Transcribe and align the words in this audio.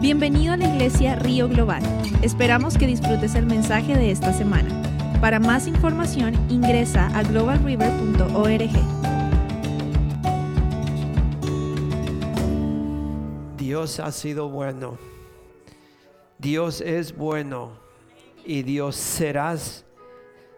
Bienvenido 0.00 0.52
a 0.52 0.56
la 0.56 0.68
iglesia 0.68 1.16
Río 1.16 1.48
Global. 1.48 1.82
Esperamos 2.22 2.78
que 2.78 2.86
disfrutes 2.86 3.34
el 3.34 3.46
mensaje 3.46 3.96
de 3.96 4.12
esta 4.12 4.32
semana. 4.32 4.70
Para 5.20 5.40
más 5.40 5.66
información 5.66 6.34
ingresa 6.48 7.08
a 7.18 7.24
globalriver.org. 7.24 8.70
Dios 13.56 13.98
ha 13.98 14.12
sido 14.12 14.48
bueno. 14.48 14.98
Dios 16.38 16.80
es 16.80 17.16
bueno 17.16 17.72
y 18.46 18.62
Dios 18.62 18.94
serás, 18.94 19.84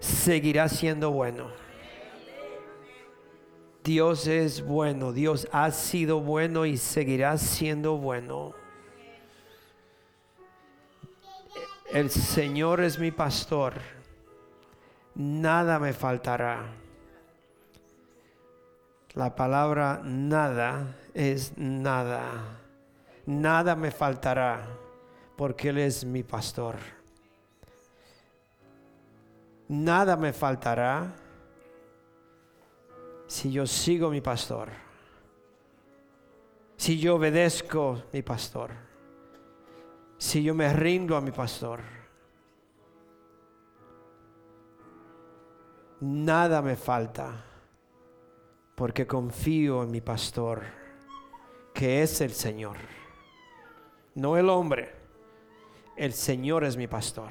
seguirá 0.00 0.68
siendo 0.68 1.12
bueno. 1.12 1.46
Dios 3.82 4.26
es 4.26 4.62
bueno, 4.62 5.14
Dios 5.14 5.48
ha 5.50 5.70
sido 5.70 6.20
bueno 6.20 6.66
y 6.66 6.76
seguirá 6.76 7.38
siendo 7.38 7.96
bueno. 7.96 8.59
El 11.92 12.08
Señor 12.08 12.80
es 12.82 13.00
mi 13.00 13.10
pastor, 13.10 13.74
nada 15.16 15.80
me 15.80 15.92
faltará. 15.92 16.66
La 19.14 19.34
palabra 19.34 20.00
nada 20.04 20.96
es 21.14 21.58
nada. 21.58 22.60
Nada 23.26 23.74
me 23.74 23.90
faltará 23.90 24.68
porque 25.36 25.70
Él 25.70 25.78
es 25.78 26.04
mi 26.04 26.22
pastor. 26.22 26.76
Nada 29.66 30.16
me 30.16 30.32
faltará 30.32 31.12
si 33.26 33.50
yo 33.50 33.66
sigo 33.66 34.10
mi 34.10 34.20
pastor. 34.20 34.68
Si 36.76 37.00
yo 37.00 37.16
obedezco 37.16 38.04
mi 38.12 38.22
pastor. 38.22 38.89
Si 40.20 40.42
yo 40.42 40.54
me 40.54 40.70
rindo 40.70 41.16
a 41.16 41.20
mi 41.22 41.30
pastor. 41.30 41.80
Nada 46.00 46.60
me 46.60 46.76
falta 46.76 47.42
porque 48.74 49.06
confío 49.06 49.82
en 49.82 49.90
mi 49.90 50.02
pastor, 50.02 50.62
que 51.72 52.02
es 52.02 52.20
el 52.20 52.32
Señor. 52.32 52.76
No 54.14 54.36
el 54.36 54.50
hombre. 54.50 54.94
El 55.96 56.12
Señor 56.12 56.64
es 56.64 56.76
mi 56.76 56.86
pastor. 56.86 57.30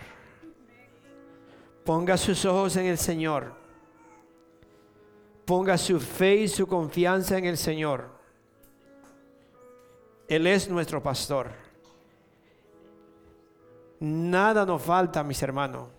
Ponga 1.86 2.17
sus 2.17 2.44
ojos 2.44 2.75
en 2.75 2.88
el 2.88 2.97
Señor. 2.97 3.53
Ponga 5.45 5.77
su 5.77 5.99
fe 5.99 6.38
y 6.38 6.47
su 6.47 6.66
confianza 6.66 7.38
en 7.38 7.45
el 7.45 7.58
Señor. 7.58 8.09
Él 10.27 10.47
es 10.47 10.67
nuestro 10.67 11.03
pastor. 11.03 11.69
Nada 14.00 14.66
nos 14.66 14.81
falta, 14.81 15.23
mis 15.23 15.42
hermanos. 15.44 15.89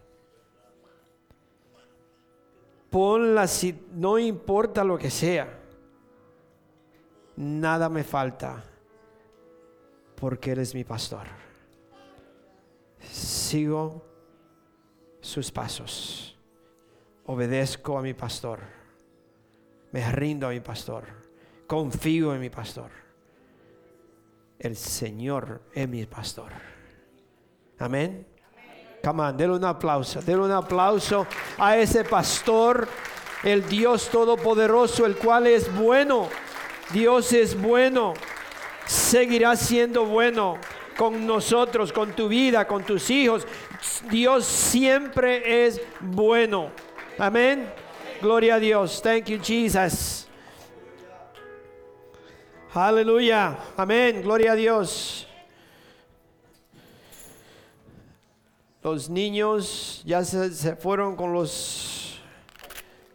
Ponla 2.90 3.46
si 3.46 3.86
no 3.92 4.18
importa 4.18 4.82
lo 4.82 4.98
que 4.98 5.10
sea. 5.10 5.58
Nada 7.36 7.88
me 7.88 8.02
falta 8.02 8.64
porque 10.16 10.52
Él 10.52 10.58
es 10.58 10.74
mi 10.74 10.84
pastor. 10.84 11.26
Sigo 13.00 14.04
sus 15.20 15.50
pasos. 15.50 16.38
Obedezco 17.26 17.96
a 17.96 18.02
mi 18.02 18.12
pastor. 18.12 18.60
Me 19.92 20.10
rindo 20.10 20.48
a 20.48 20.50
mi 20.50 20.60
pastor. 20.60 21.04
Confío 21.66 22.34
en 22.34 22.40
mi 22.40 22.50
pastor. 22.50 22.90
El 24.58 24.76
Señor 24.76 25.62
es 25.72 25.88
mi 25.88 26.04
pastor. 26.06 26.52
Amén. 27.80 28.26
Come 29.02 29.22
on, 29.22 29.36
denle 29.36 29.56
un 29.56 29.64
aplauso. 29.64 30.20
Denle 30.20 30.44
un 30.44 30.52
aplauso 30.52 31.26
a 31.56 31.78
ese 31.78 32.04
pastor, 32.04 32.86
el 33.42 33.66
Dios 33.66 34.10
Todopoderoso, 34.10 35.06
el 35.06 35.16
cual 35.16 35.46
es 35.46 35.74
bueno. 35.74 36.28
Dios 36.92 37.32
es 37.32 37.58
bueno. 37.60 38.12
Seguirá 38.84 39.56
siendo 39.56 40.04
bueno 40.04 40.58
con 40.98 41.26
nosotros, 41.26 41.90
con 41.92 42.12
tu 42.12 42.28
vida, 42.28 42.66
con 42.66 42.84
tus 42.84 43.08
hijos. 43.08 43.46
Dios 44.10 44.44
siempre 44.44 45.64
es 45.64 45.80
bueno. 46.00 46.70
Amén. 47.18 47.72
Gloria 48.20 48.56
a 48.56 48.58
Dios. 48.58 49.00
Thank 49.00 49.24
you, 49.26 49.38
Jesus. 49.42 50.28
Aleluya. 52.74 53.56
Amén. 53.78 54.20
Gloria 54.20 54.52
a 54.52 54.56
Dios. 54.56 55.29
Los 58.82 59.10
niños 59.10 60.00
ya 60.06 60.24
se, 60.24 60.74
fueron 60.74 61.14
con 61.14 61.34
los 61.34 62.18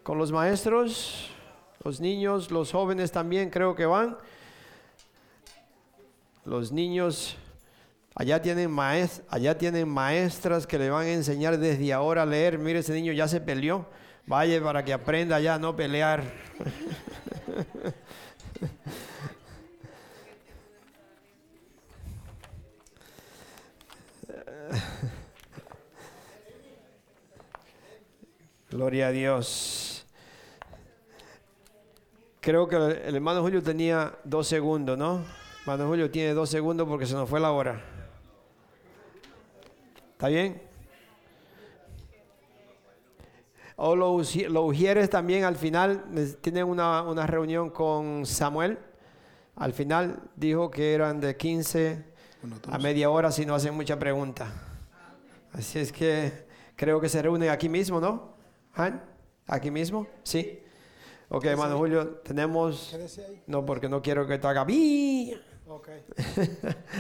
con 0.03 0.19
los 0.19 0.31
maestros. 0.31 1.31
Los 1.83 1.99
niños, 1.99 2.51
los 2.51 2.71
jóvenes 2.71 3.11
también 3.11 3.49
creo 3.49 3.73
que 3.75 3.87
van. 3.87 4.15
Los 6.43 6.71
niños 6.71 7.35
allá 8.13 8.43
tienen 8.43 8.77
allá 9.29 9.57
tienen 9.57 9.89
maestras 9.89 10.67
que 10.67 10.77
le 10.77 10.91
van 10.91 11.07
a 11.07 11.11
enseñar 11.11 11.57
desde 11.57 11.91
ahora 11.93 12.21
a 12.21 12.27
leer. 12.27 12.59
Mire, 12.59 12.77
ese 12.79 12.93
niño 12.93 13.11
ya 13.13 13.27
se 13.27 13.41
peleó. 13.41 13.87
Vaya 14.27 14.63
para 14.63 14.85
que 14.85 14.93
aprenda 14.93 15.39
ya 15.39 15.55
a 15.55 15.59
no 15.59 15.75
pelear. 15.75 16.23
Gloria 28.75 29.07
a 29.07 29.11
Dios. 29.11 30.05
Creo 32.41 32.67
que 32.67 32.75
el 32.75 33.15
hermano 33.15 33.41
Julio 33.41 33.63
tenía 33.63 34.19
dos 34.25 34.49
segundos, 34.49 34.97
¿no? 34.97 35.23
Hermano 35.61 35.87
Julio 35.87 36.11
tiene 36.11 36.33
dos 36.33 36.49
segundos 36.49 36.85
porque 36.85 37.05
se 37.05 37.13
nos 37.13 37.29
fue 37.29 37.39
la 37.39 37.53
hora. 37.53 37.81
¿Está 40.11 40.27
bien? 40.27 40.61
O 43.77 43.95
los, 43.95 44.35
los 44.35 44.65
ujieres 44.65 45.09
también 45.09 45.45
al 45.45 45.55
final 45.55 46.03
tienen 46.41 46.65
una, 46.65 47.01
una, 47.03 47.25
reunión 47.25 47.69
con 47.69 48.25
Samuel. 48.25 48.77
Al 49.55 49.71
final 49.71 50.19
dijo 50.35 50.69
que 50.69 50.93
eran 50.93 51.21
de 51.21 51.37
15 51.37 52.03
a 52.69 52.77
media 52.77 53.09
hora 53.09 53.31
si 53.31 53.45
no 53.45 53.55
hacen 53.55 53.73
mucha 53.73 53.97
pregunta. 53.97 54.51
Así 55.53 55.79
es 55.79 55.93
que 55.93 56.45
creo 56.75 56.99
que 56.99 57.07
se 57.07 57.21
reúnen 57.21 57.49
aquí 57.49 57.69
mismo, 57.69 58.01
¿no? 58.01 58.34
¿Han? 58.75 59.01
¿Aquí 59.47 59.71
mismo? 59.71 60.07
Sí. 60.23 60.59
Ok, 61.29 61.45
hermano 61.45 61.77
Julio, 61.77 62.19
tenemos... 62.23 62.95
No, 63.47 63.65
porque 63.65 63.87
no 63.87 64.01
quiero 64.01 64.27
que 64.27 64.37
te 64.37 64.47
haga... 64.47 64.67
Ok. 65.67 65.89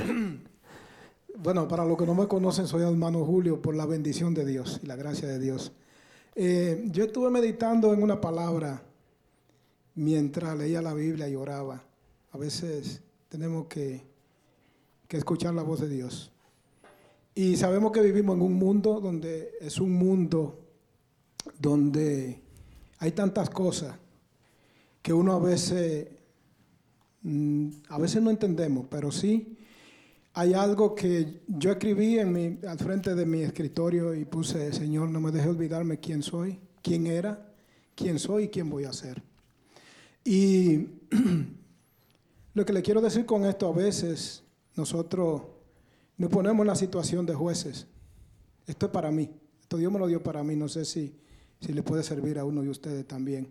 bueno, 1.37 1.67
para 1.67 1.85
los 1.85 1.97
que 1.97 2.05
no 2.05 2.15
me 2.15 2.27
conocen, 2.27 2.65
soy 2.65 2.83
hermano 2.83 3.25
Julio 3.25 3.61
por 3.61 3.75
la 3.75 3.85
bendición 3.85 4.33
de 4.33 4.45
Dios 4.45 4.79
y 4.83 4.87
la 4.87 4.95
gracia 4.95 5.27
de 5.27 5.37
Dios. 5.37 5.73
Eh, 6.33 6.85
yo 6.87 7.05
estuve 7.05 7.29
meditando 7.29 7.93
en 7.93 8.01
una 8.01 8.21
palabra 8.21 8.81
mientras 9.95 10.57
leía 10.57 10.81
la 10.81 10.93
Biblia 10.93 11.27
y 11.27 11.35
oraba. 11.35 11.83
A 12.31 12.37
veces 12.37 13.01
tenemos 13.27 13.67
que, 13.67 14.01
que 15.09 15.17
escuchar 15.17 15.53
la 15.53 15.63
voz 15.63 15.81
de 15.81 15.89
Dios. 15.89 16.31
Y 17.35 17.57
sabemos 17.57 17.91
que 17.91 18.01
vivimos 18.01 18.37
en 18.37 18.43
un 18.43 18.53
mundo 18.53 19.01
donde 19.01 19.51
es 19.59 19.79
un 19.79 19.91
mundo 19.91 20.64
donde 21.59 22.41
hay 22.99 23.11
tantas 23.11 23.49
cosas 23.49 23.95
que 25.01 25.13
uno 25.13 25.33
a 25.33 25.39
veces, 25.39 26.07
mm, 27.21 27.69
a 27.89 27.97
veces 27.97 28.21
no 28.21 28.29
entendemos, 28.29 28.87
pero 28.89 29.11
sí 29.11 29.55
hay 30.37 30.53
algo 30.53 30.93
que 30.93 31.41
yo 31.47 31.71
escribí 31.71 32.19
en 32.19 32.33
mi, 32.33 32.59
al 32.67 32.77
frente 32.77 33.15
de 33.15 33.25
mi 33.25 33.41
escritorio 33.41 34.13
y 34.13 34.25
puse, 34.25 34.73
Señor, 34.73 35.09
no 35.09 35.21
me 35.21 35.31
deje 35.31 35.47
olvidarme 35.47 36.01
quién 36.01 36.21
soy, 36.21 36.59
quién 36.81 37.07
era, 37.07 37.53
quién 37.95 38.19
soy 38.19 38.43
y 38.43 38.47
quién 38.49 38.69
voy 38.69 38.83
a 38.83 38.91
ser. 38.91 39.23
Y 40.25 40.89
lo 42.53 42.65
que 42.65 42.73
le 42.73 42.81
quiero 42.81 42.99
decir 42.99 43.25
con 43.25 43.45
esto, 43.45 43.69
a 43.69 43.71
veces 43.71 44.43
nosotros 44.75 45.43
nos 46.17 46.29
ponemos 46.29 46.65
en 46.65 46.67
la 46.67 46.75
situación 46.75 47.25
de 47.25 47.33
jueces. 47.33 47.87
Esto 48.67 48.87
es 48.87 48.91
para 48.91 49.11
mí, 49.11 49.29
esto 49.61 49.77
Dios 49.77 49.89
me 49.89 49.99
lo 49.99 50.07
dio 50.07 50.21
para 50.21 50.43
mí, 50.43 50.57
no 50.57 50.67
sé 50.67 50.83
si, 50.83 51.15
si 51.65 51.73
le 51.73 51.83
puede 51.83 52.03
servir 52.03 52.39
a 52.39 52.45
uno 52.45 52.61
de 52.61 52.69
ustedes 52.69 53.07
también. 53.07 53.47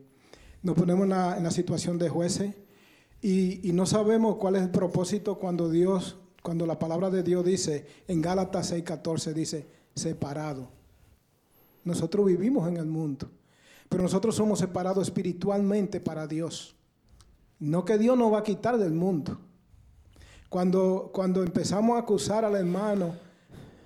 Nos 0.63 0.77
ponemos 0.77 1.05
en 1.05 1.11
la, 1.11 1.51
situación 1.51 1.99
de 1.99 2.09
jueces 2.09 2.55
y, 3.21 3.69
y 3.69 3.73
no 3.73 3.87
sabemos 3.87 4.37
cuál 4.37 4.57
es 4.57 4.63
el 4.63 4.71
propósito 4.71 5.39
cuando 5.39 5.71
Dios 5.71 6.17
cuando 6.45 6.67
la 6.67 6.79
palabra 6.79 7.09
de 7.09 7.23
Dios 7.23 7.43
dice, 7.43 7.87
en 8.07 8.21
Gálatas 8.21 8.71
6:14 8.71 9.33
dice, 9.33 9.67
separado. 9.95 10.69
Nosotros 11.85 12.27
vivimos 12.27 12.69
en 12.69 12.77
el 12.77 12.85
mundo, 12.85 13.31
pero 13.89 14.03
nosotros 14.03 14.35
somos 14.35 14.59
separados 14.59 15.09
espiritualmente 15.09 16.01
para 16.01 16.27
Dios. 16.27 16.77
No 17.59 17.87
que 17.87 17.97
Dios 17.97 18.19
nos 18.19 18.31
va 18.31 18.41
a 18.41 18.43
quitar 18.43 18.77
del 18.77 18.93
mundo. 18.93 19.39
Cuando, 20.51 21.11
cuando 21.15 21.43
empezamos 21.43 21.97
a 21.97 22.01
acusar 22.01 22.45
al 22.45 22.57
hermano, 22.57 23.15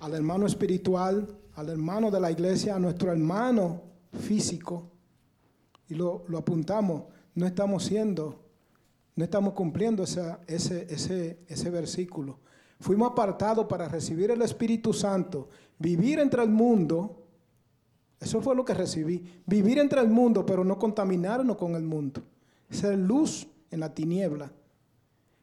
al 0.01 0.15
hermano 0.15 0.45
espiritual, 0.45 1.29
al 1.55 1.69
hermano 1.69 2.11
de 2.11 2.19
la 2.19 2.33
iglesia, 2.33 2.75
a 2.75 2.81
nuestro 2.81 3.13
hermano 3.13 3.83
físico, 4.13 4.91
y 5.89 5.95
lo, 5.95 6.25
lo 6.29 6.39
apuntamos, 6.39 7.05
no 7.35 7.47
estamos 7.47 7.85
siendo, 7.85 8.45
no 9.17 9.25
estamos 9.25 9.55
cumpliendo 9.55 10.03
ese, 10.03 10.37
ese, 10.47 11.39
ese 11.47 11.71
versículo. 11.71 12.39
Fuimos 12.81 13.11
apartados 13.11 13.67
para 13.67 13.89
recibir 13.89 14.31
el 14.31 14.43
Espíritu 14.43 14.93
Santo, 14.93 15.49
vivir 15.79 16.21
entre 16.21 16.43
el 16.43 16.51
mundo. 16.51 17.25
Eso 18.21 18.41
fue 18.41 18.55
lo 18.55 18.65
que 18.65 18.75
recibí. 18.75 19.43
Vivir 19.47 19.79
entre 19.79 20.01
el 20.01 20.09
mundo, 20.09 20.47
pero 20.47 20.63
no 20.65 20.79
contaminarnos 20.79 21.57
con 21.57 21.75
el 21.75 21.83
mundo. 21.83 22.23
Ser 22.71 22.97
luz 22.99 23.49
en 23.71 23.81
la 23.81 23.93
tiniebla. 23.93 24.53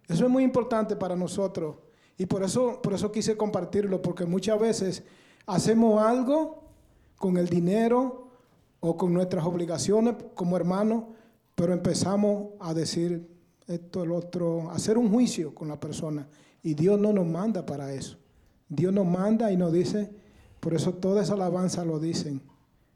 Eso 0.07 0.25
es 0.25 0.31
muy 0.31 0.43
importante 0.43 0.95
para 0.95 1.15
nosotros. 1.15 1.75
Y 2.17 2.25
por 2.25 2.43
eso, 2.43 2.81
por 2.81 2.93
eso 2.93 3.11
quise 3.11 3.35
compartirlo, 3.35 4.01
porque 4.01 4.25
muchas 4.25 4.59
veces 4.59 5.03
hacemos 5.45 6.01
algo 6.01 6.63
con 7.17 7.37
el 7.37 7.49
dinero 7.49 8.24
o 8.87 8.95
con 8.95 9.11
nuestras 9.11 9.43
obligaciones 9.45 10.13
como 10.35 10.55
hermanos, 10.55 11.05
pero 11.55 11.73
empezamos 11.73 12.49
a 12.59 12.71
decir 12.75 13.27
esto, 13.65 14.03
el 14.03 14.11
otro, 14.11 14.69
hacer 14.69 14.95
un 14.99 15.09
juicio 15.09 15.55
con 15.55 15.69
la 15.69 15.79
persona. 15.79 16.27
Y 16.61 16.75
Dios 16.75 16.99
no 16.99 17.11
nos 17.11 17.25
manda 17.25 17.65
para 17.65 17.91
eso. 17.91 18.17
Dios 18.69 18.93
nos 18.93 19.07
manda 19.07 19.51
y 19.51 19.57
nos 19.57 19.73
dice, 19.73 20.11
por 20.59 20.75
eso 20.75 20.93
toda 20.93 21.23
esa 21.23 21.33
alabanza 21.33 21.83
lo 21.83 21.97
dicen. 21.97 22.43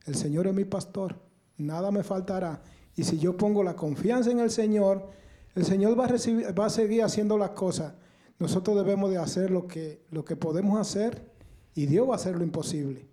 El 0.06 0.14
Señor 0.14 0.46
es 0.46 0.54
mi 0.54 0.64
pastor, 0.64 1.16
nada 1.58 1.90
me 1.90 2.04
faltará. 2.04 2.62
Y 2.96 3.04
si 3.04 3.18
yo 3.18 3.36
pongo 3.36 3.64
la 3.64 3.76
confianza 3.76 4.30
en 4.30 4.42
el 4.42 4.52
Señor, 4.52 5.10
el 5.56 5.66
Señor 5.66 6.00
va 6.00 6.06
a, 6.06 6.10
recibir, 6.10 6.48
va 6.58 6.68
a 6.68 6.70
seguir 6.70 7.02
haciendo 7.02 7.36
las 7.36 7.52
cosas. 7.52 7.96
Nosotros 8.38 8.78
debemos 8.78 9.10
de 9.10 9.18
hacer 9.18 9.50
lo 9.50 9.66
que, 9.66 10.04
lo 10.12 10.24
que 10.24 10.36
podemos 10.36 10.80
hacer 10.80 11.32
y 11.74 11.88
Dios 11.88 12.08
va 12.08 12.14
a 12.14 12.18
hacer 12.18 12.36
lo 12.36 12.44
imposible. 12.44 13.10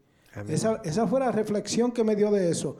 Esa, 0.48 0.80
esa 0.84 1.06
fue 1.06 1.20
la 1.20 1.32
reflexión 1.32 1.92
que 1.92 2.04
me 2.04 2.14
dio 2.14 2.30
de 2.30 2.50
eso. 2.50 2.76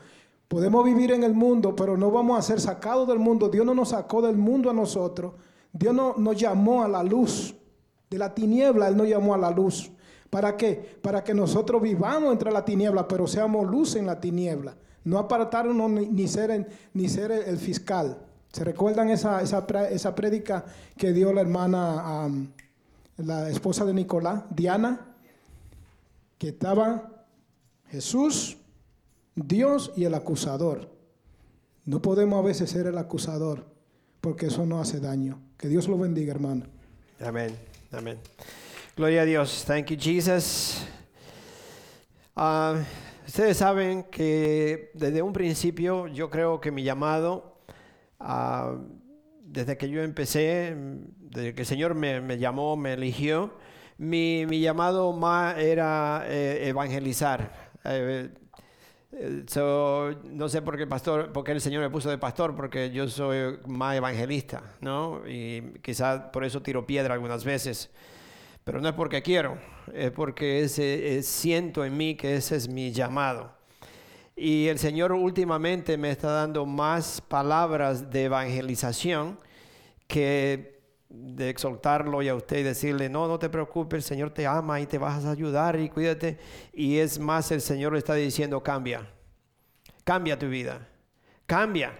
Podemos 0.49 0.85
vivir 0.85 1.11
en 1.11 1.25
el 1.25 1.35
mundo, 1.35 1.75
pero 1.75 1.97
no 1.97 2.11
vamos 2.11 2.39
a 2.39 2.43
ser 2.43 2.61
sacados 2.61 3.09
del 3.09 3.19
mundo. 3.19 3.49
Dios 3.49 3.67
no 3.67 3.75
nos 3.75 3.89
sacó 3.91 4.23
del 4.23 4.37
mundo 4.37 4.71
a 4.71 4.73
nosotros. 4.73 5.35
Dios 5.73 5.95
no, 5.95 6.15
nos 6.17 6.37
llamó 6.37 6.85
a 6.85 6.89
la 6.89 7.03
luz. 7.03 7.55
De 8.09 8.19
la 8.19 8.33
tiniebla 8.33 8.89
Él 8.89 8.97
nos 8.97 9.09
llamó 9.09 9.35
a 9.35 9.39
la 9.39 9.51
luz. 9.51 9.91
¿Para 10.31 10.57
qué? 10.57 10.99
Para 11.03 11.25
que 11.25 11.35
nosotros 11.35 11.83
vivamos 11.83 12.33
entre 12.33 12.53
la 12.53 12.65
tiniebla, 12.65 13.09
pero 13.09 13.27
seamos 13.27 13.69
luz 13.69 13.97
en 13.97 14.07
la 14.07 14.21
tiniebla. 14.21 14.77
No 15.05 15.19
apartarnos 15.19 15.91
ni, 15.91 16.29
ser, 16.29 16.69
ni 16.95 17.09
ser 17.09 17.33
el, 17.33 17.59
fiscal. 17.59 18.19
¿Se 18.53 18.65
recuerdan 18.65 19.09
esa, 19.09 19.41
esa, 19.41 19.65
esa 19.91 20.15
prédica 20.15 20.65
que 20.97 21.13
dio 21.13 21.33
la 21.33 21.41
hermana, 21.41 22.29
la 23.19 23.49
esposa 23.49 23.85
de 23.85 23.95
Nicolás, 23.95 24.45
Diana? 24.51 25.15
Que 26.39 26.49
estaba 26.49 27.16
Jesús, 27.91 28.57
Dios 29.35 29.93
y 29.97 30.05
el 30.05 30.15
acusador. 30.15 30.91
No 31.85 32.03
podemos 32.03 32.39
a 32.39 32.47
veces 32.47 32.71
ser 32.71 32.87
el 32.87 32.99
acusador, 32.99 33.67
porque 34.21 34.47
eso 34.47 34.67
no 34.67 34.81
hace 34.81 34.99
daño. 34.99 35.41
Que 35.57 35.69
Dios 35.69 35.87
lo 35.89 35.97
bendiga, 35.97 36.33
hermano. 36.33 36.65
Amén, 37.21 37.57
amén. 37.93 38.19
Gloria 38.97 39.23
a 39.23 39.25
Dios. 39.25 39.65
Thank 39.67 39.87
you, 39.87 39.97
Jesus. 39.99 40.85
Ah, 42.35 42.83
ustedes 43.27 43.57
saben 43.57 44.05
que 44.05 44.91
desde 44.95 45.23
un 45.23 45.33
principio 45.33 46.07
yo 46.09 46.29
creo 46.29 46.61
que 46.61 46.71
mi 46.71 46.83
llamado, 46.83 47.61
ah, 48.19 48.77
desde 49.43 49.77
que 49.77 49.89
yo 49.89 50.03
empecé, 50.03 50.75
desde 51.21 51.55
que 51.55 51.61
el 51.63 51.67
Señor 51.67 51.95
me, 51.95 52.21
me 52.21 52.37
llamó, 52.39 52.77
me 52.77 52.95
eligió, 52.95 53.53
mi, 53.99 54.45
mi 54.47 54.61
llamado 54.61 55.13
más 55.13 55.57
era 55.59 56.25
eh, 56.27 56.69
evangelizar. 56.69 57.66
Eh, 57.89 58.31
so, 59.47 60.11
no 60.25 60.49
sé 60.49 60.63
por 60.63 60.77
qué 60.77 60.87
pastor, 60.87 61.33
porque 61.33 61.53
el 61.53 61.61
Señor 61.61 61.83
me 61.83 61.91
puso 61.91 62.11
de 62.11 62.19
pastor, 62.19 62.55
porque 62.55 62.91
yo 62.91 63.09
soy 63.09 63.59
más 63.67 63.97
evangelista, 63.97 64.63
¿no? 64.81 65.23
Y 65.27 65.63
quizás 65.83 66.31
por 66.33 66.45
eso 66.45 66.63
tiro 66.63 66.87
piedra 66.87 67.15
algunas 67.15 67.45
veces. 67.45 67.91
Pero 68.65 68.81
no 68.81 68.89
es 68.89 68.95
porque 68.95 69.23
quiero, 69.23 69.59
es 69.95 70.11
porque 70.11 70.61
ese, 70.61 71.19
eh, 71.19 71.23
siento 71.23 71.85
en 71.85 71.97
mí 71.97 72.17
que 72.17 72.37
ese 72.37 72.57
es 72.57 72.69
mi 72.69 72.91
llamado. 72.91 73.55
Y 74.35 74.67
el 74.67 74.79
Señor 74.79 75.13
últimamente 75.13 75.97
me 75.97 76.11
está 76.11 76.31
dando 76.31 76.67
más 76.67 77.21
palabras 77.21 78.11
de 78.11 78.25
evangelización 78.25 79.39
que 80.09 80.76
de 81.09 81.49
exaltarlo 81.51 82.21
y 82.23 82.29
a 82.29 82.35
usted 82.35 82.59
y 82.59 82.63
decirle, 82.63 83.09
no, 83.09 83.29
no 83.29 83.39
te 83.39 83.49
preocupes, 83.49 83.99
el 83.99 84.03
Señor 84.03 84.31
te 84.31 84.47
ama 84.47 84.81
y 84.81 84.87
te 84.87 84.99
vas 84.99 85.25
a 85.25 85.31
ayudar 85.31 85.79
y 85.79 85.89
cuídate. 85.89 86.39
Y 86.73 86.99
es 86.99 87.19
más, 87.19 87.51
el 87.53 87.61
Señor 87.61 87.93
le 87.93 87.99
está 87.99 88.15
diciendo, 88.15 88.63
cambia, 88.63 89.09
cambia 90.05 90.39
tu 90.39 90.49
vida, 90.49 90.89
cambia. 91.47 91.93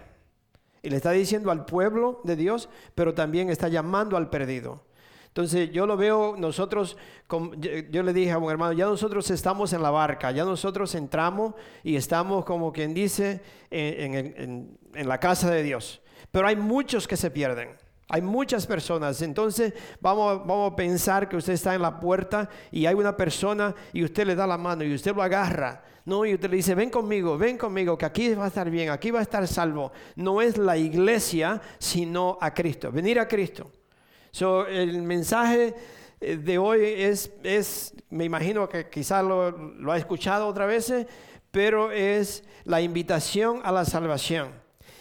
Y 0.83 0.89
le 0.89 0.97
está 0.97 1.11
diciendo 1.11 1.51
al 1.51 1.65
pueblo 1.65 2.21
de 2.23 2.35
Dios, 2.35 2.69
pero 2.95 3.13
también 3.13 3.49
está 3.49 3.67
llamando 3.67 4.15
al 4.17 4.29
perdido. 4.29 4.85
Entonces 5.27 5.71
yo 5.71 5.85
lo 5.85 5.97
veo, 5.97 6.35
nosotros, 6.37 6.97
yo 7.91 8.03
le 8.03 8.13
dije 8.13 8.31
a 8.31 8.37
un 8.39 8.49
hermano, 8.49 8.73
ya 8.73 8.85
nosotros 8.85 9.29
estamos 9.29 9.71
en 9.73 9.83
la 9.83 9.91
barca, 9.91 10.31
ya 10.31 10.43
nosotros 10.45 10.95
entramos 10.95 11.53
y 11.83 11.95
estamos 11.95 12.43
como 12.43 12.73
quien 12.73 12.93
dice 12.93 13.41
en, 13.69 14.15
en- 14.15 14.33
en- 14.37 14.77
en 14.95 15.07
la 15.07 15.19
casa 15.19 15.51
de 15.51 15.61
Dios. 15.61 16.01
Pero 16.31 16.47
hay 16.47 16.55
muchos 16.55 17.07
que 17.07 17.17
se 17.17 17.29
pierden. 17.29 17.69
Hay 18.09 18.21
muchas 18.21 18.65
personas, 18.65 19.21
entonces 19.21 19.73
vamos, 19.99 20.39
vamos 20.39 20.71
a 20.71 20.75
pensar 20.75 21.27
que 21.27 21.35
usted 21.35 21.53
está 21.53 21.75
en 21.75 21.81
la 21.81 21.99
puerta 21.99 22.49
y 22.71 22.85
hay 22.85 22.95
una 22.95 23.17
persona 23.17 23.75
y 23.91 24.03
usted 24.03 24.25
le 24.25 24.35
da 24.35 24.47
la 24.47 24.57
mano 24.57 24.85
y 24.85 24.93
usted 24.93 25.13
lo 25.13 25.21
agarra, 25.21 25.83
no, 26.07 26.25
y 26.25 26.33
usted 26.33 26.49
le 26.49 26.55
dice, 26.55 26.73
ven 26.73 26.89
conmigo, 26.89 27.37
ven 27.37 27.57
conmigo, 27.57 27.97
que 27.97 28.05
aquí 28.05 28.33
va 28.33 28.45
a 28.45 28.47
estar 28.47 28.69
bien, 28.69 28.91
aquí 28.91 29.11
va 29.11 29.19
a 29.19 29.23
estar 29.23 29.45
salvo. 29.45 29.91
No 30.15 30.41
es 30.41 30.57
la 30.57 30.77
iglesia, 30.77 31.61
sino 31.79 32.37
a 32.39 32.53
Cristo, 32.53 32.93
venir 32.93 33.19
a 33.19 33.27
Cristo. 33.27 33.69
So, 34.31 34.65
el 34.67 35.01
mensaje 35.01 35.75
eh, 36.21 36.37
de 36.37 36.57
hoy 36.57 36.81
es, 36.81 37.33
es 37.43 37.93
me 38.09 38.23
imagino 38.23 38.69
que 38.69 38.89
quizás 38.89 39.21
lo, 39.21 39.91
ha 39.91 39.97
escuchado 39.97 40.47
otra 40.47 40.65
vez, 40.65 40.93
pero 41.51 41.91
es 41.91 42.45
la 42.63 42.79
invitación 42.79 43.59
a 43.65 43.73
la 43.73 43.83
salvación. 43.83 44.51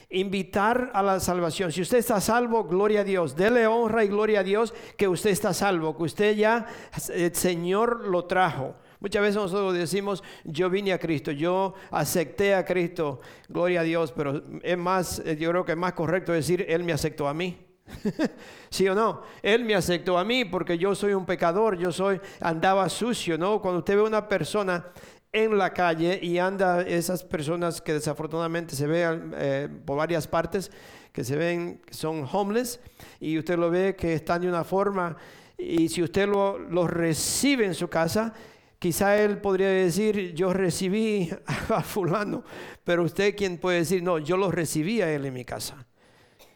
Invitar 0.09 0.91
a 0.95 1.03
la 1.03 1.19
salvación. 1.19 1.73
Si 1.73 1.83
usted 1.83 1.99
está 1.99 2.21
salvo, 2.21 2.65
gloria 2.65 3.01
a 3.01 3.05
Dios. 3.05 3.35
Dele 3.35 3.67
honra 3.67 4.05
y 4.05 4.09
gloria 4.09 4.41
a 4.41 4.45
Dios 4.45 4.73
que 4.97 5.09
usted 5.09 5.31
está 5.31 5.53
salvo, 5.53 5.97
que 5.97 6.05
usted 6.05 6.37
ya, 6.37 6.67
el 7.13 7.35
Señor 7.35 8.07
lo 8.07 8.25
trajo. 8.25 8.77
Muchas 9.01 9.23
veces 9.23 9.37
nosotros 9.37 9.75
decimos, 9.75 10.23
yo 10.45 10.71
vine 10.71 10.93
a 10.93 10.99
Cristo, 10.99 11.31
yo 11.31 11.75
acepté 11.91 12.55
a 12.55 12.65
Cristo, 12.65 13.21
gloria 13.49 13.81
a 13.81 13.83
Dios, 13.85 14.13
pero 14.13 14.43
es 14.63 14.79
más, 14.79 15.19
eh, 15.21 15.37
yo 15.39 15.51
creo 15.51 15.65
que 15.65 15.73
es 15.73 15.79
más 15.79 15.93
correcto 15.93 16.33
decir, 16.33 16.65
Él 16.69 16.83
me 16.83 16.93
aceptó 16.93 17.29
a 17.29 17.35
mí. 17.35 17.59
¿Sí 18.71 18.89
o 18.89 18.95
no? 18.95 19.23
Él 19.43 19.65
me 19.65 19.75
aceptó 19.75 20.19
a 20.19 20.25
mí 20.25 20.45
porque 20.45 20.79
yo 20.79 20.95
soy 20.95 21.13
un 21.13 21.27
pecador, 21.27 21.79
yo 21.79 21.93
soy, 21.93 22.21
andaba 22.41 22.89
sucio, 22.89 23.39
¿no? 23.39 23.61
Cuando 23.61 23.79
usted 23.79 23.97
ve 23.97 24.03
una 24.03 24.27
persona 24.27 24.87
en 25.33 25.59
la 25.59 25.73
calle 25.73 26.19
y 26.23 26.39
anda 26.39 26.83
esas 26.83 27.23
personas 27.25 27.81
que 27.81 27.93
desafortunadamente 27.93 28.75
se 28.75 28.87
ven 28.87 29.35
eh, 29.37 29.69
por 29.85 29.99
varias 29.99 30.27
partes, 30.27 30.71
que 31.13 31.25
se 31.25 31.37
ven, 31.37 31.81
son 31.91 32.27
homeless, 32.31 32.81
y 33.21 33.39
usted 33.39 33.59
lo 33.59 33.71
ve 33.71 33.97
que 33.97 34.15
están 34.15 34.43
de 34.43 34.49
una 34.49 34.65
forma, 34.65 35.17
y 35.59 35.89
si 35.89 36.03
usted 36.03 36.29
lo, 36.29 36.59
lo 36.59 36.87
recibe 36.87 37.65
en 37.65 37.75
su 37.75 37.89
casa, 37.89 38.33
quizá 38.79 39.17
él 39.17 39.39
podría 39.39 39.69
decir, 39.69 40.35
yo 40.35 40.53
recibí 40.53 41.31
a 41.69 41.83
fulano, 41.83 42.45
pero 42.85 43.03
usted 43.03 43.35
quien 43.35 43.59
puede 43.59 43.79
decir, 43.79 44.03
no, 44.03 44.19
yo 44.19 44.37
lo 44.37 44.51
recibí 44.51 45.01
a 45.01 45.13
él 45.13 45.25
en 45.25 45.35
mi 45.35 45.45
casa. 45.45 45.87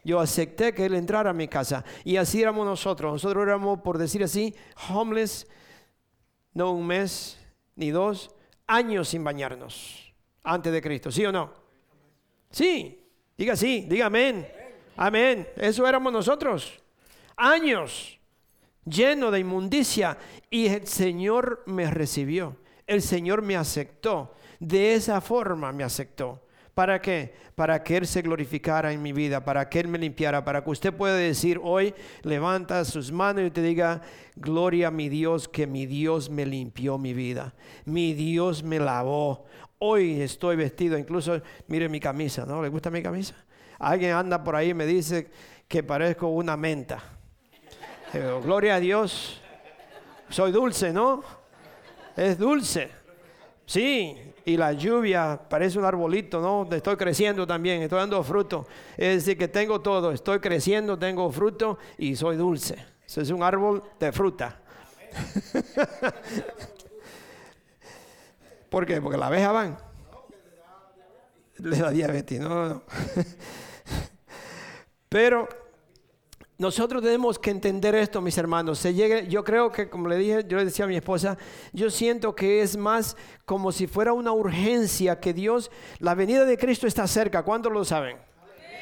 Yo 0.03 0.19
acepté 0.19 0.73
que 0.73 0.87
él 0.87 0.95
entrara 0.95 1.31
a 1.31 1.35
mi 1.35 1.47
casa. 1.47 1.85
Y 2.05 2.17
así 2.17 2.41
éramos 2.41 2.65
nosotros. 2.65 3.13
Nosotros 3.13 3.43
éramos, 3.43 3.81
por 3.81 3.99
decir 3.99 4.25
así, 4.25 4.55
homeless, 4.89 5.47
no 6.55 6.73
un 6.73 6.87
mes 6.87 7.39
ni 7.77 7.91
dos, 7.91 8.35
años 8.71 9.09
sin 9.09 9.25
bañarnos 9.25 10.13
antes 10.45 10.73
de 10.73 10.81
Cristo. 10.81 11.11
¿Sí 11.11 11.25
o 11.27 11.33
no? 11.33 11.53
Sí, 12.51 13.05
diga 13.37 13.57
sí, 13.57 13.87
diga 13.89 14.07
amén. 14.07 14.49
Amén. 14.97 15.49
Eso 15.57 15.87
éramos 15.87 16.13
nosotros. 16.13 16.81
Años 17.37 18.19
lleno 18.85 19.31
de 19.31 19.41
inmundicia. 19.41 20.17
Y 20.49 20.67
el 20.67 20.87
Señor 20.87 21.63
me 21.67 21.91
recibió. 21.91 22.57
El 22.87 23.03
Señor 23.03 23.43
me 23.43 23.57
aceptó. 23.57 24.35
De 24.59 24.95
esa 24.95 25.21
forma 25.21 25.73
me 25.73 25.85
aceptó. 25.85 26.43
¿Para 26.75 27.01
qué? 27.01 27.35
Para 27.55 27.83
que 27.83 27.97
Él 27.97 28.07
se 28.07 28.23
glorificara 28.23 28.93
en 28.93 29.03
mi 29.03 29.13
vida, 29.13 29.45
para 29.45 29.69
que 29.69 29.81
Él 29.81 29.89
me 29.89 29.99
limpiara, 29.99 30.45
para 30.45 30.63
que 30.65 30.71
usted 30.71 30.95
pueda 30.95 31.15
decir 31.15 31.61
hoy, 31.63 31.95
levanta 32.23 32.85
sus 32.85 33.13
manos 33.13 33.45
y 33.47 33.51
te 33.51 33.63
diga, 33.63 34.03
gloria 34.37 34.89
a 34.89 34.91
mi 34.91 35.09
Dios, 35.09 35.49
que 35.49 35.67
mi 35.67 35.87
Dios 35.87 36.31
me 36.31 36.47
limpió 36.47 36.97
mi 36.97 37.13
vida, 37.13 37.55
mi 37.85 38.15
Dios 38.15 38.63
me 38.63 38.79
lavó. 38.79 39.47
Hoy 39.79 40.21
estoy 40.21 40.57
vestido, 40.57 40.97
incluso, 40.97 41.41
mire 41.67 41.89
mi 41.89 42.01
camisa, 42.01 42.47
¿no? 42.47 42.63
¿Le 42.63 42.69
gusta 42.69 42.91
mi 42.91 43.03
camisa? 43.03 43.35
Alguien 43.79 44.13
anda 44.13 44.43
por 44.43 44.55
ahí 44.57 44.71
y 44.71 44.75
me 44.75 44.87
dice 44.87 45.31
que 45.67 45.83
parezco 45.83 46.29
una 46.29 46.57
menta. 46.57 47.03
Gloria 48.43 48.77
a 48.77 48.81
Dios. 48.81 49.41
Soy 50.29 50.53
dulce, 50.53 50.93
¿no? 50.93 51.23
Es 52.17 52.39
dulce. 52.39 52.91
Sí, 53.65 54.17
y 54.51 54.57
la 54.57 54.73
lluvia 54.73 55.41
parece 55.49 55.79
un 55.79 55.85
arbolito, 55.85 56.41
¿no? 56.41 56.69
Estoy 56.75 56.97
creciendo 56.97 57.47
también, 57.47 57.83
estoy 57.83 58.01
dando 58.01 58.21
fruto. 58.25 58.67
Es 58.97 59.25
decir, 59.25 59.39
que 59.39 59.47
tengo 59.47 59.81
todo, 59.81 60.11
estoy 60.11 60.41
creciendo, 60.41 60.99
tengo 60.99 61.31
fruto 61.31 61.79
y 61.99 62.17
soy 62.17 62.37
dulce. 62.37 62.85
Ese 63.07 63.23
es 63.23 63.31
un 63.31 63.45
árbol 63.45 63.83
de 64.01 64.11
fruta. 64.11 64.61
¿Por 68.71 68.87
qué? 68.87 69.01
Porque 69.01 69.19
la 69.19 69.29
abeja 69.29 69.53
van. 69.53 69.79
Le 71.59 71.77
da 71.77 71.91
diabetes, 71.91 72.41
no, 72.41 72.69
no. 72.69 72.83
Pero 75.09 75.49
nosotros 76.61 77.03
tenemos 77.03 77.39
que 77.39 77.49
entender 77.49 77.95
esto, 77.95 78.21
mis 78.21 78.37
hermanos. 78.37 78.79
Se 78.79 78.93
llegue, 78.93 79.27
yo 79.29 79.43
creo 79.43 79.73
que, 79.73 79.89
como 79.89 80.09
le 80.09 80.19
dije, 80.19 80.45
yo 80.47 80.59
le 80.59 80.67
decía 80.67 80.85
a 80.85 80.89
mi 80.89 80.95
esposa, 80.95 81.39
yo 81.73 81.89
siento 81.89 82.35
que 82.35 82.61
es 82.61 82.77
más 82.77 83.17
como 83.47 83.73
si 83.73 83.87
fuera 83.87 84.13
una 84.13 84.33
urgencia 84.33 85.21
que 85.21 85.33
Dios, 85.33 85.71
la 86.01 86.15
venida 86.15 86.45
de 86.45 86.59
Cristo 86.59 86.87
está 86.87 87.07
cerca. 87.07 87.45
¿Cuántos 87.45 87.73
lo 87.73 87.83
saben? 87.83 88.19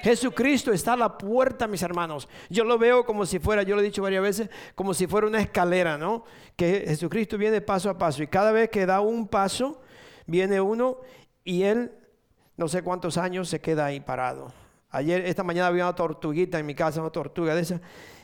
Jesucristo 0.02 0.73
está 0.73 0.94
a 0.94 0.97
la 0.97 1.16
puerta, 1.16 1.68
mis 1.68 1.80
hermanos. 1.82 2.28
Yo 2.50 2.64
lo 2.64 2.78
veo 2.78 3.04
como 3.04 3.25
si 3.25 3.38
fuera, 3.38 3.62
yo 3.62 3.76
lo 3.76 3.80
he 3.80 3.85
dicho 3.85 4.02
varias 4.02 4.25
veces, 4.25 4.50
como 4.75 4.92
si 4.92 5.06
fuera 5.06 5.28
una 5.28 5.40
escalera, 5.40 5.97
¿no? 5.97 6.25
Que 6.56 6.82
Jesucristo 6.85 7.38
viene 7.38 7.61
paso 7.61 7.90
a 7.90 7.97
paso 7.97 8.25
y 8.25 8.26
cada 8.26 8.50
vez 8.50 8.70
que 8.70 8.87
da 8.87 9.00
un 9.00 9.28
paso, 9.28 9.80
viene 10.26 10.61
uno 10.61 10.99
y 11.44 11.62
él, 11.62 11.92
no 12.56 12.66
sé 12.66 12.82
cuántos 12.82 13.16
años, 13.18 13.49
se 13.49 13.61
queda 13.61 13.87
ahí 13.87 14.00
parado. 14.00 14.52
Ayer, 14.90 15.26
esta 15.26 15.42
mañana 15.42 15.68
había 15.68 15.85
una 15.85 15.95
tortuguita 15.95 16.59
en 16.59 16.66
mi 16.66 16.75
casa, 16.75 17.00
una 17.00 17.11
tortuga 17.11 17.54
de 17.54 17.62
esa, 17.62 17.80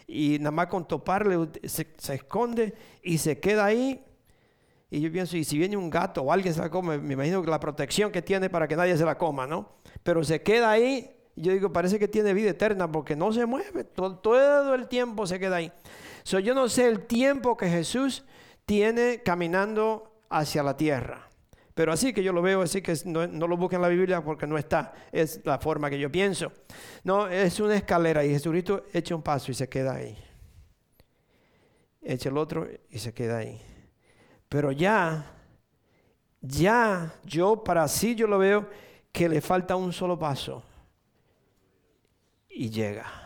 y 0.06 0.38
nada 0.38 0.50
más 0.50 0.66
con 0.68 0.87
toparle 0.87 1.49
se, 1.64 1.87
esconde 2.12 2.75
y 3.02 3.18
se 3.18 3.38
queda 3.38 3.66
ahí. 3.66 4.02
Y 4.90 5.00
yo 5.00 5.11
pienso, 5.11 5.37
y 5.37 5.44
si 5.44 5.59
viene 5.59 5.76
un 5.76 5.90
gato 5.90 6.23
o 6.23 6.33
alguien 6.33 6.54
se 6.54 6.61
la 6.61 6.71
come, 6.71 6.99
me 6.99 7.14
imagino 7.14 7.42
que 7.42 7.50
la 7.50 7.61
protección 7.61 8.12
que 8.12 8.23
tiene 8.23 8.49
para 8.49 8.68
que 8.68 8.76
nadie 8.76 8.97
se 8.97 9.04
la 9.04 9.18
coma, 9.18 9.47
¿no? 9.47 9.73
Pero 10.02 10.23
se 10.25 10.42
queda 10.42 10.71
ahí, 10.71 11.11
y 11.37 11.42
yo 11.42 11.52
digo, 11.52 11.73
parece 11.73 11.99
que 11.99 12.09
tiene 12.09 12.33
vida 12.33 12.50
eterna 12.50 12.90
porque 12.90 13.16
no 13.16 13.33
se 13.33 13.44
mueve, 13.44 13.85
todo, 13.85 14.16
todo 14.18 14.75
el 14.75 14.88
tiempo 14.88 15.26
se 15.26 15.38
queda 15.38 15.56
ahí. 15.56 15.73
So, 16.23 16.38
yo 16.38 16.54
no 16.54 16.68
sé 16.68 16.88
el 16.88 17.06
tiempo 17.06 17.56
que 17.56 17.68
Jesús 17.68 18.25
tiene 18.64 19.21
caminando 19.23 20.12
hacia 20.30 20.62
la 20.62 20.76
tierra. 20.76 21.28
Pero 21.75 21.93
así 21.93 22.12
que 22.12 22.23
yo 22.23 22.33
lo 22.33 22.40
veo, 22.40 22.62
así 22.62 22.81
que 22.81 22.95
no, 23.04 23.26
lo 23.26 23.57
busquen 23.57 23.78
en 23.78 23.83
la 23.83 23.88
Biblia 23.88 24.23
porque 24.23 24.47
no 24.47 24.57
está. 24.57 24.95
Es 25.11 25.40
la 25.45 25.59
forma 25.59 25.90
que 25.90 25.99
yo 25.99 26.11
pienso. 26.11 26.52
No, 27.02 27.26
es 27.26 27.59
una 27.59 27.75
escalera 27.75 28.25
y 28.25 28.31
Jesucristo 28.31 28.85
echa 28.93 29.16
un 29.16 29.23
paso 29.23 29.50
y 29.50 29.54
se 29.54 29.69
queda 29.69 29.97
ahí. 29.97 30.16
Echa 32.00 32.28
el 32.28 32.38
otro 32.38 32.69
y 32.88 32.99
se 32.99 33.12
queda 33.12 33.38
ahí. 33.38 33.61
Pero 34.49 34.71
ya, 34.71 35.33
ya, 36.40 37.12
yo 37.25 37.64
para 37.64 37.88
sí 37.88 38.14
yo 38.14 38.28
lo 38.28 38.38
veo 38.38 38.69
que 39.11 39.28
le 39.28 39.40
falta 39.40 39.75
un 39.75 39.93
solo 39.93 40.16
paso. 40.16 40.62
Y 42.49 42.71
llega. 42.71 43.24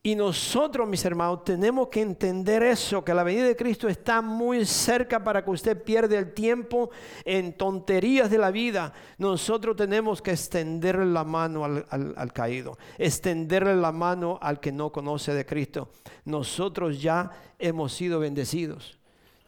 Y 0.00 0.14
nosotros, 0.14 0.88
mis 0.88 1.04
hermanos, 1.04 1.42
tenemos 1.44 1.88
que 1.88 2.00
entender 2.00 2.62
eso, 2.62 3.04
que 3.04 3.12
la 3.12 3.24
venida 3.24 3.44
de 3.44 3.56
Cristo 3.56 3.88
está 3.88 4.22
muy 4.22 4.64
cerca 4.64 5.22
para 5.22 5.44
que 5.44 5.50
usted 5.50 5.82
pierda 5.82 6.16
el 6.16 6.32
tiempo 6.32 6.90
en 7.24 7.52
tonterías 7.52 8.30
de 8.30 8.38
la 8.38 8.52
vida. 8.52 8.92
Nosotros 9.18 9.74
tenemos 9.74 10.22
que 10.22 10.30
extenderle 10.30 11.04
la 11.04 11.24
mano 11.24 11.64
al, 11.64 12.32
caído, 12.32 12.78
extenderle 12.96 13.74
la 13.74 13.90
mano 13.90 14.38
al 14.40 14.60
que 14.60 14.70
no 14.70 14.92
conoce 14.92 15.34
de 15.34 15.44
Cristo. 15.44 15.88
Nosotros 16.24 17.02
ya 17.02 17.32
hemos 17.58 17.92
sido 17.92 18.20
bendecidos. 18.20 18.98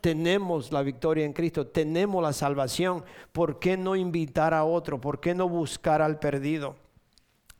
Tenemos 0.00 0.72
la 0.72 0.82
victoria 0.82 1.26
en 1.26 1.32
Cristo, 1.32 1.68
tenemos 1.68 2.22
la 2.22 2.32
salvación. 2.32 3.04
¿Por 3.30 3.60
qué 3.60 3.76
no 3.76 3.94
invitar 3.94 4.52
a 4.52 4.64
otro? 4.64 5.00
¿Por 5.00 5.20
qué 5.20 5.32
no 5.32 5.48
buscar 5.48 6.02
al 6.02 6.18
perdido? 6.18 6.74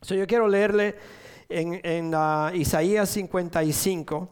So, 0.03 0.15
yo 0.15 0.27
quiero 0.27 0.49
leerle 0.49 0.97
en, 1.51 2.13
ah, 2.15 2.53
Isaías 2.55 3.09
55. 3.11 4.29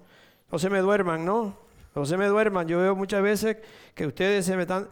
No 0.50 0.58
se 0.58 0.70
me 0.70 0.78
duerman, 0.78 1.24
¿no? 1.24 1.56
No 1.94 2.06
se 2.06 2.16
me 2.16 2.26
duerman. 2.26 2.66
Yo 2.66 2.78
veo 2.78 2.94
muchas 2.94 3.22
veces 3.22 3.58
que 3.94 4.06
ustedes 4.06 4.46
se 4.46 4.56
me 4.56 4.62
están... 4.62 4.88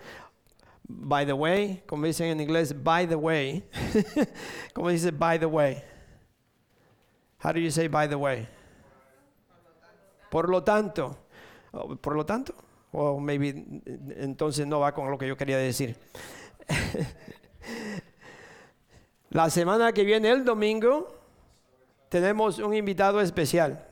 By 0.89 1.27
the 1.27 1.33
way, 1.33 1.83
como 1.87 2.07
dicen 2.07 2.29
en 2.29 2.41
inglés, 2.41 2.73
by 2.83 3.09
the 3.09 3.17
way. 3.17 3.69
como 4.75 4.91
dice 4.91 5.11
by 5.11 5.37
the 5.37 5.47
way? 5.47 5.83
How 7.43 7.53
do 7.53 7.59
you 7.59 7.71
say 7.71 7.89
by 7.89 8.09
the 8.09 8.15
way? 8.15 8.49
Por 10.31 10.49
lo 10.49 10.63
tanto. 10.63 11.17
Oh, 11.73 11.97
por 11.97 12.15
lo 12.15 12.25
tanto. 12.25 12.55
O 12.93 13.19
maybe 13.19 13.83
entonces 14.17 14.65
no 14.67 14.81
va 14.81 14.93
con 14.93 15.11
lo 15.11 15.19
que 15.19 15.27
yo 15.27 15.37
quería 15.37 15.59
decir. 15.59 15.97
La 19.31 19.51
semana 19.51 19.93
que 19.93 20.05
viene, 20.05 20.31
el 20.31 20.45
domingo, 20.45 21.16
tenemos 22.09 22.59
un 22.59 22.75
invitado 22.75 23.21
especial. 23.21 23.87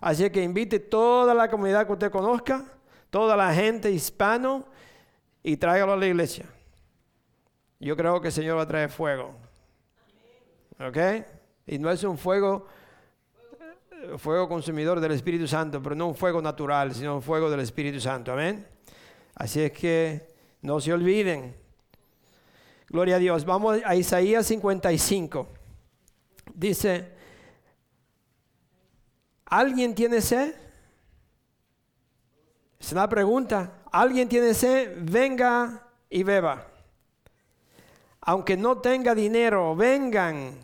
Así 0.00 0.28
que 0.30 0.42
invite 0.42 0.78
toda 0.78 1.34
la 1.34 1.50
comunidad 1.50 1.86
que 1.86 1.92
usted 1.92 2.10
conozca, 2.10 2.64
toda 3.10 3.36
la 3.36 3.52
gente 3.52 3.90
hispano 3.90 4.64
y 5.42 5.56
tráigalo 5.56 5.92
a 5.92 5.96
la 5.96 6.06
iglesia. 6.06 6.46
Yo 7.78 7.96
creo 7.96 8.20
que 8.20 8.28
el 8.28 8.32
Señor 8.32 8.58
va 8.58 8.62
a 8.62 8.68
traer 8.68 8.90
fuego. 8.90 9.34
¿Ok? 10.78 10.96
Y 11.66 11.78
no 11.78 11.90
es 11.90 12.02
un 12.04 12.16
fuego, 12.16 12.66
fuego 14.16 14.48
consumidor 14.48 15.00
del 15.00 15.12
Espíritu 15.12 15.46
Santo, 15.46 15.82
pero 15.82 15.94
no 15.94 16.08
un 16.08 16.14
fuego 16.14 16.40
natural, 16.40 16.94
sino 16.94 17.16
un 17.16 17.22
fuego 17.22 17.50
del 17.50 17.60
Espíritu 17.60 18.00
Santo. 18.00 18.32
Amén. 18.32 18.66
Así 19.34 19.60
es 19.60 19.72
que 19.72 20.28
no 20.62 20.80
se 20.80 20.92
olviden. 20.92 21.54
Gloria 22.88 23.16
a 23.16 23.18
Dios. 23.18 23.44
Vamos 23.44 23.80
a 23.84 23.94
Isaías 23.94 24.46
55. 24.46 25.48
Dice, 26.54 27.19
¿Alguien 29.50 29.96
tiene 29.96 30.20
sed? 30.20 30.54
Es 32.78 32.92
una 32.92 33.08
pregunta. 33.08 33.82
¿Alguien 33.90 34.28
tiene 34.28 34.54
sed? 34.54 34.96
Venga 35.00 35.88
y 36.08 36.22
beba. 36.22 36.68
Aunque 38.20 38.56
no 38.56 38.78
tenga 38.78 39.12
dinero, 39.12 39.74
vengan, 39.74 40.56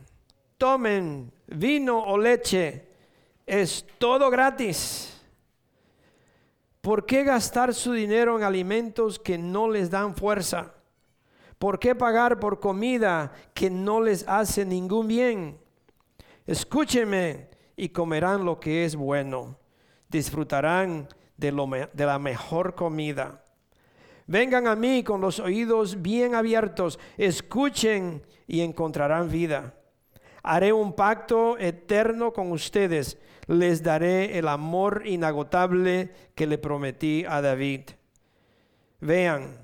tomen 0.57 1.33
vino 1.49 1.99
o 1.99 2.16
leche. 2.16 2.87
Es 3.45 3.85
todo 3.99 4.31
gratis. 4.31 5.21
¿Por 6.81 7.07
qué 7.07 7.25
gastar 7.25 7.75
su 7.75 7.93
dinero 7.93 8.37
en 8.37 8.45
alimentos 8.45 9.19
que 9.19 9.37
no 9.37 9.69
les 9.69 9.90
dan 9.90 10.14
fuerza? 10.14 10.75
¿Por 11.59 11.81
qué 11.81 11.97
pagar 11.97 12.38
por 12.38 12.61
comida 12.61 13.33
que 13.52 13.69
no 13.69 14.00
les 14.00 14.28
hace 14.28 14.64
ningún 14.64 15.09
bien? 15.09 15.59
Escúcheme 16.47 17.55
y 17.76 17.90
comerán 17.90 18.45
lo 18.45 18.59
que 18.59 18.85
es 18.85 18.97
bueno. 18.97 19.59
Disfrutarán 20.09 21.09
de, 21.37 21.52
lo 21.52 21.68
de 21.92 22.06
la 22.06 22.18
mejor 22.18 22.75
comida. 22.75 23.42
Vengan 24.26 24.66
a 24.66 24.75
mí 24.75 25.04
con 25.04 25.21
los 25.21 25.38
oídos 25.38 26.02
bien 26.02 26.35
abiertos, 26.35 26.99
escuchen 27.16 28.23
y 28.49 28.62
encontrarán 28.62 29.30
vida. 29.30 29.75
Haré 30.42 30.73
un 30.73 30.95
pacto 30.95 31.59
eterno 31.59 32.33
con 32.33 32.50
ustedes, 32.50 33.18
les 33.47 33.83
daré 33.83 34.38
el 34.38 34.49
amor 34.49 35.02
inagotable 35.04 36.11
que 36.35 36.47
le 36.47 36.59
prometí 36.59 37.25
a 37.28 37.40
David. 37.40 37.83
Vean 39.00 39.59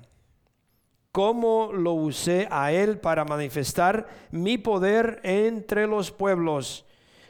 cómo 1.11 1.71
lo 1.73 1.93
usé 1.93 2.47
a 2.49 2.71
él 2.71 2.99
para 2.99 3.25
manifestar 3.25 4.07
mi 4.31 4.57
poder 4.57 5.19
entre 5.23 5.87
los 5.87 6.11
pueblos 6.11 6.85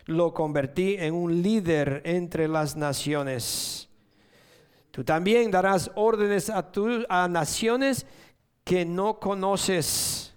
lo 0.06 0.34
convertí 0.34 0.96
en 1.00 1.14
un 1.14 1.42
líder 1.42 2.02
entre 2.06 2.48
las 2.48 2.76
naciones. 2.76 3.90
Tú 4.92 5.04
también 5.04 5.50
darás 5.50 5.90
órdenes 5.96 6.52
a, 6.52 7.28
naciones 7.28 8.06
que 8.64 8.86
no 8.86 9.20
conoces. 9.20 10.36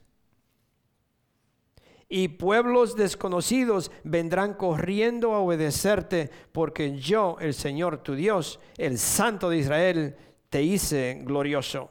Y 2.09 2.29
pueblos 2.29 2.95
desconocidos 2.95 3.91
vendrán 4.05 4.55
corriendo 4.55 5.35
a 5.35 5.41
obedecerte, 5.41 6.31
porque 6.53 6.97
yo, 6.97 7.37
el 7.41 7.53
Señor 7.53 7.99
tu 7.99 8.15
Dios, 8.15 8.61
el 8.79 8.97
Santo 8.97 9.51
de 9.51 9.59
Israel, 9.59 10.17
te 10.49 10.63
hice 10.63 11.21
glorioso. 11.25 11.91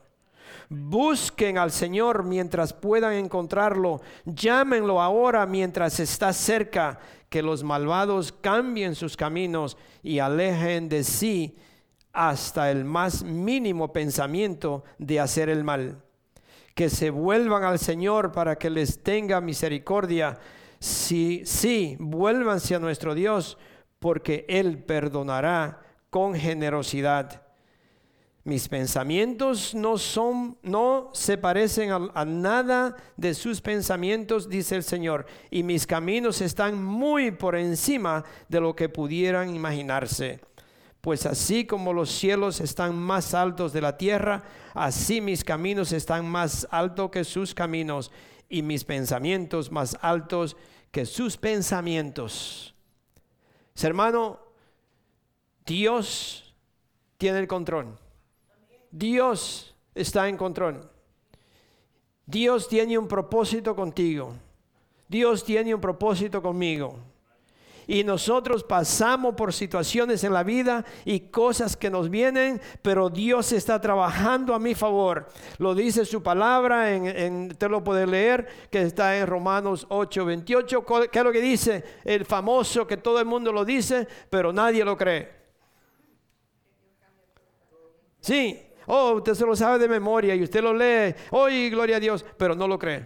Busquen 0.69 1.57
al 1.57 1.69
Señor 1.69 2.23
mientras 2.23 2.73
puedan 2.73 3.13
encontrarlo. 3.13 4.01
Llámenlo 4.25 5.01
ahora 5.01 5.45
mientras 5.45 5.99
está 5.99 6.33
cerca 6.33 6.99
que 7.35 7.41
los 7.41 7.65
malvados 7.65 8.31
cambien 8.31 8.95
sus 8.95 9.17
caminos 9.17 9.75
y 10.01 10.19
alejen 10.19 10.87
de 10.87 11.03
sí 11.03 11.57
hasta 12.13 12.71
el 12.71 12.85
más 12.85 13.25
mínimo 13.25 13.91
pensamiento 13.91 14.85
de 14.99 15.19
hacer 15.19 15.49
el 15.49 15.65
mal. 15.65 16.01
Que 16.75 16.89
se 16.89 17.09
vuelvan 17.09 17.65
al 17.65 17.77
Señor 17.77 18.31
para 18.31 18.55
que 18.55 18.69
les 18.69 19.03
tenga 19.03 19.41
misericordia. 19.41 20.39
Sí, 20.79 21.41
sí, 21.43 21.97
vuélvanse 21.99 22.75
a 22.75 22.79
nuestro 22.79 23.13
Dios 23.13 23.57
porque 23.99 24.45
Él 24.47 24.81
perdonará 24.81 25.81
con 26.09 26.35
generosidad. 26.35 27.41
Mis 28.45 28.67
pensamientos 28.67 29.73
no 29.73 29.97
son, 29.97 30.55
no 30.61 31.09
se 31.13 31.35
parecen 31.35 31.89
a, 31.91 32.25
nada 32.25 32.95
de 33.17 33.33
sus 33.33 33.59
pensamientos, 33.59 34.47
dice 34.47 34.75
el 34.75 34.83
Señor, 34.83 35.25
y 35.49 35.63
mis 35.63 35.87
caminos 35.87 36.41
están 36.41 36.81
muy 36.81 37.31
por 37.31 37.55
encima 37.55 38.23
de 38.47 38.61
lo 38.61 38.75
que 38.75 38.87
pudieran 38.87 39.55
imaginarse. 39.55 40.41
Pues 41.01 41.25
así 41.25 41.65
como 41.65 41.91
los 41.91 42.11
cielos 42.11 42.61
están 42.61 42.95
más 42.95 43.33
altos 43.33 43.73
de 43.73 43.81
la 43.81 43.97
tierra, 43.97 44.43
así 44.75 45.21
mis 45.21 45.43
caminos 45.43 45.91
están 45.91 46.29
más 46.29 46.67
altos 46.69 47.09
que 47.09 47.23
sus 47.23 47.55
caminos, 47.55 48.11
y 48.47 48.61
mis 48.61 48.83
pensamientos 48.83 49.71
más 49.71 49.97
altos 50.03 50.55
que 50.91 51.07
sus 51.07 51.35
pensamientos. 51.35 52.75
Hermano, 53.81 54.39
Dios 55.65 56.55
tiene 57.17 57.39
el 57.39 57.47
control. 57.47 58.04
Dios 58.97 59.75
está 59.93 60.29
en 60.29 60.37
control. 60.37 60.89
Dios 62.25 62.69
tiene 62.69 62.97
un 62.97 63.09
propósito 63.09 63.75
contigo. 63.75 64.33
Dios 65.09 65.43
tiene 65.43 65.75
un 65.75 65.81
propósito 65.81 66.41
conmigo. 66.41 66.97
Y 67.87 68.05
nosotros 68.05 68.63
pasamos 68.63 69.35
por 69.35 69.51
situaciones 69.51 70.23
en 70.23 70.31
la 70.31 70.43
vida 70.43 70.85
y 71.03 71.19
cosas 71.19 71.75
que 71.75 71.89
nos 71.89 72.09
vienen, 72.09 72.61
pero 72.81 73.09
Dios 73.09 73.51
está 73.51 73.81
trabajando 73.81 74.55
a 74.55 74.59
mi 74.59 74.73
favor. 74.73 75.27
Lo 75.57 75.75
dice 75.75 76.05
su 76.05 76.23
palabra, 76.23 76.95
en, 76.95 77.53
lo 77.59 77.83
puedes 77.83 78.07
leer, 78.07 78.47
que 78.71 78.81
está 78.81 79.17
en 79.17 79.27
Romanos 79.27 79.85
8, 79.89 80.23
28. 80.23 80.85
¿Qué 81.11 81.19
es 81.19 81.25
lo 81.25 81.33
que 81.33 81.41
dice? 81.41 81.83
El 82.05 82.23
famoso 82.23 82.87
que 82.87 82.95
todo 82.95 83.19
el 83.19 83.25
mundo 83.25 83.51
lo 83.51 83.65
dice, 83.65 84.07
pero 84.29 84.53
nadie 84.53 84.85
lo 84.85 84.95
cree. 84.95 85.35
Sí, 88.21 88.64
oh, 88.87 89.13
usted 89.13 89.33
se 89.33 89.45
lo 89.45 89.55
sabe 89.55 89.79
de 89.79 89.87
memoria 89.87 90.35
y 90.35 90.43
usted 90.43 90.61
lo 90.61 90.73
lee, 90.73 91.15
hoy 91.31 91.69
gloria 91.69 91.97
a 91.97 91.99
Dios, 91.99 92.25
pero 92.37 92.55
no 92.55 92.67
lo 92.67 92.77
cree. 92.79 93.05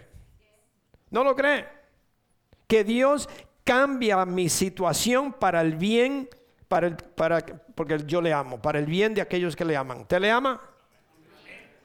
No 1.09 1.24
lo 1.24 1.36
cree. 1.36 1.67
Que 2.67 2.83
Dios 2.83 3.27
cambia 3.63 4.25
mi 4.25 4.50
situación 4.50 5.33
para 5.33 5.62
el 5.62 5.75
bien, 5.75 6.29
para 6.67 6.88
el, 6.88 6.95
para, 6.95 7.39
porque 7.75 8.00
yo 8.05 8.21
le 8.21 8.33
amo, 8.33 8.62
para 8.62 8.79
el 8.79 8.86
bien 8.86 9.13
de 9.13 9.21
aquellos 9.21 9.55
que 9.55 9.65
le 9.65 9.75
aman. 9.75 10.05
¿Te 10.07 10.19
le 10.19 10.29
ama? 10.31 10.62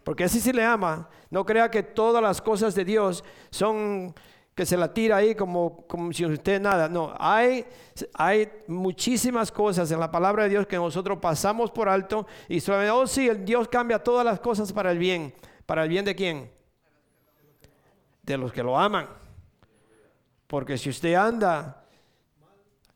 Porque 0.05 0.25
así 0.25 0.41
sí 0.41 0.53
le 0.53 0.65
ama. 0.65 1.09
No 1.31 1.45
crea 1.45 1.71
que 1.71 1.83
todas 1.83 2.23
las 2.23 2.41
cosas 2.41 2.75
de 2.75 2.85
Dios 2.85 3.25
son 3.51 4.15
que 4.55 4.65
se 4.65 4.77
la 4.77 4.93
tira 4.93 5.17
ahí 5.17 5.35
como, 5.35 5.85
como 5.87 6.13
si 6.13 6.25
usted 6.25 6.61
nada. 6.61 6.89
No, 6.89 7.13
hay, 7.19 7.67
hay 8.15 8.49
muchísimas 8.69 9.51
cosas 9.51 9.91
en 9.91 9.99
la 9.99 10.11
palabra 10.11 10.45
de 10.45 10.51
Dios 10.51 10.67
que 10.67 10.77
nosotros 10.77 11.19
pasamos 11.19 11.71
por 11.71 11.89
alto 11.89 12.27
y 12.49 12.61
solamente, 12.61 12.91
oh 12.93 13.07
sí, 13.07 13.29
el 13.29 13.45
Dios 13.45 13.67
cambia 13.69 13.99
todas 13.99 14.25
las 14.25 14.39
cosas 14.39 14.73
para 14.73 14.93
el 14.93 14.99
bien. 14.99 15.35
¿Para 15.67 15.83
el 15.83 15.89
bien 15.89 16.05
de 16.05 16.15
quién? 16.15 16.51
De 18.23 18.39
los 18.39 18.53
que 18.53 18.63
lo 18.63 18.79
aman. 18.79 19.09
Porque 20.47 20.79
si 20.79 20.89
usted 20.91 21.15
anda 21.15 21.85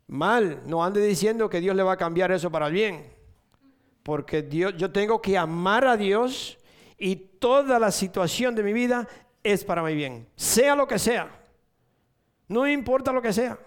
mal, 0.06 0.62
no 0.64 0.84
ande 0.84 1.00
diciendo 1.04 1.50
que 1.50 1.60
Dios 1.60 1.74
le 1.74 1.82
va 1.82 1.92
a 1.92 1.96
cambiar 1.96 2.30
eso 2.30 2.50
para 2.50 2.68
el 2.68 2.72
bien. 2.72 3.12
Porque 4.04 4.42
Dios, 4.42 4.74
yo 4.76 4.92
tengo 4.92 5.20
que 5.20 5.36
amar 5.36 5.86
a 5.86 5.96
Dios 5.96 6.56
y 6.96 7.16
toda 7.16 7.80
la 7.80 7.90
situación 7.90 8.54
de 8.54 8.62
mi 8.62 8.72
vida 8.72 9.08
es 9.42 9.64
para 9.64 9.82
mi 9.82 9.94
bien, 9.94 10.28
sea 10.36 10.76
lo 10.76 10.86
que 10.86 10.98
sea. 10.98 11.37
No 12.48 12.66
importa 12.66 13.12
lo 13.12 13.22
que 13.22 13.32
sea. 13.32 13.58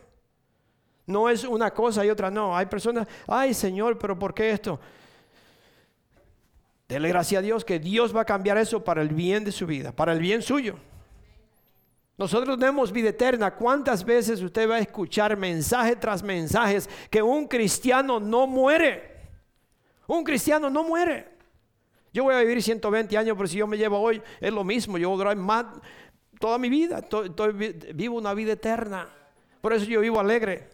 No 1.06 1.30
es 1.30 1.44
una 1.44 1.72
cosa 1.72 2.06
y 2.06 2.10
otra, 2.10 2.32
no. 2.32 2.56
Hay 2.56 2.66
personas, 2.66 3.08
ay 3.28 3.54
Señor, 3.54 3.98
pero 3.98 4.18
¿por 4.18 4.34
qué 4.34 4.52
esto? 4.52 4.80
Dele 6.88 7.10
gracias 7.10 7.40
a 7.40 7.42
Dios 7.42 7.64
que 7.64 7.80
Dios 7.80 8.16
va 8.16 8.22
a 8.22 8.26
cambiar 8.26 8.58
eso 8.58 8.84
para 8.84 9.02
el 9.02 9.10
bien 9.10 9.44
de 9.44 9.52
su 9.52 9.66
vida, 9.66 9.92
para 9.92 10.14
el 10.14 10.20
bien 10.20 10.42
suyo. 10.42 10.76
Nosotros 12.18 12.60
tenemos 12.60 12.92
vida 12.92 13.10
eterna. 13.10 13.56
¿Cuántas 13.56 14.04
veces 14.04 14.42
usted 14.42 14.70
va 14.70 14.76
a 14.76 14.80
escuchar 14.80 15.36
mensaje 15.38 15.96
tras 15.96 16.22
mensajes 16.22 16.90
que 17.10 17.22
un 17.22 17.48
cristiano 17.48 18.20
no 18.20 18.46
muere? 18.46 19.22
Un 20.06 20.24
cristiano 20.24 20.70
no 20.70 20.84
muere. 20.84 21.30
Yo 22.14 22.26
voy 22.26 22.36
a 22.36 22.42
vivir 22.42 22.62
120 22.62 23.18
años, 23.18 23.36
pero 23.38 23.48
si 23.48 23.58
yo 23.58 23.66
me 23.66 23.78
llevo 23.78 23.98
hoy, 23.98 24.22
es 24.40 24.52
lo 24.52 24.64
mismo. 24.64 24.98
Yo 24.98 25.10
voy 25.10 25.16
a 25.16 25.18
durar 25.20 25.38
más 25.38 25.66
toda 26.42 26.58
mi 26.58 26.68
vida. 26.68 27.00
Estoy, 27.00 27.74
vivo 27.94 28.18
una 28.18 28.34
vida 28.34 28.52
eterna. 28.52 29.08
Por 29.62 29.72
eso 29.72 29.86
yo 29.86 30.02
vivo 30.02 30.20
alegre. 30.20 30.68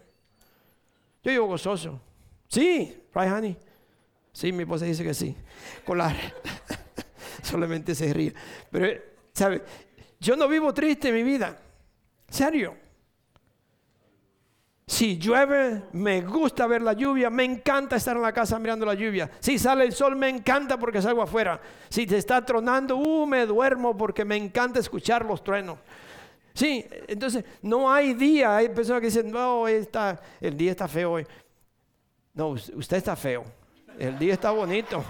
Yo 1.24 1.32
vivo 1.32 1.46
gozoso. 1.46 2.02
Sí, 2.48 2.98
right, 3.14 3.32
honey. 3.32 3.58
Sí, 4.32 4.52
mi 4.52 4.64
esposa 4.64 4.86
dice 4.86 5.04
que 5.04 5.14
sí. 5.14 5.36
Con 5.86 6.00
la... 6.00 6.16
Solamente 7.44 7.94
se 7.94 8.12
ríe. 8.12 8.34
Pero, 8.72 9.00
¿sabe? 9.34 9.62
Yo 10.20 10.36
no 10.36 10.48
vivo 10.48 10.74
triste 10.74 11.10
en 11.10 11.16
mi 11.16 11.24
vida. 11.24 11.60
Serio. 12.28 12.87
Si 14.90 15.18
llueve, 15.18 15.84
me 15.92 16.22
gusta 16.22 16.66
ver 16.66 16.82
la 16.82 16.94
lluvia, 16.94 17.30
me 17.30 17.44
encanta 17.44 17.98
estar 17.98 18.16
en 18.16 18.22
la 18.22 18.32
casa 18.32 18.58
mirando 18.58 18.86
la 18.86 18.94
lluvia. 18.94 19.30
Si 19.42 19.60
sale 19.60 19.84
el 19.84 19.92
sol, 19.92 20.16
me 20.16 20.30
encanta 20.30 20.80
porque 20.80 21.02
salgo 21.02 21.22
afuera. 21.22 21.60
Si 21.90 22.08
te 22.08 22.18
está 22.18 22.44
tronando, 22.46 22.96
uh, 22.96 23.26
me 23.26 23.46
duermo 23.46 23.98
porque 23.98 24.24
me 24.24 24.38
encanta 24.38 24.80
escuchar 24.80 25.26
los 25.26 25.44
truenos. 25.44 25.78
Sí, 26.54 26.86
entonces 27.06 27.44
no 27.62 27.92
hay 27.92 28.14
día. 28.14 28.56
Hay 28.56 28.70
personas 28.70 29.02
que 29.02 29.08
dicen, 29.08 29.30
no, 29.30 29.68
está, 29.68 30.22
el 30.40 30.56
día 30.56 30.72
está 30.72 30.88
feo 30.88 31.12
hoy. 31.12 31.28
No, 32.34 32.52
usted 32.52 32.98
está 32.98 33.18
feo. 33.18 33.44
El 34.00 34.18
día 34.18 34.36
está 34.36 34.52
bonito. 34.52 35.04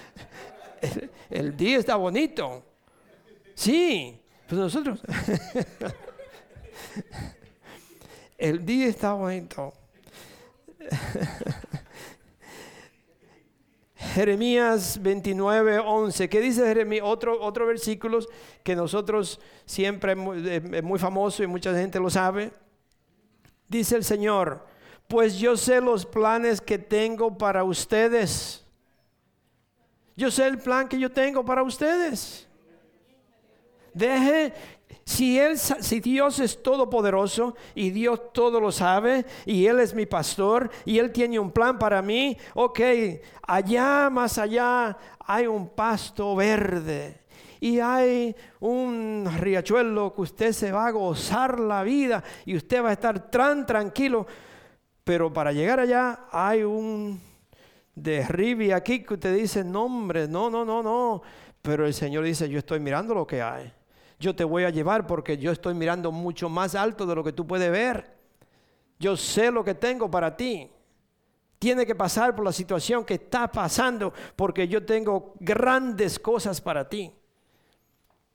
el 1.30 1.56
día 1.56 1.78
está 1.78 1.96
bonito. 1.96 2.62
Sí, 3.54 4.20
pues 4.46 4.60
nosotros. 4.60 5.00
El 8.36 8.64
día 8.64 8.86
está 8.86 9.12
bonito. 9.12 9.72
Jeremías 14.14 15.00
29, 15.02 15.78
11. 15.78 16.28
¿Qué 16.28 16.40
dice 16.40 16.66
Jeremías? 16.66 17.04
Otro, 17.04 17.40
otro 17.40 17.66
versículo 17.66 18.20
que 18.62 18.76
nosotros 18.76 19.40
siempre 19.64 20.12
es 20.12 20.82
muy 20.82 20.98
famoso 20.98 21.42
y 21.42 21.46
mucha 21.46 21.74
gente 21.74 21.98
lo 21.98 22.10
sabe. 22.10 22.52
Dice 23.68 23.96
el 23.96 24.04
Señor, 24.04 24.64
pues 25.08 25.36
yo 25.36 25.56
sé 25.56 25.80
los 25.80 26.06
planes 26.06 26.60
que 26.60 26.78
tengo 26.78 27.36
para 27.36 27.64
ustedes. 27.64 28.64
Yo 30.16 30.30
sé 30.30 30.46
el 30.46 30.58
plan 30.58 30.88
que 30.88 30.98
yo 30.98 31.10
tengo 31.10 31.44
para 31.44 31.62
ustedes. 31.62 32.46
Deje, 33.92 34.52
si, 35.04 35.38
él, 35.38 35.58
si 35.58 36.00
Dios 36.00 36.38
es 36.40 36.62
todopoderoso 36.62 37.54
y 37.74 37.90
Dios 37.90 38.32
todo 38.32 38.58
lo 38.58 38.72
sabe 38.72 39.26
y 39.44 39.66
Él 39.66 39.80
es 39.80 39.94
mi 39.94 40.06
pastor 40.06 40.70
y 40.86 40.98
Él 40.98 41.12
tiene 41.12 41.38
un 41.38 41.50
plan 41.50 41.78
para 41.78 42.00
mí, 42.00 42.36
ok, 42.54 42.80
allá 43.42 44.08
más 44.10 44.38
allá 44.38 44.96
hay 45.20 45.46
un 45.46 45.68
pasto 45.68 46.34
verde 46.34 47.20
y 47.60 47.80
hay 47.80 48.34
un 48.60 49.30
riachuelo 49.38 50.14
que 50.14 50.22
usted 50.22 50.52
se 50.52 50.72
va 50.72 50.86
a 50.86 50.90
gozar 50.90 51.60
la 51.60 51.82
vida 51.82 52.24
y 52.46 52.56
usted 52.56 52.82
va 52.82 52.90
a 52.90 52.92
estar 52.92 53.30
tan 53.30 53.66
tranquilo. 53.66 54.26
Pero 55.02 55.30
para 55.30 55.52
llegar 55.52 55.80
allá 55.80 56.26
hay 56.30 56.62
un 56.62 57.20
derribe 57.94 58.72
aquí 58.72 59.02
que 59.02 59.14
usted 59.14 59.36
dice, 59.36 59.64
no 59.64 59.84
hombre, 59.84 60.28
no, 60.28 60.48
no, 60.48 60.64
no, 60.64 60.82
no. 60.82 61.22
Pero 61.60 61.86
el 61.86 61.92
Señor 61.92 62.24
dice, 62.24 62.48
yo 62.48 62.58
estoy 62.58 62.80
mirando 62.80 63.14
lo 63.14 63.26
que 63.26 63.42
hay 63.42 63.70
yo 64.18 64.34
te 64.34 64.44
voy 64.44 64.64
a 64.64 64.70
llevar 64.70 65.06
porque 65.06 65.36
yo 65.38 65.52
estoy 65.52 65.74
mirando 65.74 66.12
mucho 66.12 66.48
más 66.48 66.74
alto 66.74 67.06
de 67.06 67.14
lo 67.14 67.24
que 67.24 67.32
tú 67.32 67.46
puedes 67.46 67.70
ver. 67.70 68.12
Yo 68.98 69.16
sé 69.16 69.50
lo 69.50 69.64
que 69.64 69.74
tengo 69.74 70.10
para 70.10 70.36
ti. 70.36 70.70
Tiene 71.58 71.86
que 71.86 71.94
pasar 71.94 72.34
por 72.34 72.44
la 72.44 72.52
situación 72.52 73.04
que 73.04 73.14
está 73.14 73.50
pasando 73.50 74.12
porque 74.36 74.68
yo 74.68 74.84
tengo 74.84 75.34
grandes 75.40 76.18
cosas 76.18 76.60
para 76.60 76.88
ti. 76.88 77.12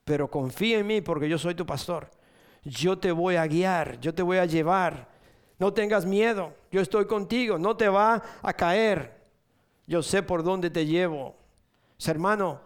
Pero 0.04 0.30
confía 0.30 0.80
en 0.80 0.88
mí 0.88 1.02
porque 1.02 1.30
yo 1.30 1.38
soy 1.38 1.56
tu 1.56 1.66
pastor. 1.66 2.10
Yo 2.64 2.98
te 2.98 3.12
voy 3.12 3.36
a 3.36 3.46
guiar, 3.48 4.00
yo 4.00 4.14
te 4.14 4.24
voy 4.24 4.38
a 4.38 4.46
llevar. 4.46 5.08
No 5.60 5.74
tengas 5.74 6.06
miedo, 6.06 6.54
yo 6.72 6.82
estoy 6.82 7.06
contigo, 7.06 7.58
no 7.58 7.76
te 7.78 7.88
va 7.90 8.22
a 8.42 8.54
caer. 8.54 9.20
Yo 9.86 10.02
sé 10.02 10.24
por 10.24 10.44
dónde 10.44 10.70
te 10.70 10.86
llevo. 10.86 11.36
Hermano, 12.06 12.62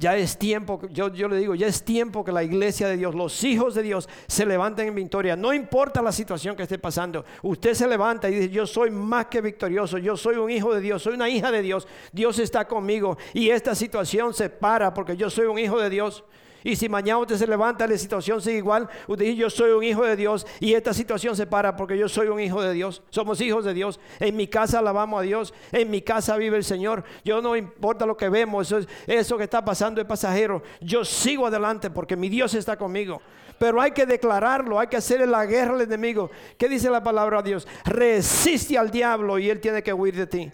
ya 0.00 0.16
es 0.16 0.38
tiempo, 0.38 0.80
yo, 0.90 1.12
yo 1.12 1.28
le 1.28 1.36
digo, 1.36 1.54
ya 1.54 1.66
es 1.66 1.84
tiempo 1.84 2.24
que 2.24 2.32
la 2.32 2.42
iglesia 2.42 2.88
de 2.88 2.96
Dios, 2.96 3.14
los 3.14 3.44
hijos 3.44 3.74
de 3.74 3.82
Dios 3.82 4.08
se 4.26 4.46
levanten 4.46 4.88
en 4.88 4.94
victoria. 4.94 5.36
No 5.36 5.52
importa 5.52 6.00
la 6.00 6.10
situación 6.10 6.56
que 6.56 6.62
esté 6.62 6.78
pasando. 6.78 7.22
Usted 7.42 7.74
se 7.74 7.86
levanta 7.86 8.30
y 8.30 8.34
dice, 8.34 8.48
yo 8.48 8.66
soy 8.66 8.90
más 8.90 9.26
que 9.26 9.42
victorioso, 9.42 9.98
yo 9.98 10.16
soy 10.16 10.36
un 10.36 10.50
hijo 10.50 10.74
de 10.74 10.80
Dios, 10.80 11.02
soy 11.02 11.12
una 11.12 11.28
hija 11.28 11.52
de 11.52 11.60
Dios. 11.60 11.86
Dios 12.12 12.38
está 12.38 12.66
conmigo 12.66 13.18
y 13.34 13.50
esta 13.50 13.74
situación 13.74 14.32
se 14.32 14.48
para 14.48 14.94
porque 14.94 15.18
yo 15.18 15.28
soy 15.28 15.44
un 15.44 15.58
hijo 15.58 15.78
de 15.78 15.90
Dios. 15.90 16.24
Y 16.62 16.76
si 16.76 16.88
mañana 16.88 17.18
usted 17.18 17.36
se 17.36 17.46
levanta, 17.46 17.86
la 17.86 17.96
situación 17.96 18.40
sigue 18.42 18.58
igual, 18.58 18.88
usted 19.08 19.24
dice, 19.24 19.36
yo 19.36 19.50
soy 19.50 19.70
un 19.70 19.82
hijo 19.82 20.04
de 20.04 20.16
Dios 20.16 20.46
y 20.60 20.74
esta 20.74 20.92
situación 20.92 21.34
se 21.36 21.46
para 21.46 21.76
porque 21.76 21.96
yo 21.96 22.08
soy 22.08 22.28
un 22.28 22.40
hijo 22.40 22.62
de 22.62 22.72
Dios. 22.72 23.02
Somos 23.10 23.40
hijos 23.40 23.64
de 23.64 23.74
Dios. 23.74 23.98
En 24.18 24.36
mi 24.36 24.46
casa 24.46 24.78
alabamos 24.78 25.20
a 25.20 25.22
Dios. 25.22 25.54
En 25.72 25.90
mi 25.90 26.02
casa 26.02 26.36
vive 26.36 26.56
el 26.56 26.64
Señor. 26.64 27.04
Yo 27.24 27.40
no 27.40 27.56
importa 27.56 28.06
lo 28.06 28.16
que 28.16 28.28
vemos, 28.28 28.70
eso, 28.70 28.86
eso 29.06 29.36
que 29.38 29.44
está 29.44 29.64
pasando 29.64 30.00
es 30.00 30.06
pasajero. 30.06 30.62
Yo 30.80 31.04
sigo 31.04 31.46
adelante 31.46 31.90
porque 31.90 32.16
mi 32.16 32.28
Dios 32.28 32.54
está 32.54 32.76
conmigo. 32.76 33.20
Pero 33.58 33.78
hay 33.78 33.90
que 33.90 34.06
declararlo, 34.06 34.80
hay 34.80 34.86
que 34.86 34.96
hacerle 34.96 35.26
la 35.26 35.44
guerra 35.44 35.74
al 35.74 35.82
enemigo. 35.82 36.30
¿Qué 36.56 36.66
dice 36.66 36.88
la 36.88 37.02
palabra 37.02 37.42
de 37.42 37.50
Dios? 37.50 37.68
Resiste 37.84 38.78
al 38.78 38.90
diablo 38.90 39.38
y 39.38 39.50
él 39.50 39.60
tiene 39.60 39.82
que 39.82 39.92
huir 39.92 40.16
de 40.16 40.26
ti. 40.26 40.50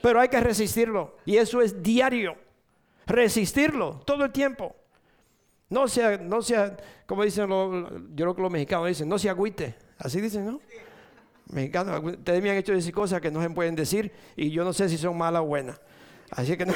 Pero 0.00 0.20
hay 0.20 0.28
que 0.28 0.40
resistirlo. 0.40 1.16
Y 1.26 1.36
eso 1.36 1.60
es 1.60 1.82
diario. 1.82 2.34
Resistirlo 3.06 4.00
todo 4.06 4.24
el 4.24 4.32
tiempo. 4.32 4.74
No 5.68 5.88
sea, 5.88 6.16
no 6.16 6.42
sea, 6.42 6.76
como 7.06 7.24
dicen 7.24 7.48
los, 7.48 7.90
yo 7.90 8.24
creo 8.24 8.36
que 8.36 8.42
los 8.42 8.50
mexicanos 8.50 8.88
dicen, 8.88 9.08
no 9.08 9.18
se 9.18 9.28
agüite. 9.28 9.74
Así 9.98 10.20
dicen, 10.20 10.46
¿no? 10.46 10.60
Mexicanos, 11.50 12.02
ustedes 12.04 12.42
me 12.42 12.50
han 12.50 12.56
hecho 12.56 12.72
decir 12.72 12.92
cosas 12.92 13.20
que 13.20 13.30
no 13.30 13.42
se 13.42 13.50
pueden 13.50 13.74
decir 13.74 14.12
y 14.36 14.50
yo 14.50 14.64
no 14.64 14.72
sé 14.72 14.88
si 14.88 14.98
son 14.98 15.16
malas 15.16 15.42
o 15.42 15.46
buenas. 15.46 15.80
Así 16.30 16.56
que 16.56 16.66
no. 16.66 16.74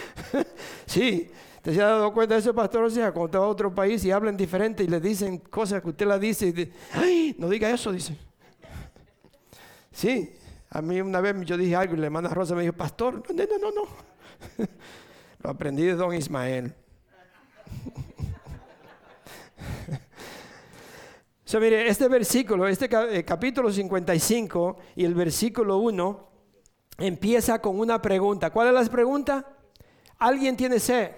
sí, 0.86 1.30
¿te 1.62 1.74
se 1.74 1.82
ha 1.82 1.86
dado 1.86 2.12
cuenta 2.12 2.34
de 2.34 2.40
eso, 2.40 2.54
pastor? 2.54 2.84
O 2.84 2.90
sea, 2.90 3.12
cuando 3.12 3.42
a 3.42 3.46
otro 3.46 3.72
país 3.74 4.04
y 4.04 4.10
hablan 4.10 4.36
diferente 4.36 4.82
y 4.82 4.88
le 4.88 5.00
dicen 5.00 5.38
cosas 5.38 5.82
que 5.82 5.90
usted 5.90 6.06
la 6.06 6.18
dice, 6.18 6.72
ay, 6.92 7.34
no 7.38 7.48
diga 7.48 7.70
eso, 7.70 7.92
dice. 7.92 8.16
Sí, 9.92 10.32
a 10.70 10.82
mí 10.82 11.00
una 11.00 11.20
vez 11.20 11.34
yo 11.44 11.56
dije 11.56 11.76
algo 11.76 11.94
y 11.94 11.98
la 11.98 12.06
hermana 12.06 12.28
Rosa 12.28 12.54
me 12.54 12.62
dijo, 12.62 12.74
pastor, 12.74 13.22
no, 13.28 13.44
no, 13.44 13.58
no, 13.58 13.70
no. 13.70 13.88
Lo 15.42 15.50
aprendí 15.50 15.82
de 15.82 15.94
don 15.94 16.14
Ismael. 16.14 16.74
So, 21.50 21.58
mire, 21.58 21.88
este 21.88 22.06
versículo, 22.06 22.68
este 22.68 22.88
eh, 23.10 23.24
capítulo 23.24 23.72
55 23.72 24.76
y 24.94 25.04
el 25.04 25.14
versículo 25.16 25.78
1 25.78 26.28
empieza 26.98 27.60
con 27.60 27.80
una 27.80 28.00
pregunta. 28.00 28.50
¿Cuál 28.50 28.68
es 28.68 28.74
la 28.74 28.84
pregunta? 28.84 29.44
¿Alguien 30.16 30.56
tiene 30.56 30.78
sed? 30.78 31.10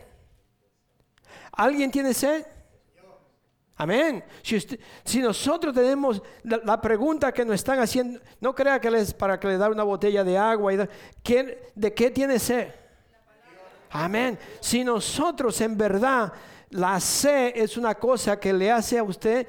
¿Alguien 1.53 1.91
tiene 1.91 2.15
sed? 2.15 2.47
Amén. 3.77 4.25
Si, 5.05 5.19
nosotros 5.19 5.75
tenemos 5.75 6.23
la, 6.45 6.81
pregunta 6.81 7.31
que 7.31 7.45
nos 7.45 7.57
están 7.57 7.81
haciendo, 7.81 8.19
no 8.41 8.55
crea 8.55 8.81
que 8.81 8.89
es 8.89 9.13
para 9.13 9.39
que 9.39 9.49
le 9.49 9.59
da 9.59 9.69
una 9.69 9.83
botella 9.83 10.25
de 10.25 10.39
agua. 10.39 10.73
Y 10.73 10.79
¿De 10.79 11.93
qué 11.93 12.11
tiene 12.11 12.39
sed? 12.39 12.69
Amén. 13.91 14.39
Si 14.61 14.83
nosotros 14.83 15.61
en 15.61 15.77
verdad 15.77 16.33
la 16.71 16.99
sed 17.01 17.53
es 17.55 17.77
una 17.77 17.95
cosa 17.97 18.41
que 18.41 18.51
le 18.51 18.71
hace 18.71 18.97
a 18.97 19.03
usted 19.03 19.47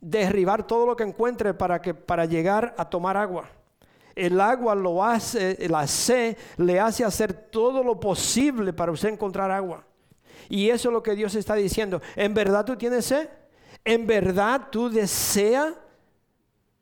derribar 0.00 0.66
todo 0.66 0.86
lo 0.86 0.96
que 0.96 1.04
encuentre 1.04 1.54
para, 1.54 1.80
que, 1.80 1.94
para 1.94 2.24
llegar 2.24 2.74
a 2.78 2.88
tomar 2.88 3.16
agua. 3.16 3.48
El 4.14 4.40
agua 4.40 4.74
lo 4.74 5.04
hace, 5.04 5.56
la 5.68 5.86
sed 5.86 6.36
le 6.56 6.80
hace 6.80 7.04
hacer 7.04 7.32
todo 7.32 7.82
lo 7.82 7.98
posible 8.00 8.72
para 8.72 8.92
usted 8.92 9.10
encontrar 9.10 9.50
agua. 9.50 9.84
Y 10.48 10.68
eso 10.68 10.88
es 10.88 10.92
lo 10.92 11.02
que 11.02 11.14
Dios 11.14 11.34
está 11.34 11.54
diciendo. 11.54 12.02
¿En 12.16 12.34
verdad 12.34 12.64
tú 12.64 12.76
tienes 12.76 13.04
sed? 13.04 13.28
¿En 13.84 14.06
verdad 14.06 14.68
tú 14.70 14.90
deseas 14.90 15.74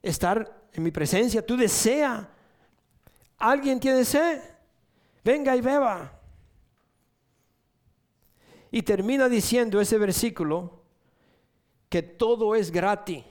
estar 0.03 0.61
en 0.73 0.83
mi 0.83 0.91
presencia? 0.91 1.45
¿Tú 1.45 1.57
deseas? 1.57 2.27
¿Alguien 3.37 3.79
tiene 3.79 4.05
sed? 4.05 4.41
Venga 5.23 5.55
y 5.55 5.61
beba. 5.61 6.13
Y 8.71 8.83
termina 8.83 9.29
diciendo 9.29 9.81
ese 9.81 9.99
versículo, 9.99 10.78
que 11.89 12.03
todo 12.03 12.55
es 12.55 12.71
gratis. 12.71 13.25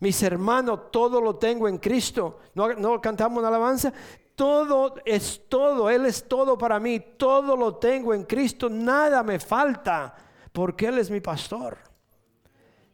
Mis 0.00 0.22
hermanos, 0.22 0.90
todo 0.92 1.20
lo 1.20 1.36
tengo 1.36 1.66
en 1.68 1.78
Cristo. 1.78 2.40
¿No, 2.54 3.00
cantamos 3.00 3.38
una 3.38 3.48
alabanza? 3.48 3.92
Todo 4.34 4.94
es 5.04 5.48
todo, 5.48 5.90
Él 5.90 6.06
es 6.06 6.28
todo 6.28 6.56
para 6.56 6.78
mí. 6.78 7.00
Todo 7.16 7.56
lo 7.56 7.76
tengo 7.76 8.14
en 8.14 8.24
Cristo, 8.24 8.68
nada 8.68 9.22
me 9.22 9.40
falta, 9.40 10.14
porque 10.52 10.86
Él 10.86 10.98
es 10.98 11.10
mi 11.10 11.20
pastor. 11.20 11.78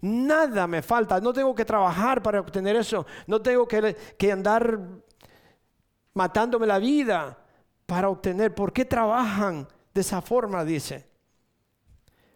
Nada 0.00 0.66
me 0.66 0.82
falta, 0.82 1.20
no 1.20 1.32
tengo 1.32 1.54
que 1.54 1.64
trabajar 1.64 2.22
para 2.22 2.40
obtener 2.40 2.76
eso, 2.76 3.06
no 3.26 3.40
tengo 3.40 3.66
que, 3.66 3.96
que 4.18 4.32
andar 4.32 4.78
matándome 6.12 6.66
la 6.66 6.78
vida 6.78 7.38
para 7.86 8.08
obtener. 8.08 8.54
¿Por 8.54 8.72
qué 8.72 8.84
trabajan 8.84 9.66
de 9.92 10.00
esa 10.00 10.22
forma? 10.22 10.64
Dice. 10.64 11.08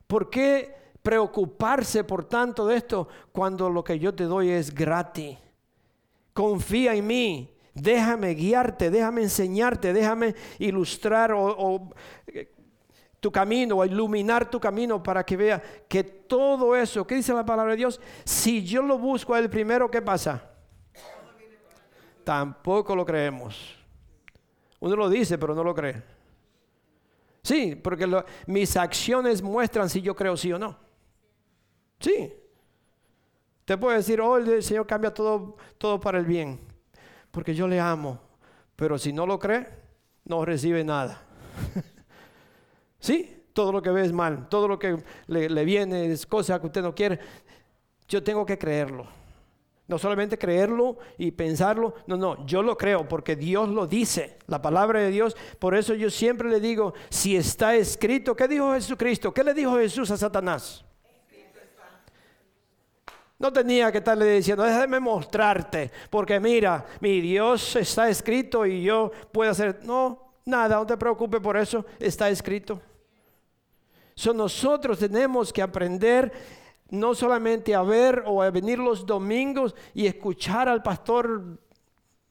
¿Por 0.07 0.31
qué 0.31 0.88
preocuparse 1.09 2.05
por 2.05 2.27
tanto 2.27 2.67
de 2.67 2.77
esto 2.77 3.09
cuando 3.33 3.71
lo 3.71 3.83
que 3.83 3.99
yo 3.99 4.15
te 4.15 4.25
doy 4.25 4.51
es 4.51 4.75
gratis. 4.75 5.39
Confía 6.35 6.95
en 6.95 7.07
mí, 7.07 7.57
déjame 7.73 8.35
guiarte, 8.35 8.91
déjame 8.91 9.23
enseñarte, 9.23 9.95
déjame 9.95 10.35
ilustrar 10.59 11.33
o, 11.33 11.89
eh, 12.27 12.53
tu 13.21 13.33
camino 13.33 13.79
o 13.79 13.87
iluminar 13.87 14.51
tu 14.51 14.61
camino 14.61 15.03
para 15.03 15.25
que 15.25 15.39
vea 15.39 15.63
que 15.89 16.05
todo 16.05 16.77
eso, 16.77 17.07
¿qué 17.07 17.15
dice 17.15 17.33
la 17.33 17.47
palabra 17.47 17.71
de 17.71 17.79
Dios? 17.79 17.99
Si 18.27 18.63
yo 18.63 18.83
lo 18.83 18.99
busco 18.99 19.35
él 19.35 19.49
primero, 19.49 19.91
¿qué 19.91 20.03
pasa? 20.03 20.43
Tampoco 22.23 22.95
lo 22.95 23.07
creemos. 23.07 23.79
Uno 24.79 24.95
lo 24.95 25.09
dice, 25.09 25.39
pero 25.39 25.55
no 25.55 25.65
lo 25.65 25.75
cree. 25.75 26.03
Sí, 27.43 27.77
porque 27.77 28.07
mis 28.47 28.77
acciones 28.77 29.41
muestran 29.41 29.89
si 29.89 30.03
yo 30.03 30.15
creo 30.15 30.37
sí 30.37 30.53
o 30.53 30.59
no. 30.59 30.88
Sí. 32.01 32.33
Te 33.65 33.77
puede 33.77 33.99
decir, 33.99 34.21
oh, 34.21 34.37
el 34.39 34.63
Señor 34.63 34.87
cambia 34.87 35.13
todo, 35.13 35.57
todo 35.77 36.01
para 36.01 36.19
el 36.19 36.25
bien, 36.25 36.59
porque 37.31 37.55
yo 37.55 37.69
le 37.69 37.79
amo. 37.79 38.19
Pero 38.77 38.97
si 38.97 39.13
no 39.13 39.27
lo 39.27 39.39
cree, 39.39 39.67
no 40.25 40.45
recibe 40.45 40.83
nada. 40.85 41.21
sí, 42.99 43.45
todo 43.53 43.73
lo 43.73 43.83
que 43.83 43.91
ve 43.91 44.05
es 44.05 44.13
mal, 44.13 44.49
todo 44.49 44.69
lo 44.69 44.79
que 44.79 45.03
le, 45.27 45.51
le 45.51 45.65
viene 45.65 46.11
es 46.11 46.27
cosa 46.27 46.59
que 46.61 46.67
usted 46.67 46.81
no 46.83 46.95
quiere. 46.95 47.19
Yo 48.09 48.23
tengo 48.23 48.47
que 48.47 48.57
creerlo. 48.57 49.07
No 49.87 49.99
solamente 49.99 50.39
creerlo 50.39 50.99
y 51.17 51.31
pensarlo, 51.31 51.95
no, 52.07 52.17
no, 52.17 52.47
yo 52.47 52.63
lo 52.63 52.77
creo 52.77 53.09
porque 53.09 53.37
Dios 53.37 53.69
lo 53.69 53.87
dice, 53.87 54.39
la 54.47 54.63
palabra 54.63 55.01
de 55.01 55.11
Dios. 55.11 55.37
Por 55.59 55.75
eso 55.75 55.95
yo 55.95 56.09
siempre 56.09 56.49
le 56.49 56.61
digo, 56.61 56.95
si 57.11 57.37
está 57.37 57.75
escrito, 57.75 58.37
¿qué 58.37 58.49
dijo 58.49 58.73
Jesucristo? 58.73 59.33
¿Qué 59.33 59.43
le 59.43 59.55
dijo 59.55 59.77
Jesús 59.77 60.11
a 60.11 60.17
Satanás? 60.17 60.85
No 63.39 63.53
tenía 63.53 63.93
que 63.93 63.99
estarle 63.99 64.33
diciendo, 64.33 64.65
déjame 64.65 64.99
mostrarte, 64.99 65.93
porque 66.11 66.41
mira, 66.41 66.85
mi 67.01 67.21
Dios 67.21 67.77
está 67.77 68.09
escrito 68.09 68.67
y 68.67 68.83
yo 68.83 69.13
puedo 69.31 69.53
hacer. 69.53 69.81
No, 69.85 70.33
nada, 70.45 70.77
no 70.77 70.87
te 70.87 70.97
preocupes 70.97 71.41
por 71.41 71.57
eso, 71.57 71.87
está 72.01 72.29
escrito. 72.29 72.81
So, 74.17 74.35
nosotros 74.35 74.99
tenemos 74.99 75.53
que 75.53 75.63
aprender 75.63 76.33
no 76.91 77.15
solamente 77.15 77.77
a 77.77 77.83
ver 77.83 78.25
o 78.27 78.43
a 78.43 78.51
venir 78.51 78.81
los 78.81 79.07
domingos 79.07 79.73
y 79.95 80.07
escuchar 80.07 80.69
al 80.69 80.83
pastor 80.83 81.61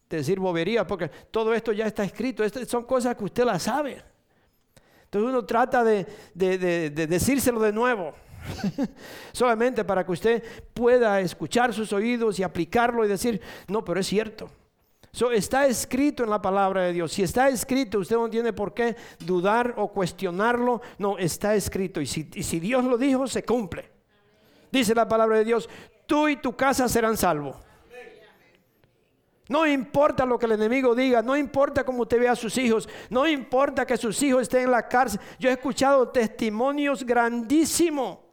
decir 0.09 0.39
bobería, 0.41 0.85
porque 0.85 1.07
todo 1.07 1.53
esto 1.53 1.71
ya 1.71 1.87
está 1.87 2.03
escrito, 2.03 2.43
Estas 2.43 2.67
son 2.67 2.83
cosas 2.83 3.15
que 3.15 3.23
usted 3.23 3.45
las 3.45 3.63
sabe. 3.63 4.03
Entonces 5.05 5.29
uno 5.29 5.45
trata 5.45 5.85
de, 5.85 6.05
de 6.33 7.07
decírselo 7.07 7.61
de 7.61 7.71
nuevo. 7.71 8.13
Solamente 9.31 9.83
para 9.83 10.05
que 10.05 10.11
usted 10.11 10.43
pueda 10.73 11.19
escuchar 11.19 11.73
sus 11.73 11.91
oídos 11.93 12.39
y 12.39 12.43
aplicarlo 12.43 13.05
y 13.05 13.07
decir, 13.07 13.41
no, 13.67 13.83
pero 13.83 13.99
es 13.99 14.07
cierto. 14.07 14.49
está 15.33 15.67
escrito 15.67 16.23
en 16.23 16.29
la 16.29 16.41
palabra 16.41 16.83
de 16.83 16.93
Dios. 16.93 17.11
Si 17.11 17.23
está 17.23 17.49
escrito, 17.49 17.99
usted 17.99 18.15
no 18.15 18.29
tiene 18.29 18.53
por 18.53 18.73
qué 18.73 18.95
dudar 19.19 19.73
o 19.77 19.87
cuestionarlo. 19.89 20.81
No, 20.97 21.17
está 21.17 21.55
escrito. 21.55 22.01
Y 22.01 22.05
si, 22.05 22.29
y 22.33 22.43
si 22.43 22.59
Dios 22.59 22.83
lo 22.83 22.97
dijo, 22.97 23.27
se 23.27 23.43
cumple. 23.43 23.89
Dice 24.71 24.93
la 24.93 25.07
palabra 25.07 25.37
de 25.37 25.45
Dios, 25.45 25.69
tú 26.05 26.27
y 26.27 26.37
tu 26.37 26.55
casa 26.55 26.87
serán 26.87 27.17
salvos. 27.17 27.55
No 29.49 29.65
importa 29.65 30.25
lo 30.25 30.37
que 30.37 30.45
el 30.45 30.51
enemigo 30.53 30.93
diga, 30.93 31.21
no 31.21 31.37
importa 31.37 31.85
cómo 31.85 32.01
usted 32.01 32.19
vea 32.19 32.33
a 32.33 32.35
sus 32.35 32.57
hijos, 32.57 32.89
no 33.09 33.25
importa 33.25 33.85
que 33.85 33.95
sus 33.95 34.21
hijos 34.21 34.41
estén 34.41 34.63
en 34.63 34.71
la 34.71 34.89
cárcel. 34.89 35.21
Yo 35.39 35.49
he 35.49 35.53
escuchado 35.53 36.09
testimonios 36.09 37.05
grandísimos 37.05 38.26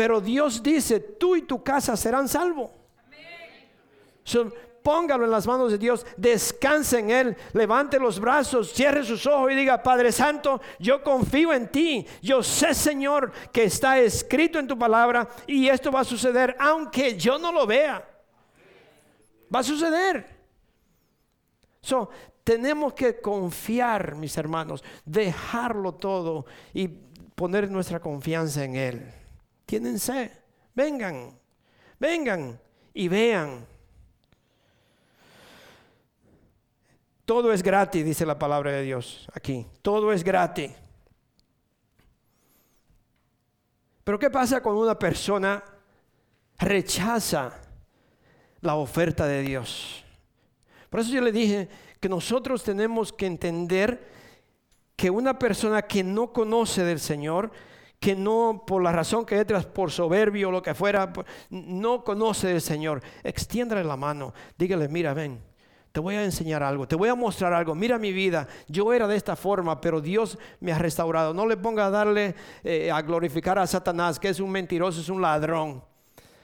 pero 0.00 0.18
Dios 0.18 0.62
dice, 0.62 0.98
tú 0.98 1.36
y 1.36 1.42
tu 1.42 1.62
casa 1.62 1.94
serán 1.94 2.26
salvos. 2.26 2.70
póngalo 4.82 5.26
en 5.26 5.30
las 5.30 5.46
manos 5.46 5.70
de 5.72 5.76
Dios, 5.76 6.06
descanse 6.16 7.00
en 7.00 7.10
Él, 7.10 7.36
levante 7.52 8.00
los 8.00 8.18
brazos, 8.18 8.72
cierre 8.72 9.04
sus 9.04 9.26
ojos 9.26 9.52
y 9.52 9.56
diga, 9.56 9.82
Padre 9.82 10.10
Santo, 10.10 10.58
yo 10.78 11.02
confío 11.02 11.52
en 11.52 11.68
ti, 11.68 12.06
yo 12.22 12.42
sé 12.42 12.72
Señor 12.72 13.30
que 13.52 13.64
está 13.64 13.98
escrito 13.98 14.58
en 14.58 14.66
tu 14.66 14.78
palabra 14.78 15.28
y 15.46 15.68
esto 15.68 15.92
va 15.92 16.00
a 16.00 16.04
suceder 16.04 16.56
aunque 16.58 17.18
yo 17.18 17.38
no 17.38 17.52
lo 17.52 17.66
vea. 17.66 18.02
Va 19.54 19.58
a 19.58 19.62
suceder. 19.62 20.24
So, 21.82 22.08
tenemos 22.42 22.94
que 22.94 23.20
confiar, 23.20 24.14
mis 24.14 24.34
hermanos, 24.38 24.82
dejarlo 25.04 25.92
todo 25.92 26.46
y 26.72 26.88
poner 26.88 27.70
nuestra 27.70 28.00
confianza 28.00 28.64
en 28.64 28.76
Él. 28.76 29.19
Tiénense, 29.70 30.32
vengan, 30.74 31.38
vengan 32.00 32.58
y 32.92 33.06
vean. 33.06 33.64
Todo 37.24 37.52
es 37.52 37.62
gratis, 37.62 38.04
dice 38.04 38.26
la 38.26 38.36
palabra 38.36 38.72
de 38.72 38.82
Dios 38.82 39.28
aquí. 39.32 39.64
Todo 39.80 40.12
es 40.12 40.24
gratis. 40.24 40.72
Pero 44.02 44.18
¿qué 44.18 44.28
pasa 44.28 44.60
cuando 44.60 44.82
una 44.82 44.98
persona 44.98 45.62
rechaza 46.58 47.52
la 48.62 48.74
oferta 48.74 49.24
de 49.28 49.42
Dios? 49.42 50.04
Por 50.88 50.98
eso 50.98 51.12
yo 51.12 51.20
le 51.20 51.30
dije 51.30 51.68
que 52.00 52.08
nosotros 52.08 52.64
tenemos 52.64 53.12
que 53.12 53.26
entender 53.26 54.04
que 54.96 55.10
una 55.10 55.38
persona 55.38 55.82
que 55.82 56.02
no 56.02 56.32
conoce 56.32 56.82
del 56.82 56.98
Señor, 56.98 57.52
que 58.00 58.16
no 58.16 58.64
por 58.66 58.82
la 58.82 58.92
razón 58.92 59.26
que 59.26 59.38
es, 59.38 59.66
por 59.66 59.90
soberbio 59.90 60.48
o 60.48 60.52
lo 60.52 60.62
que 60.62 60.74
fuera, 60.74 61.12
no 61.50 62.02
conoce 62.02 62.48
del 62.48 62.62
Señor, 62.62 63.02
extiéndale 63.22 63.84
la 63.84 63.96
mano, 63.96 64.32
dígale, 64.56 64.88
mira, 64.88 65.12
ven, 65.12 65.38
te 65.92 66.00
voy 66.00 66.14
a 66.14 66.24
enseñar 66.24 66.62
algo, 66.62 66.88
te 66.88 66.96
voy 66.96 67.08
a 67.08 67.14
mostrar 67.14 67.52
algo. 67.52 67.74
Mira 67.74 67.98
mi 67.98 68.12
vida, 68.12 68.46
yo 68.68 68.92
era 68.92 69.06
de 69.06 69.16
esta 69.16 69.36
forma, 69.36 69.80
pero 69.80 70.00
Dios 70.00 70.38
me 70.60 70.72
ha 70.72 70.78
restaurado. 70.78 71.34
No 71.34 71.46
le 71.46 71.56
ponga 71.56 71.86
a 71.86 71.90
darle 71.90 72.34
eh, 72.62 72.90
a 72.90 73.02
glorificar 73.02 73.58
a 73.58 73.66
Satanás, 73.66 74.18
que 74.18 74.28
es 74.28 74.40
un 74.40 74.50
mentiroso, 74.50 75.00
es 75.00 75.08
un 75.08 75.20
ladrón. 75.20 75.82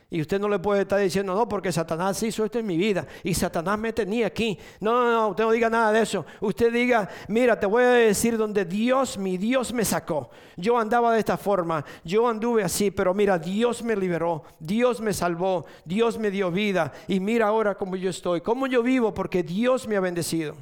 Y 0.09 0.21
usted 0.21 0.39
no 0.39 0.49
le 0.49 0.61
puede 0.61 0.83
estar 0.83 1.01
diciendo, 1.01 1.35
no, 1.35 1.49
porque 1.49 1.73
Satanás 1.73 2.23
hizo 2.23 2.45
esto 2.45 2.61
en 2.61 2.67
mi 2.67 2.77
vida 2.77 3.05
y 3.25 3.35
Satanás 3.35 3.77
me 3.77 3.93
tenía 3.93 4.29
aquí. 4.29 4.57
No, 4.79 4.93
no, 4.93 5.13
no, 5.13 5.29
usted 5.31 5.43
no 5.43 5.51
diga 5.51 5.69
nada 5.69 5.91
de 5.91 6.01
eso. 6.01 6.25
Usted 6.41 6.73
diga, 6.73 7.09
mira, 7.27 7.59
te 7.59 7.67
voy 7.67 7.83
a 7.83 7.91
decir 7.91 8.39
donde 8.39 8.65
Dios, 8.65 9.19
mi 9.19 9.37
Dios 9.37 9.73
me 9.73 9.85
sacó. 9.85 10.31
Yo 10.57 10.79
andaba 10.79 11.13
de 11.13 11.19
esta 11.19 11.37
forma, 11.37 11.85
yo 12.05 12.29
anduve 12.29 12.63
así, 12.63 12.93
pero 12.93 13.15
mira, 13.15 13.37
Dios 13.37 13.83
me 13.83 13.97
liberó, 13.97 14.45
Dios 14.61 15.01
me 15.01 15.13
salvó, 15.13 15.67
Dios 15.85 16.19
me 16.19 16.31
dio 16.31 16.53
vida. 16.53 16.93
Y 17.09 17.19
mira 17.19 17.49
ahora 17.49 17.75
cómo 17.75 17.97
yo 17.97 18.11
estoy, 18.11 18.41
cómo 18.43 18.69
yo 18.69 18.85
vivo, 18.85 19.13
porque 19.13 19.43
Dios 19.43 19.89
me 19.89 19.97
ha 19.97 20.01
bendecido. 20.01 20.55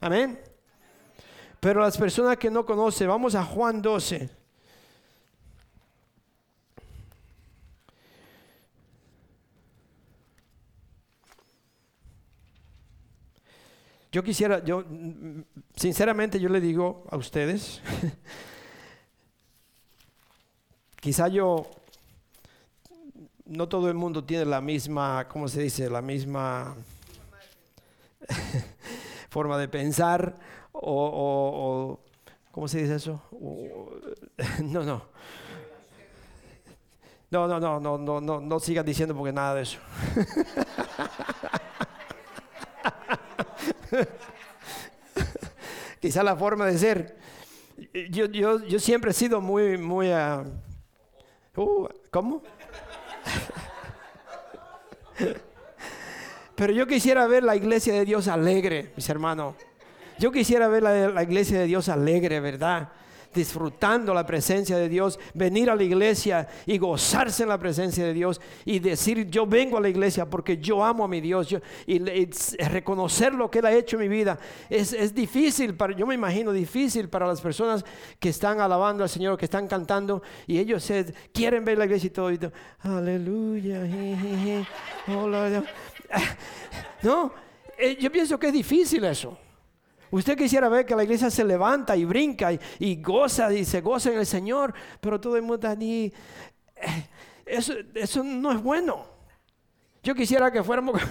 Amén. 0.00 0.38
Pero 1.58 1.80
las 1.80 1.98
personas 1.98 2.36
que 2.36 2.52
no 2.52 2.64
conocen, 2.64 3.08
vamos 3.08 3.34
a 3.34 3.42
Juan 3.42 3.82
12. 3.82 4.45
Yo 14.16 14.22
quisiera, 14.22 14.64
yo, 14.64 14.82
sinceramente 15.76 16.40
yo 16.40 16.48
le 16.48 16.58
digo 16.58 17.04
a 17.10 17.18
ustedes, 17.18 17.82
quizá 21.02 21.28
yo, 21.28 21.66
no 23.44 23.68
todo 23.68 23.90
el 23.90 23.94
mundo 23.94 24.24
tiene 24.24 24.46
la 24.46 24.62
misma, 24.62 25.28
¿cómo 25.28 25.48
se 25.48 25.60
dice? 25.60 25.90
La 25.90 26.00
misma 26.00 26.74
forma 29.28 29.58
de 29.58 29.68
pensar 29.68 30.34
o, 30.72 32.00
¿cómo 32.52 32.68
se 32.68 32.78
dice 32.78 32.94
eso? 32.94 33.20
no, 34.62 34.82
no. 34.82 35.02
No, 37.30 37.46
no, 37.46 37.60
no, 37.60 37.80
no, 37.80 37.98
no, 37.98 38.20
no, 38.22 38.40
no 38.40 38.60
sigan 38.60 38.86
diciendo 38.86 39.14
porque 39.14 39.34
nada 39.34 39.56
de 39.56 39.62
eso. 39.64 39.78
Quizá 46.06 46.22
la 46.22 46.36
forma 46.36 46.66
de 46.66 46.78
ser. 46.78 47.16
Yo, 48.10 48.26
yo, 48.26 48.64
yo 48.64 48.78
siempre 48.78 49.10
he 49.10 49.12
sido 49.12 49.40
muy, 49.40 49.76
muy... 49.76 50.08
Uh, 50.12 50.44
uh, 51.60 51.88
¿Cómo? 52.12 52.44
Pero 56.54 56.72
yo 56.72 56.86
quisiera 56.86 57.26
ver 57.26 57.42
la 57.42 57.56
iglesia 57.56 57.92
de 57.92 58.04
Dios 58.04 58.28
alegre, 58.28 58.92
mis 58.94 59.08
hermanos. 59.08 59.56
Yo 60.20 60.30
quisiera 60.30 60.68
ver 60.68 60.84
la, 60.84 61.08
la 61.08 61.24
iglesia 61.24 61.58
de 61.58 61.66
Dios 61.66 61.88
alegre, 61.88 62.38
¿verdad? 62.38 62.90
Disfrutando 63.34 64.14
la 64.14 64.26
presencia 64.26 64.76
de 64.76 64.88
Dios, 64.88 65.18
venir 65.34 65.70
a 65.70 65.74
la 65.74 65.82
iglesia 65.82 66.48
y 66.66 66.78
gozarse 66.78 67.42
en 67.42 67.48
la 67.48 67.58
presencia 67.58 68.04
de 68.04 68.12
Dios 68.12 68.40
y 68.64 68.78
decir 68.78 69.28
yo 69.30 69.46
vengo 69.46 69.78
a 69.78 69.80
la 69.80 69.88
iglesia 69.88 70.28
porque 70.28 70.58
yo 70.58 70.84
amo 70.84 71.04
a 71.04 71.08
mi 71.08 71.20
Dios 71.20 71.54
y, 71.86 71.98
reconocer 72.68 73.34
lo 73.34 73.50
que 73.50 73.60
Él 73.60 73.66
ha 73.66 73.72
hecho 73.72 73.96
en 73.96 74.02
mi 74.02 74.08
vida. 74.08 74.38
Es, 74.68 75.14
difícil, 75.14 75.74
para, 75.74 75.94
yo 75.94 76.06
me 76.06 76.14
imagino 76.14 76.52
difícil 76.52 77.08
para 77.08 77.26
las 77.26 77.40
personas 77.40 77.84
que 78.18 78.28
están 78.28 78.60
alabando 78.60 79.02
al 79.02 79.08
Señor, 79.08 79.38
que 79.38 79.44
están 79.44 79.66
cantando 79.66 80.22
y 80.46 80.58
ellos 80.58 80.82
se, 80.82 81.12
quieren 81.32 81.64
ver 81.64 81.78
la 81.78 81.84
iglesia 81.84 82.08
y 82.08 82.10
todo. 82.10 82.30
Y 82.30 82.38
todo 82.38 82.52
Aleluya. 82.80 83.82
No, 87.02 87.32
eh, 87.78 87.96
yo 88.00 88.10
pienso 88.10 88.38
que 88.38 88.48
es 88.48 88.52
difícil 88.52 89.04
eso. 89.04 89.38
Usted 90.10 90.36
quisiera 90.36 90.68
ver 90.68 90.86
que 90.86 90.94
la 90.94 91.04
iglesia 91.04 91.30
se 91.30 91.44
levanta 91.44 91.96
y 91.96 92.04
brinca 92.04 92.50
y, 92.78 93.02
goza 93.02 93.52
y 93.52 93.64
se 93.64 93.80
goza 93.80 94.10
en 94.10 94.18
el 94.18 94.26
Señor, 94.26 94.72
pero 95.00 95.20
todo 95.20 95.36
el 95.36 95.42
mundo 95.42 95.56
está 95.56 95.70
allí. 95.70 96.12
Eh, 96.76 97.08
eso, 97.44 97.74
eso 97.94 98.22
no 98.22 98.52
es 98.52 98.62
bueno. 98.62 99.04
Yo 100.02 100.14
quisiera 100.14 100.52
que 100.52 100.62
fuéramos... 100.62 101.00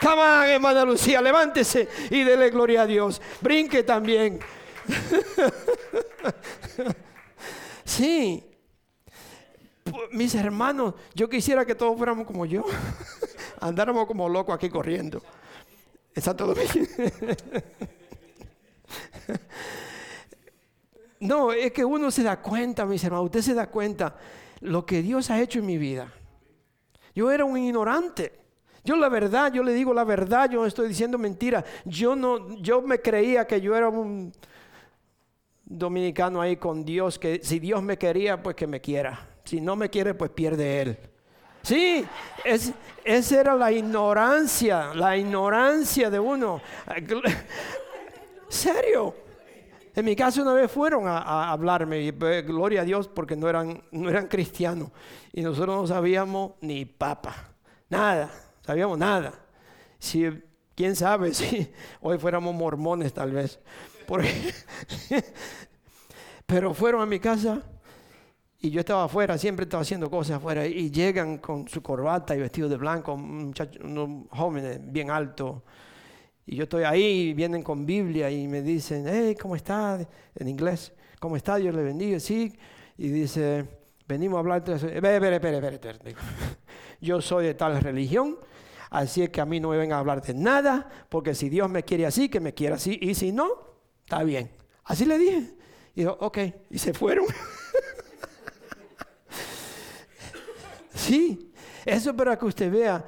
Come 0.00 0.22
on, 0.22 0.44
hermana 0.44 0.84
Lucía, 0.84 1.20
levántese 1.20 1.88
y 2.10 2.22
dele 2.22 2.50
gloria 2.50 2.82
a 2.82 2.86
Dios. 2.86 3.20
Brinque 3.40 3.82
también. 3.82 4.40
sí. 7.84 8.44
Mis 10.12 10.34
hermanos, 10.34 10.94
yo 11.14 11.28
quisiera 11.28 11.64
que 11.64 11.74
todos 11.74 11.96
fuéramos 11.96 12.26
como 12.26 12.46
yo. 12.46 12.64
Andáramos 13.60 14.06
como 14.06 14.28
locos 14.28 14.54
aquí 14.54 14.68
corriendo. 14.68 15.22
¿Está 16.16 16.34
todo 16.34 16.54
no, 21.20 21.52
es 21.52 21.72
que 21.72 21.84
uno 21.84 22.10
se 22.10 22.22
da 22.22 22.40
cuenta, 22.40 22.86
mis 22.86 23.04
hermanos, 23.04 23.26
usted 23.26 23.42
se 23.42 23.52
da 23.52 23.66
cuenta 23.68 24.16
lo 24.60 24.86
que 24.86 25.02
Dios 25.02 25.30
ha 25.30 25.38
hecho 25.40 25.58
en 25.58 25.66
mi 25.66 25.76
vida. 25.76 26.10
Yo 27.14 27.30
era 27.30 27.44
un 27.44 27.58
ignorante. 27.58 28.32
Yo 28.82 28.96
la 28.96 29.10
verdad, 29.10 29.52
yo 29.52 29.62
le 29.62 29.74
digo 29.74 29.92
la 29.92 30.04
verdad, 30.04 30.48
yo 30.50 30.60
no 30.60 30.66
estoy 30.66 30.88
diciendo 30.88 31.18
mentira. 31.18 31.62
Yo 31.84 32.16
no, 32.16 32.56
yo 32.62 32.80
me 32.80 33.00
creía 33.00 33.46
que 33.46 33.60
yo 33.60 33.76
era 33.76 33.90
un 33.90 34.32
dominicano 35.64 36.40
ahí 36.40 36.56
con 36.56 36.82
Dios, 36.82 37.18
que 37.18 37.40
si 37.42 37.58
Dios 37.58 37.82
me 37.82 37.98
quería, 37.98 38.42
pues 38.42 38.56
que 38.56 38.66
me 38.66 38.80
quiera. 38.80 39.36
Si 39.44 39.60
no 39.60 39.76
me 39.76 39.90
quiere, 39.90 40.14
pues 40.14 40.30
pierde 40.30 40.80
él. 40.80 40.98
Sí, 41.66 42.06
es, 42.44 42.72
esa 43.04 43.40
era 43.40 43.56
la 43.56 43.72
ignorancia, 43.72 44.94
la 44.94 45.16
ignorancia 45.16 46.08
de 46.10 46.20
uno. 46.20 46.60
¿Serio? 48.48 49.16
En 49.92 50.04
mi 50.04 50.14
caso 50.14 50.42
una 50.42 50.52
vez 50.52 50.70
fueron 50.70 51.08
a, 51.08 51.50
hablarme, 51.50 52.02
y 52.02 52.12
pues, 52.12 52.46
gloria 52.46 52.82
a 52.82 52.84
Dios, 52.84 53.08
porque 53.08 53.34
no 53.34 53.48
eran, 53.48 53.82
no 53.90 54.08
eran 54.08 54.28
cristianos. 54.28 54.90
Y 55.32 55.42
nosotros 55.42 55.74
no 55.74 55.86
sabíamos 55.88 56.52
ni 56.60 56.84
papa, 56.84 57.34
nada, 57.88 58.30
sabíamos 58.64 58.96
nada. 58.96 59.32
Si, 59.98 60.24
quién 60.76 60.94
sabe 60.94 61.34
si 61.34 61.68
hoy 62.00 62.16
fuéramos 62.16 62.54
mormones 62.54 63.12
tal 63.12 63.32
vez. 63.32 63.58
pero 66.46 66.72
fueron 66.74 67.02
a 67.02 67.06
mi 67.06 67.18
casa 67.18 67.60
y 68.60 68.70
yo 68.70 68.80
estaba 68.80 69.04
afuera, 69.04 69.36
siempre 69.36 69.64
estaba 69.64 69.82
haciendo 69.82 70.10
cosas 70.10 70.36
afuera, 70.36 70.66
y 70.66 70.90
llegan 70.90 71.38
con 71.38 71.68
su 71.68 71.82
corbata 71.82 72.34
y 72.34 72.40
vestido 72.40 72.68
de 72.68 72.76
blanco, 72.76 73.12
unos 73.12 74.28
jóvenes 74.30 74.80
bien 74.82 75.10
altos. 75.10 75.62
Y 76.46 76.56
yo 76.56 76.62
estoy 76.62 76.84
ahí, 76.84 77.34
vienen 77.34 77.62
con 77.62 77.84
Biblia 77.84 78.30
y 78.30 78.46
me 78.46 78.62
dicen, 78.62 79.04
hey, 79.08 79.36
¿cómo 79.40 79.56
está? 79.56 79.98
En 80.34 80.48
inglés, 80.48 80.92
¿cómo 81.18 81.36
está? 81.36 81.56
Dios 81.56 81.74
le 81.74 81.82
bendiga, 81.82 82.20
sí. 82.20 82.56
Y 82.96 83.08
dice, 83.08 83.66
venimos 84.06 84.36
a 84.36 84.40
hablar. 84.40 84.62
Espera, 84.68 85.16
espera, 85.16 85.56
espera, 85.56 85.98
Yo 87.00 87.20
soy 87.20 87.46
de 87.46 87.54
tal 87.54 87.80
religión, 87.80 88.38
así 88.90 89.22
es 89.22 89.30
que 89.30 89.40
a 89.40 89.44
mí 89.44 89.60
no 89.60 89.70
me 89.70 89.76
vengan 89.76 89.96
a 89.96 90.00
hablar 90.00 90.22
de 90.22 90.34
nada, 90.34 90.88
porque 91.08 91.34
si 91.34 91.48
Dios 91.48 91.68
me 91.68 91.82
quiere 91.82 92.06
así, 92.06 92.28
que 92.28 92.40
me 92.40 92.54
quiera 92.54 92.76
así, 92.76 92.98
y 93.02 93.14
si 93.14 93.32
no, 93.32 93.48
está 94.04 94.22
bien. 94.22 94.50
Así 94.84 95.04
le 95.04 95.18
dije. 95.18 95.54
Y 95.96 96.04
yo, 96.04 96.16
ok, 96.20 96.38
y 96.70 96.78
se 96.78 96.94
fueron. 96.94 97.26
Sí, 101.06 101.52
eso 101.84 102.16
para 102.16 102.36
que 102.36 102.46
usted 102.46 102.68
vea 102.68 103.04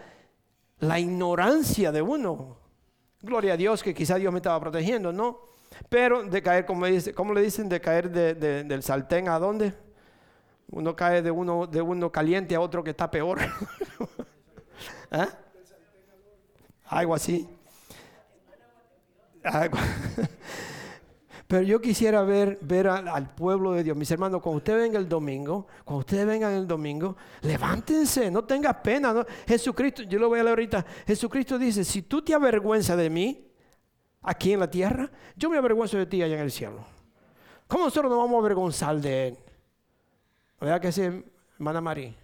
la 0.78 1.00
ignorancia 1.00 1.90
de 1.90 2.00
uno. 2.00 2.56
Gloria 3.20 3.54
a 3.54 3.56
Dios 3.56 3.82
que 3.82 3.92
quizá 3.92 4.14
Dios 4.14 4.32
me 4.32 4.38
estaba 4.38 4.60
protegiendo, 4.60 5.12
¿no? 5.12 5.40
Pero 5.88 6.22
de 6.22 6.40
caer, 6.40 6.64
como 6.64 6.86
¿cómo 7.16 7.34
le 7.34 7.42
dicen? 7.42 7.68
De 7.68 7.80
caer 7.80 8.08
del 8.08 8.82
saltén 8.84 9.28
a 9.28 9.40
dónde? 9.40 9.74
Uno 10.70 10.94
cae 10.94 11.22
de 11.22 11.32
uno, 11.32 11.66
de 11.66 11.82
uno 11.82 12.12
caliente 12.12 12.54
a 12.54 12.60
otro 12.60 12.84
que 12.84 12.90
está 12.90 13.10
peor. 13.10 13.40
¿Eh? 15.10 15.26
Algo 16.86 17.16
así. 17.16 17.48
Ah, 19.42 19.68
Pero 21.48 21.62
yo 21.62 21.80
quisiera 21.80 22.22
ver, 22.22 22.58
ver 22.60 22.88
al, 22.88 23.34
pueblo 23.34 23.72
de 23.72 23.82
Dios. 23.82 23.96
Mis 23.96 24.10
hermanos, 24.10 24.42
cuando 24.42 24.58
usted 24.58 24.76
venga 24.76 24.98
el 24.98 25.08
domingo, 25.08 25.66
cuando 25.82 26.00
ustedes 26.00 26.26
vengan 26.26 26.52
el 26.52 26.68
domingo, 26.68 27.16
levántense, 27.40 28.30
no 28.30 28.44
tengas 28.44 28.76
pena. 28.76 29.14
¿no? 29.14 29.24
Jesucristo, 29.46 30.02
yo 30.02 30.18
lo 30.18 30.28
voy 30.28 30.40
a 30.40 30.42
leer 30.42 30.52
ahorita. 30.52 30.84
Jesucristo 31.06 31.58
dice, 31.58 31.84
si 31.84 32.02
tú 32.02 32.20
te 32.20 32.34
avergüenzas 32.34 32.98
de 32.98 33.08
mí 33.08 33.50
aquí 34.20 34.52
en 34.52 34.60
la 34.60 34.70
tierra, 34.70 35.10
yo 35.36 35.48
me 35.48 35.56
avergüenzo 35.56 35.96
de 35.96 36.04
ti 36.04 36.22
allá 36.22 36.34
en 36.34 36.42
el 36.42 36.50
cielo. 36.50 36.84
¿Cómo 37.66 37.84
nosotros 37.84 38.10
nos 38.10 38.18
vamos 38.18 38.34
a 38.36 38.38
avergonzar 38.40 38.96
de 39.00 39.28
él? 39.28 39.38
¿Verdad 40.60 40.82
que 40.82 40.92
sí, 40.92 41.02
hermana 41.54 41.80
María? 41.80 42.14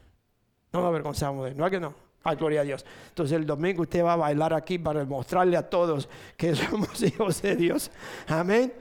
No 0.71 0.81
nos 0.81 0.89
avergonzamos 0.89 1.45
de 1.45 1.53
él, 1.53 1.57
¿no 1.57 1.65
es 1.65 1.71
que 1.71 1.81
no? 1.81 2.04
Ay, 2.25 2.37
gloria 2.37 2.63
a 2.63 2.65
Dios. 2.65 2.85
Entonces 3.11 3.37
el 3.37 3.45
domingo 3.45 3.83
usted 3.83 4.03
va 4.03 4.15
a 4.15 4.17
bailar 4.17 4.55
aquí 4.55 4.79
para 4.79 5.05
mostrarle 5.05 5.59
a 5.59 5.69
todos 5.69 6.09
que 6.37 6.55
somos 6.57 7.03
hijos 7.03 7.43
de 7.43 7.55
Dios. 7.55 7.91
Amén. 8.27 8.73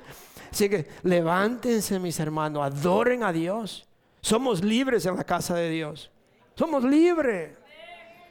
Así 0.50 0.70
que 0.70 0.88
levántense, 1.04 2.00
mis 2.00 2.20
hermanos, 2.20 2.64
adoren 2.64 3.24
a 3.24 3.34
Dios. 3.34 3.86
Somos 4.22 4.64
libres 4.64 5.06
en 5.06 5.18
la 5.18 5.26
casa 5.26 5.56
de 5.56 5.70
Dios. 5.70 6.10
Somos 6.56 6.84
libres. 6.84 7.52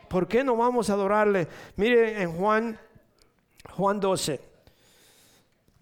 ¿Por 0.09 0.27
qué 0.27 0.43
no 0.43 0.57
vamos 0.57 0.89
a 0.89 0.95
adorarle? 0.95 1.47
Mire 1.77 2.23
en 2.23 2.33
Juan, 2.33 2.79
Juan 3.71 4.01
12. 4.01 4.52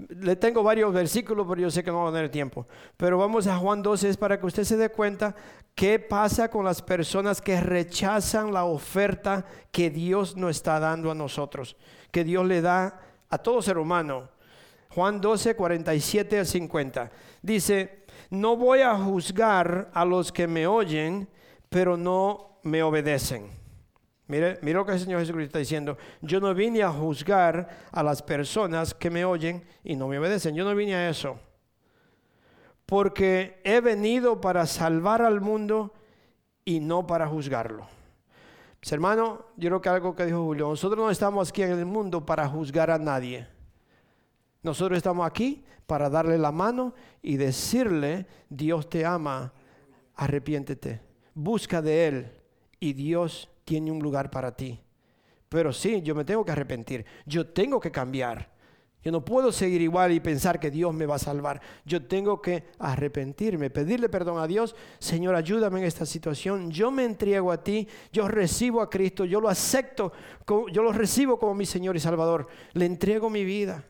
Le 0.09 0.37
tengo 0.37 0.63
varios 0.63 0.93
versículos, 0.93 1.47
pero 1.49 1.61
yo 1.61 1.71
sé 1.71 1.85
que 1.85 1.91
no 1.91 2.05
va 2.05 2.11
a 2.11 2.13
tener 2.13 2.31
tiempo. 2.31 2.67
Pero 2.97 3.19
vamos 3.19 3.47
a 3.47 3.57
Juan 3.57 3.83
12, 3.83 4.09
es 4.09 4.17
para 4.17 4.39
que 4.39 4.47
usted 4.47 4.65
se 4.65 4.77
dé 4.77 4.89
cuenta 4.89 5.35
qué 5.75 5.99
pasa 5.99 6.51
con 6.51 6.65
las 6.65 6.83
personas 6.83 7.41
que 7.41 7.61
rechazan 7.61 8.53
la 8.53 8.65
oferta 8.65 9.45
que 9.71 9.91
Dios 9.91 10.37
nos 10.37 10.53
está 10.53 10.81
dando 10.81 11.11
a 11.11 11.15
nosotros, 11.15 11.77
que 12.11 12.25
Dios 12.25 12.47
le 12.47 12.61
da 12.61 13.01
a 13.29 13.39
todo 13.39 13.63
ser 13.63 13.79
humano. 13.79 14.29
Juan 14.91 15.21
12, 15.21 15.55
47 15.55 16.39
al 16.41 16.47
50. 16.47 17.11
Dice, 17.43 18.05
no 18.31 18.57
voy 18.57 18.81
a 18.81 18.97
juzgar 18.97 19.91
a 19.95 20.05
los 20.05 20.33
que 20.33 20.47
me 20.47 20.67
oyen, 20.67 21.29
pero 21.69 21.97
no 21.97 22.59
me 22.63 22.83
obedecen. 22.83 23.60
Mire, 24.31 24.61
mire 24.63 24.75
lo 24.75 24.87
que 24.87 24.93
el 24.93 25.01
Señor 25.01 25.19
Jesucristo 25.19 25.49
está 25.49 25.59
diciendo. 25.59 25.99
Yo 26.23 26.39
no 26.39 26.55
vine 26.55 26.85
a 26.85 26.93
juzgar 26.93 27.69
a 27.91 28.01
las 28.01 28.23
personas 28.23 28.95
que 28.95 29.11
me 29.11 29.25
oyen 29.25 29.65
y 29.83 29.97
no 29.97 30.07
me 30.07 30.21
obedecen. 30.21 30.55
Yo 30.55 30.63
no 30.63 30.73
vine 30.77 30.95
a 30.95 31.11
eso. 31.11 31.37
Porque 32.87 33.61
he 33.65 33.81
venido 33.81 34.41
para 34.41 34.67
salvar 34.67 35.21
al 35.21 35.41
mundo 35.41 35.93
y 36.65 36.79
no 36.79 37.09
para 37.09 37.27
juzgarlo. 37.27 37.89
Mis 38.81 38.93
hermanos, 38.93 39.41
yo 39.57 39.69
creo 39.69 39.81
que 39.81 39.89
algo 39.89 40.15
que 40.15 40.27
dijo 40.27 40.45
Julio, 40.45 40.69
nosotros 40.69 41.05
no 41.05 41.11
estamos 41.11 41.51
aquí 41.51 41.63
en 41.63 41.73
el 41.73 41.85
mundo 41.85 42.25
para 42.25 42.47
juzgar 42.49 42.89
a 42.93 42.99
nadie. 42.99 43.49
Nosotros 44.63 44.97
estamos 44.97 45.27
aquí 45.27 45.65
para 45.87 46.09
darle 46.09 46.39
la 46.39 46.53
mano 46.53 46.95
y 47.21 47.37
decirle, 47.37 48.29
Dios 48.49 48.89
te 48.89 49.05
ama, 49.05 49.53
arrepiéntete, 50.15 51.01
busca 51.35 51.83
de 51.83 52.07
Él 52.07 52.33
y 52.79 52.93
Dios 52.93 53.50
tiene 53.65 53.91
un 53.91 54.01
lugar 54.01 54.31
para 54.31 54.55
ti. 54.55 54.81
Pero 55.49 55.73
sí, 55.73 56.01
yo 56.03 56.15
me 56.15 56.25
tengo 56.25 56.45
que 56.45 56.53
arrepentir, 56.53 57.05
yo 57.27 57.47
tengo 57.49 57.81
que 57.81 57.91
cambiar. 57.91 58.51
Yo 59.03 59.11
no 59.11 59.25
puedo 59.25 59.51
seguir 59.51 59.81
igual 59.81 60.13
y 60.13 60.21
pensar 60.21 60.61
que 60.61 60.71
Dios 60.71 60.93
me 60.93 61.07
va 61.07 61.15
a 61.15 61.19
salvar. 61.19 61.61
Yo 61.87 62.05
tengo 62.05 62.43
que 62.43 62.65
arrepentirme, 62.79 63.71
pedirle 63.71 64.11
perdón 64.11 64.39
a 64.39 64.47
Dios. 64.47 64.77
Señor, 64.99 65.35
ayúdame 65.35 65.81
en 65.81 65.87
esta 65.87 66.05
situación. 66.05 66.71
Yo 66.71 66.91
me 66.91 67.05
entrego 67.05 67.51
a 67.51 67.65
ti. 67.65 67.89
Yo 68.13 68.29
recibo 68.29 68.83
a 68.83 68.91
Cristo. 68.91 69.25
Yo 69.25 69.41
lo 69.41 69.49
acepto. 69.49 70.13
Yo 70.71 70.83
lo 70.83 70.93
recibo 70.93 71.39
como 71.39 71.55
mi 71.55 71.65
Señor 71.65 71.97
y 71.97 72.01
Salvador. 72.01 72.49
Le 72.75 72.85
entrego 72.85 73.31
mi 73.31 73.43
vida. 73.43 73.87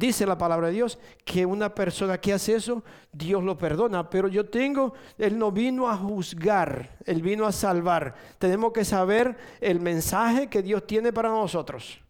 Dice 0.00 0.24
la 0.24 0.38
palabra 0.38 0.68
de 0.68 0.72
Dios 0.72 0.98
que 1.26 1.44
una 1.44 1.74
persona 1.74 2.18
que 2.18 2.32
hace 2.32 2.54
eso, 2.54 2.82
Dios 3.12 3.44
lo 3.44 3.58
perdona. 3.58 4.08
Pero 4.08 4.28
yo 4.28 4.48
tengo, 4.48 4.94
Él 5.18 5.38
no 5.38 5.52
vino 5.52 5.90
a 5.90 5.94
juzgar, 5.94 6.96
Él 7.04 7.20
vino 7.20 7.44
a 7.44 7.52
salvar. 7.52 8.14
Tenemos 8.38 8.72
que 8.72 8.82
saber 8.82 9.36
el 9.60 9.78
mensaje 9.78 10.48
que 10.48 10.62
Dios 10.62 10.86
tiene 10.86 11.12
para 11.12 11.28
nosotros. 11.28 12.00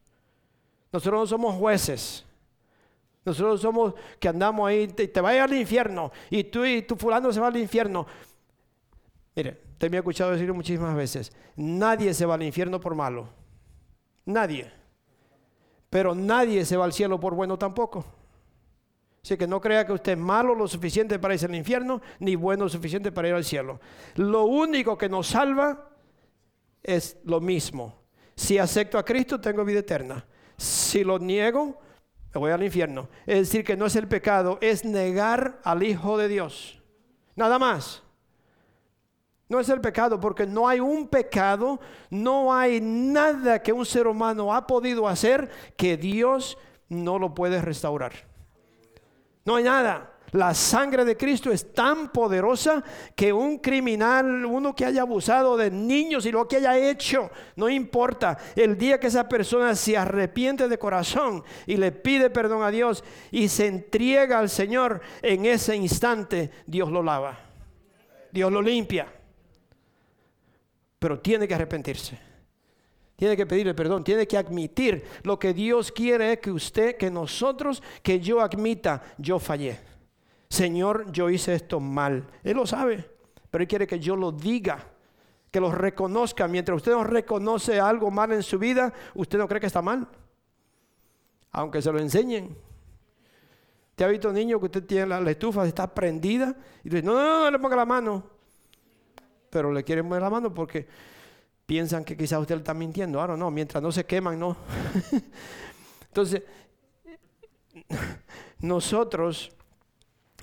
Nosotros 0.93 1.21
no 1.21 1.27
somos 1.27 1.57
jueces. 1.57 2.25
Nosotros 3.25 3.61
somos 3.61 3.95
que 4.21 4.29
andamos 4.29 4.69
ahí, 4.69 4.87
te, 4.87 5.09
te 5.09 5.21
vayas 5.21 5.51
al 5.51 5.57
infierno 5.57 6.13
y 6.31 6.45
tú 6.45 6.65
y 6.65 6.83
tu 6.83 6.95
fulano 6.95 7.33
se 7.33 7.41
va 7.41 7.49
al 7.49 7.57
infierno. 7.57 8.07
Mire, 9.35 9.61
te 9.79 9.91
me 9.91 9.97
he 9.97 9.99
escuchado 9.99 10.31
decirlo 10.31 10.55
muchísimas 10.55 10.95
veces. 10.95 11.33
Nadie 11.57 12.15
se 12.15 12.25
va 12.25 12.35
al 12.35 12.45
infierno 12.45 12.79
por 12.79 12.95
malo. 12.95 13.29
Nadie. 14.27 14.80
Pero 15.91 16.15
nadie 16.15 16.65
se 16.65 16.77
va 16.77 16.85
al 16.85 16.93
cielo 16.93 17.19
por 17.19 17.35
bueno 17.35 17.59
tampoco. 17.59 18.05
Así 19.23 19.37
que 19.37 19.47
no 19.47 19.61
crea 19.61 19.85
que 19.85 19.93
usted 19.93 20.13
es 20.13 20.19
malo 20.19 20.55
lo 20.55 20.67
suficiente 20.67 21.19
para 21.19 21.35
irse 21.35 21.47
al 21.47 21.55
infierno, 21.55 22.01
ni 22.21 22.37
bueno 22.37 22.65
lo 22.65 22.71
suficiente 22.71 23.13
para 23.13 23.29
ir 23.29 23.35
al 23.35 23.45
cielo. 23.45 23.81
Lo 24.15 24.45
único 24.45 24.97
que 24.97 25.09
nos 25.09 25.27
salva 25.27 25.91
es 26.83 27.19
lo 27.25 27.41
mismo. 27.41 28.01
Si 28.35 28.57
acepto 28.57 28.97
a 28.97 29.05
Cristo, 29.05 29.41
tengo 29.41 29.65
vida 29.65 29.81
eterna. 29.81 30.25
Si 30.57 31.05
lo 31.05 31.19
niego, 31.19 31.79
me 32.33 32.41
voy 32.41 32.53
al 32.53 32.63
infierno. 32.63 33.09
Es 33.27 33.41
decir, 33.41 33.65
que 33.65 33.77
no 33.77 33.87
es 33.87 33.97
el 33.97 34.09
pecado, 34.09 34.59
es 34.63 34.85
negar 34.85 35.61
al 35.65 35.83
Hijo 35.83 36.17
de 36.17 36.29
Dios. 36.29 36.81
Nada 37.37 37.59
más. 37.59 38.03
No 39.51 39.59
es 39.59 39.69
el 39.69 39.81
pecado, 39.81 40.21
porque 40.21 40.47
no 40.47 40.69
hay 40.69 40.79
un 40.79 41.09
pecado, 41.09 41.81
no 42.09 42.55
hay 42.55 42.81
nada 42.81 43.61
que 43.61 43.73
un 43.73 43.85
ser 43.85 44.07
humano 44.07 44.55
ha 44.55 44.65
podido 44.65 45.09
hacer 45.09 45.51
que 45.77 45.97
Dios 45.97 46.57
no 46.89 47.19
lo 47.19 47.35
puede 47.35 47.61
restaurar. 47.61 48.13
No 49.45 49.57
hay 49.57 49.65
nada. 49.65 50.13
La 50.31 50.55
sangre 50.55 51.05
de 51.05 51.17
Cristo 51.17 51.51
es 51.51 51.75
tan 51.75 52.13
poderosa 52.13 52.85
que 53.17 53.33
un 53.33 53.59
criminal, 53.59 54.45
uno 54.47 54.73
que 54.73 54.85
haya 54.85 55.03
abusado 55.03 55.57
de 55.57 55.69
niños 55.69 56.25
y 56.27 56.31
lo 56.31 56.47
que 56.47 56.59
haya 56.59 56.79
hecho, 56.79 57.29
no 57.57 57.69
importa. 57.69 58.39
El 58.55 58.79
día 58.79 59.01
que 59.01 59.09
esa 59.09 59.29
persona 59.29 59.75
se 59.75 59.97
arrepiente 59.97 60.69
de 60.69 60.79
corazón 60.79 61.43
y 61.67 61.77
le 61.77 61.91
pide 61.91 62.31
perdón 62.31 62.63
a 62.63 62.71
Dios 62.71 63.03
y 63.33 63.49
se 63.49 63.67
entrega 63.67 64.39
al 64.39 64.49
Señor, 64.49 65.01
en 65.23 65.45
ese 65.45 65.75
instante 65.75 66.53
Dios 66.67 66.89
lo 66.93 67.03
lava. 67.03 67.37
Dios 68.31 68.53
lo 68.53 68.63
limpia 68.63 69.20
pero 71.01 71.19
tiene 71.19 71.49
que 71.49 71.55
arrepentirse. 71.55 72.17
Tiene 73.17 73.37
que 73.37 73.47
pedirle 73.47 73.75
perdón, 73.75 74.05
tiene 74.05 74.27
que 74.27 74.39
admitir 74.39 75.05
lo 75.25 75.39
que 75.39 75.53
Dios 75.53 75.91
quiere 75.91 76.35
es 76.35 76.39
que 76.39 76.53
usted, 76.53 76.97
que 76.97 77.11
nosotros, 77.11 77.83
que 78.03 78.21
yo 78.21 78.41
admita, 78.41 79.03
yo 79.19 79.39
fallé. 79.39 79.81
Señor, 80.49 81.11
yo 81.11 81.29
hice 81.29 81.55
esto 81.55 81.81
mal. 81.81 82.27
Él 82.45 82.57
lo 82.57 82.67
sabe, 82.67 83.11
pero 83.51 83.63
Él 83.63 83.69
quiere 83.69 83.87
que 83.87 83.99
yo 83.99 84.15
lo 84.15 84.31
diga, 84.31 84.87
que 85.51 85.61
lo 85.61 85.71
reconozca. 85.71 86.47
Mientras 86.49 86.77
usted 86.77 86.93
no 86.93 87.05
reconoce 87.05 87.81
algo 87.81 88.11
mal 88.11 88.33
en 88.33 88.43
su 88.43 88.59
vida, 88.59 88.93
usted 89.15 89.39
no 89.39 89.49
cree 89.49 89.61
que 89.61 89.67
está 89.67 89.83
mal, 89.83 90.07
aunque 91.53 91.81
se 91.83 91.93
lo 91.93 91.99
enseñen. 91.99 92.57
¿Te 93.95 94.05
ha 94.05 94.09
visto 94.09 94.33
niño 94.33 94.59
que 94.59 94.67
usted 94.67 94.85
tiene 94.85 95.07
la, 95.07 95.31
estufa, 95.31 95.67
está 95.67 95.93
prendida? 95.93 96.55
Y 96.85 96.89
dice, 96.89 97.03
no, 97.03 97.13
no, 97.15 97.23
no, 97.23 97.45
no 97.45 97.51
le 97.51 97.59
ponga 97.59 97.77
la 97.77 97.87
mano 97.87 98.40
pero 99.51 99.73
le 99.73 99.83
quieren 99.83 100.09
poner 100.09 100.23
la 100.23 100.31
mano 100.31 100.55
porque 100.55 100.87
piensan 101.67 102.05
que 102.05 102.17
quizás 102.17 102.41
usted 102.41 102.55
le 102.55 102.61
está 102.61 102.73
mintiendo. 102.73 103.21
Ahora 103.21 103.37
no, 103.37 103.51
mientras 103.51 103.83
no 103.83 103.93
se 103.93 104.07
queman, 104.07 104.39
no. 104.39 104.57
Entonces, 106.09 106.43
nosotros, 108.61 109.51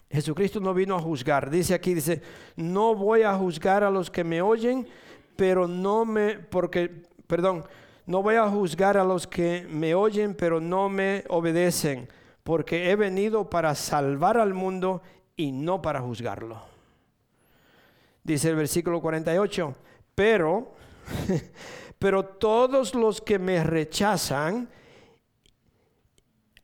Jesucristo 0.09 0.59
no 0.59 0.73
vino 0.73 0.95
a 0.95 1.01
juzgar. 1.01 1.49
Dice 1.49 1.73
aquí, 1.73 1.93
dice, 1.93 2.21
no 2.55 2.95
voy 2.95 3.23
a 3.23 3.35
juzgar 3.35 3.83
a 3.83 3.91
los 3.91 4.11
que 4.11 4.23
me 4.23 4.41
oyen, 4.41 4.87
pero 5.35 5.67
no 5.67 6.05
me, 6.05 6.35
porque, 6.35 7.03
perdón, 7.27 7.65
no 8.05 8.21
voy 8.21 8.35
a 8.35 8.49
juzgar 8.49 8.97
a 8.97 9.03
los 9.03 9.27
que 9.27 9.65
me 9.69 9.95
oyen, 9.95 10.33
pero 10.33 10.61
no 10.61 10.87
me 10.87 11.23
obedecen, 11.29 12.07
porque 12.43 12.89
he 12.89 12.95
venido 12.95 13.49
para 13.49 13.75
salvar 13.75 14.37
al 14.37 14.53
mundo 14.53 15.01
y 15.35 15.51
no 15.51 15.81
para 15.81 15.99
juzgarlo 16.01 16.76
dice 18.27 18.49
el 18.49 18.57
versículo 18.57 19.01
48, 19.01 19.73
pero, 20.13 20.73
pero 21.97 22.25
todos 22.25 22.93
los 22.93 23.21
que 23.21 23.39
me 23.39 23.63
rechazan 23.63 24.69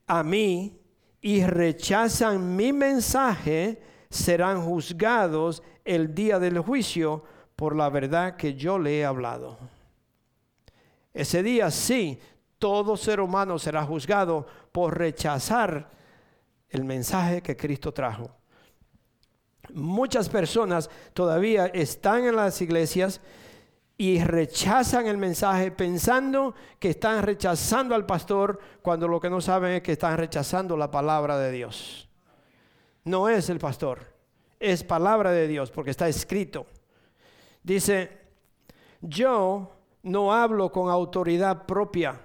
a 0.06 0.22
mí 0.22 0.78
y 1.22 1.42
rechazan 1.42 2.54
mi 2.54 2.74
mensaje 2.74 3.82
serán 4.10 4.62
juzgados 4.62 5.62
el 5.86 6.14
día 6.14 6.38
del 6.38 6.58
juicio 6.58 7.24
por 7.56 7.74
la 7.74 7.88
verdad 7.88 8.36
que 8.36 8.52
yo 8.54 8.78
le 8.78 8.98
he 8.98 9.04
hablado. 9.06 9.58
Ese 11.14 11.42
día 11.42 11.70
sí, 11.70 12.20
todo 12.58 12.98
ser 12.98 13.20
humano 13.20 13.58
será 13.58 13.84
juzgado 13.84 14.46
por 14.70 14.98
rechazar 14.98 15.88
el 16.68 16.84
mensaje 16.84 17.40
que 17.40 17.56
Cristo 17.56 17.94
trajo. 17.94 18.43
Muchas 19.72 20.28
personas 20.28 20.90
todavía 21.12 21.66
están 21.66 22.24
en 22.24 22.36
las 22.36 22.60
iglesias 22.60 23.20
y 23.96 24.22
rechazan 24.22 25.06
el 25.06 25.16
mensaje 25.16 25.70
pensando 25.70 26.54
que 26.78 26.90
están 26.90 27.22
rechazando 27.22 27.94
al 27.94 28.06
pastor 28.06 28.58
cuando 28.82 29.06
lo 29.06 29.20
que 29.20 29.30
no 29.30 29.40
saben 29.40 29.72
es 29.72 29.82
que 29.82 29.92
están 29.92 30.18
rechazando 30.18 30.76
la 30.76 30.90
palabra 30.90 31.38
de 31.38 31.52
Dios. 31.52 32.08
No 33.04 33.28
es 33.28 33.50
el 33.50 33.58
pastor, 33.58 34.00
es 34.58 34.82
palabra 34.82 35.30
de 35.30 35.46
Dios 35.46 35.70
porque 35.70 35.90
está 35.90 36.08
escrito. 36.08 36.66
Dice, 37.62 38.10
yo 39.00 39.76
no 40.02 40.32
hablo 40.32 40.72
con 40.72 40.90
autoridad 40.90 41.64
propia. 41.66 42.20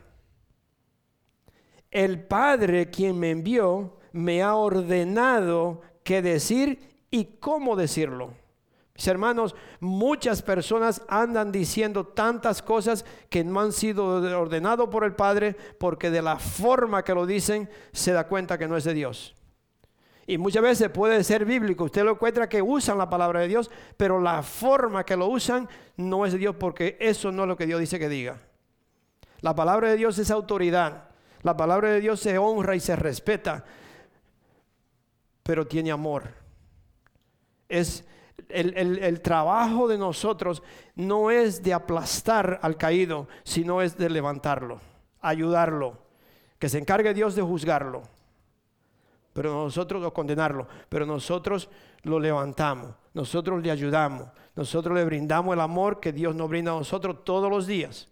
El 1.92 2.26
Padre 2.26 2.90
quien 2.90 3.20
me 3.20 3.32
envió 3.32 3.98
me 4.12 4.42
ha 4.42 4.56
ordenado 4.56 5.82
qué 6.04 6.22
decir 6.22 6.89
y 7.12 7.26
cómo 7.40 7.76
decirlo. 7.76 8.34
Mis 9.00 9.08
hermanos, 9.08 9.56
muchas 9.80 10.42
personas 10.42 11.02
andan 11.08 11.54
diciendo 11.54 12.06
tantas 12.06 12.62
cosas 12.62 13.06
que 13.30 13.46
no 13.46 13.62
han 13.62 13.72
sido 13.72 14.06
ordenado 14.38 14.90
por 14.90 15.06
el 15.06 15.16
Padre 15.16 15.56
porque 15.80 16.12
de 16.12 16.22
la 16.22 16.38
forma 16.38 17.04
que 17.04 17.14
lo 17.14 17.26
dicen 17.26 17.70
se 17.94 18.12
da 18.12 18.28
cuenta 18.28 18.58
que 18.58 18.68
no 18.68 18.76
es 18.76 18.84
de 18.84 18.94
Dios. 18.94 19.36
Y 20.28 20.38
muchas 20.38 20.62
veces 20.62 20.90
puede 20.90 21.24
ser 21.24 21.46
bíblico. 21.46 21.86
Usted 21.86 22.04
lo 22.04 22.12
encuentra 22.12 22.50
que 22.50 22.62
usan 22.62 22.98
la 22.98 23.10
palabra 23.10 23.40
de 23.40 23.48
Dios, 23.48 23.72
pero 23.96 24.20
la 24.20 24.44
forma 24.44 25.06
que 25.06 25.16
lo 25.16 25.28
usan 25.28 25.70
no 25.96 26.26
es 26.26 26.34
de 26.34 26.40
Dios 26.40 26.56
porque 26.60 26.98
eso 27.00 27.32
no 27.32 27.44
es 27.44 27.48
lo 27.48 27.56
que 27.56 27.66
Dios 27.66 27.80
dice 27.80 28.00
que 28.00 28.10
diga. 28.10 28.42
La 29.40 29.56
palabra 29.56 29.90
de 29.90 29.96
Dios 29.96 30.20
es 30.20 30.30
autoridad. 30.30 31.06
La 31.42 31.56
palabra 31.56 31.90
de 31.90 32.02
Dios 32.02 32.20
se 32.20 32.38
honra 32.38 32.76
y 32.76 32.82
se 32.82 32.96
respeta, 32.96 33.64
pero 35.42 35.66
tiene 35.66 35.92
amor. 35.92 36.34
Es 37.70 38.04
el, 38.50 39.22
trabajo 39.22 39.88
de 39.88 39.98
nosotros 39.98 40.64
no 40.96 41.32
es 41.32 41.62
de 41.64 41.74
aplastar 41.74 42.60
al 42.62 42.78
caído, 42.78 43.28
sino 43.44 43.82
es 43.82 43.98
de 43.98 44.10
levantarlo, 44.10 44.80
ayudarlo, 45.22 45.98
que 46.58 46.70
se 46.70 46.80
encargue 46.80 47.14
Dios 47.14 47.36
de 47.36 47.42
juzgarlo, 47.42 48.04
pero 49.34 49.54
nosotros 49.54 50.04
de 50.04 50.12
condenarlo, 50.12 50.68
pero 50.90 51.06
nosotros 51.06 51.70
lo 52.04 52.20
levantamos, 52.20 52.96
nosotros 53.14 53.62
le 53.62 53.72
ayudamos, 53.72 54.28
nosotros 54.56 54.96
le 54.96 55.06
brindamos 55.06 55.54
el 55.54 55.62
amor 55.62 56.00
que 56.00 56.12
Dios 56.12 56.36
nos 56.36 56.50
brinda 56.50 56.72
a 56.72 56.76
nosotros 56.76 57.24
todos 57.24 57.50
los 57.50 57.68
días. 57.68 58.08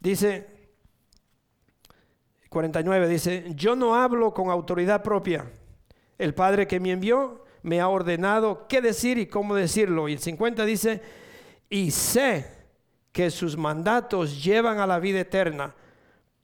Dice 0.00 0.62
49, 2.48 3.08
dice, 3.08 3.44
yo 3.54 3.74
no 3.76 3.94
hablo 3.94 4.34
con 4.34 4.50
autoridad 4.50 5.02
propia. 5.02 5.50
El 6.18 6.34
Padre 6.34 6.66
que 6.66 6.80
me 6.80 6.90
envió 6.90 7.42
me 7.62 7.80
ha 7.80 7.88
ordenado 7.88 8.66
qué 8.68 8.80
decir 8.80 9.18
y 9.18 9.26
cómo 9.26 9.54
decirlo. 9.54 10.08
Y 10.08 10.14
el 10.14 10.18
50 10.18 10.64
dice, 10.64 11.00
y 11.70 11.90
sé 11.90 12.46
que 13.12 13.30
sus 13.30 13.56
mandatos 13.56 14.42
llevan 14.42 14.78
a 14.78 14.86
la 14.86 14.98
vida 14.98 15.20
eterna. 15.20 15.74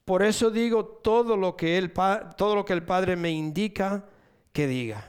Por 0.05 0.23
eso 0.23 0.49
digo 0.49 0.85
todo 0.85 1.37
lo 1.37 1.55
que 1.55 1.77
el, 1.77 1.91
todo 1.91 2.55
lo 2.55 2.65
que 2.65 2.73
el 2.73 2.83
Padre 2.83 3.15
me 3.15 3.31
indica 3.31 4.05
que 4.51 4.67
diga. 4.67 5.05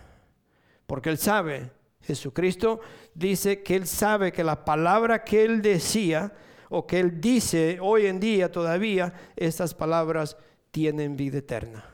Porque 0.86 1.10
Él 1.10 1.18
sabe, 1.18 1.70
Jesucristo 2.02 2.80
dice 3.14 3.62
que 3.62 3.76
Él 3.76 3.86
sabe 3.86 4.32
que 4.32 4.44
la 4.44 4.64
palabra 4.64 5.22
que 5.24 5.44
Él 5.44 5.62
decía 5.62 6.32
o 6.68 6.86
que 6.86 7.00
Él 7.00 7.20
dice 7.20 7.78
hoy 7.80 8.06
en 8.06 8.20
día 8.20 8.50
todavía, 8.50 9.14
estas 9.36 9.74
palabras 9.74 10.36
tienen 10.70 11.16
vida 11.16 11.38
eterna. 11.38 11.84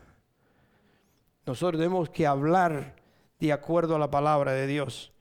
Nosotros 1.45 1.81
tenemos 1.81 2.11
que 2.11 2.27
hablar 2.27 2.96
de 3.39 3.53
acuerdo 3.53 3.97
a 3.97 3.99
la 3.99 4.11
palabra 4.11 4.53
de 4.53 4.67
Dios. 4.67 5.13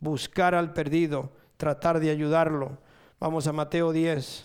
Buscar 0.00 0.54
al 0.54 0.72
perdido, 0.72 1.32
tratar 1.56 2.00
de 2.00 2.10
ayudarlo. 2.10 2.78
Vamos 3.18 3.46
a 3.46 3.52
Mateo 3.52 3.92
10. 3.92 4.44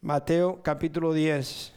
Mateo 0.00 0.62
capítulo 0.62 1.12
10. 1.14 1.72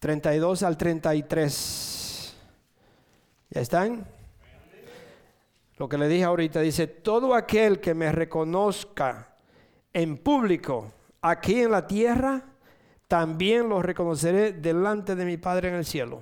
Treinta 0.00 0.30
al 0.30 0.78
treinta 0.78 1.14
y 1.14 1.22
tres. 1.22 2.34
¿Ya 3.50 3.60
están? 3.60 4.19
Lo 5.80 5.88
que 5.88 5.96
le 5.96 6.08
dije 6.08 6.24
ahorita 6.24 6.60
dice, 6.60 6.86
todo 6.86 7.34
aquel 7.34 7.80
que 7.80 7.94
me 7.94 8.12
reconozca 8.12 9.34
en 9.94 10.18
público 10.18 10.92
aquí 11.22 11.62
en 11.62 11.70
la 11.70 11.86
tierra, 11.86 12.44
también 13.08 13.66
lo 13.66 13.80
reconoceré 13.80 14.52
delante 14.52 15.16
de 15.16 15.24
mi 15.24 15.38
Padre 15.38 15.70
en 15.70 15.76
el 15.76 15.86
cielo. 15.86 16.20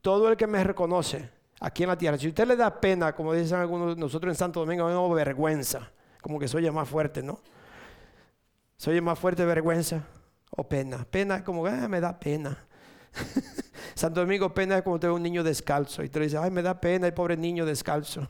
Todo 0.00 0.30
el 0.30 0.38
que 0.38 0.46
me 0.46 0.64
reconoce 0.64 1.28
aquí 1.60 1.82
en 1.82 1.90
la 1.90 1.98
tierra. 1.98 2.16
Si 2.16 2.28
usted 2.28 2.48
le 2.48 2.56
da 2.56 2.80
pena, 2.80 3.14
como 3.14 3.34
dicen 3.34 3.58
algunos, 3.58 3.94
nosotros 3.98 4.32
en 4.32 4.38
Santo 4.38 4.60
Domingo, 4.60 4.88
no 4.88 5.10
vergüenza, 5.10 5.92
como 6.22 6.38
que 6.38 6.48
soy 6.48 6.70
más 6.70 6.88
fuerte, 6.88 7.22
¿no? 7.22 7.40
Soy 8.78 9.02
más 9.02 9.18
fuerte 9.18 9.44
vergüenza 9.44 10.02
o 10.56 10.66
pena. 10.66 11.06
Pena 11.10 11.44
como, 11.44 11.66
ah, 11.66 11.88
me 11.88 12.00
da 12.00 12.18
pena. 12.18 12.56
Santo 13.94 14.20
Domingo, 14.20 14.54
pena 14.54 14.78
es 14.78 14.82
como 14.82 14.98
tener 14.98 15.12
un 15.12 15.22
niño 15.22 15.44
descalzo. 15.44 16.02
Y 16.02 16.08
te 16.08 16.20
dice, 16.20 16.38
ay, 16.38 16.50
me 16.50 16.62
da 16.62 16.80
pena 16.80 17.06
el 17.06 17.12
pobre 17.12 17.36
niño 17.36 17.66
descalzo. 17.66 18.26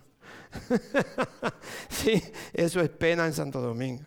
sí, 1.88 2.22
eso 2.52 2.80
es 2.80 2.88
pena 2.90 3.26
en 3.26 3.32
Santo 3.32 3.60
Domingo. 3.60 4.02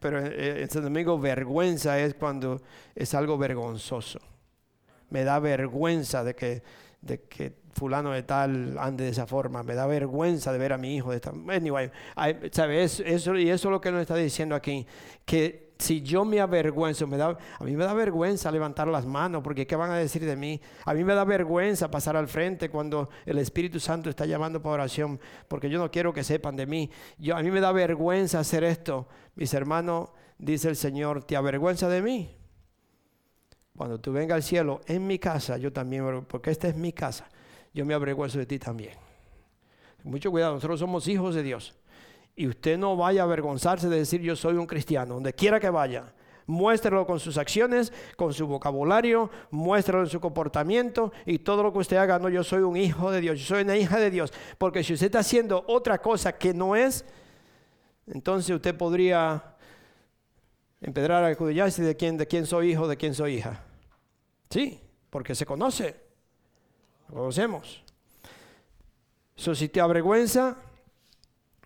Pero 0.00 0.24
en 0.24 0.68
Santo 0.70 0.88
Domingo 0.88 1.18
vergüenza 1.18 1.98
es 1.98 2.14
cuando 2.14 2.62
es 2.94 3.14
algo 3.14 3.36
vergonzoso. 3.36 4.20
Me 5.10 5.24
da 5.24 5.38
vergüenza 5.38 6.24
de 6.24 6.34
que, 6.34 6.62
de 7.00 7.22
que 7.22 7.52
fulano 7.74 8.12
de 8.12 8.22
tal 8.22 8.76
ande 8.78 9.04
de 9.04 9.10
esa 9.10 9.26
forma. 9.26 9.62
Me 9.62 9.74
da 9.74 9.86
vergüenza 9.86 10.52
de 10.52 10.58
ver 10.58 10.72
a 10.72 10.78
mi 10.78 10.96
hijo 10.96 11.10
de 11.10 11.16
esta 11.16 11.30
Anyway, 11.30 11.90
y 12.16 12.46
eso 12.46 13.02
es 13.04 13.64
lo 13.64 13.80
que 13.80 13.92
nos 13.92 14.00
está 14.00 14.16
diciendo 14.16 14.54
aquí. 14.54 14.86
Que 15.24 15.65
si 15.78 16.02
yo 16.02 16.24
me 16.24 16.40
avergüenzo, 16.40 17.06
da, 17.06 17.36
a 17.58 17.64
mí 17.64 17.76
me 17.76 17.84
da 17.84 17.92
vergüenza 17.92 18.50
levantar 18.50 18.88
las 18.88 19.04
manos, 19.04 19.42
porque 19.42 19.66
¿qué 19.66 19.76
van 19.76 19.90
a 19.90 19.96
decir 19.96 20.24
de 20.24 20.36
mí? 20.36 20.60
A 20.84 20.94
mí 20.94 21.04
me 21.04 21.14
da 21.14 21.24
vergüenza 21.24 21.90
pasar 21.90 22.16
al 22.16 22.28
frente 22.28 22.70
cuando 22.70 23.10
el 23.26 23.38
Espíritu 23.38 23.78
Santo 23.78 24.08
está 24.08 24.24
llamando 24.24 24.62
para 24.62 24.74
oración, 24.74 25.20
porque 25.48 25.68
yo 25.68 25.78
no 25.78 25.90
quiero 25.90 26.12
que 26.12 26.24
sepan 26.24 26.56
de 26.56 26.66
mí. 26.66 26.90
Yo, 27.18 27.36
a 27.36 27.42
mí 27.42 27.50
me 27.50 27.60
da 27.60 27.72
vergüenza 27.72 28.40
hacer 28.40 28.64
esto. 28.64 29.06
Mis 29.34 29.52
hermanos, 29.52 30.10
dice 30.38 30.68
el 30.68 30.76
Señor, 30.76 31.24
¿te 31.24 31.36
avergüenza 31.36 31.88
de 31.88 32.00
mí? 32.00 32.36
Cuando 33.76 34.00
tú 34.00 34.12
vengas 34.12 34.36
al 34.36 34.42
cielo, 34.42 34.80
en 34.86 35.06
mi 35.06 35.18
casa, 35.18 35.58
yo 35.58 35.72
también, 35.72 36.24
porque 36.24 36.50
esta 36.50 36.68
es 36.68 36.76
mi 36.76 36.92
casa, 36.92 37.28
yo 37.74 37.84
me 37.84 37.92
avergüenzo 37.92 38.38
de 38.38 38.46
ti 38.46 38.58
también. 38.58 38.94
Mucho 40.04 40.30
cuidado, 40.30 40.54
nosotros 40.54 40.80
somos 40.80 41.06
hijos 41.08 41.34
de 41.34 41.42
Dios. 41.42 41.74
Y 42.36 42.46
usted 42.46 42.76
no 42.76 42.96
vaya 42.96 43.22
a 43.22 43.24
avergonzarse 43.24 43.88
de 43.88 43.96
decir 43.96 44.20
yo 44.20 44.36
soy 44.36 44.56
un 44.56 44.66
cristiano, 44.66 45.14
donde 45.14 45.32
quiera 45.32 45.58
que 45.58 45.70
vaya. 45.70 46.12
Muéstralo 46.46 47.06
con 47.06 47.18
sus 47.18 47.38
acciones, 47.38 47.92
con 48.14 48.32
su 48.32 48.46
vocabulario, 48.46 49.30
muéstralo 49.50 50.04
en 50.04 50.10
su 50.10 50.20
comportamiento 50.20 51.12
y 51.24 51.40
todo 51.40 51.62
lo 51.62 51.72
que 51.72 51.78
usted 51.80 51.96
haga, 51.96 52.20
no, 52.20 52.28
yo 52.28 52.44
soy 52.44 52.60
un 52.60 52.76
hijo 52.76 53.10
de 53.10 53.20
Dios, 53.20 53.40
yo 53.40 53.46
soy 53.46 53.62
una 53.64 53.76
hija 53.76 53.98
de 53.98 54.10
Dios. 54.10 54.32
Porque 54.58 54.84
si 54.84 54.92
usted 54.92 55.06
está 55.06 55.20
haciendo 55.20 55.64
otra 55.66 55.98
cosa 55.98 56.36
que 56.36 56.54
no 56.54 56.76
es, 56.76 57.04
entonces 58.06 58.54
usted 58.54 58.76
podría 58.76 59.56
empedrar 60.80 61.24
a 61.24 61.30
escudillarse 61.30 61.82
de 61.82 61.96
quién, 61.96 62.16
de 62.16 62.26
quién 62.26 62.46
soy 62.46 62.72
hijo, 62.72 62.86
de 62.86 62.96
quién 62.96 63.14
soy 63.14 63.36
hija. 63.38 63.64
Sí, 64.50 64.80
porque 65.10 65.34
se 65.34 65.46
conoce, 65.46 65.96
lo 67.08 67.16
conocemos. 67.16 67.82
So, 69.34 69.54
si 69.54 69.68
te 69.68 69.80
avergüenza, 69.80 70.56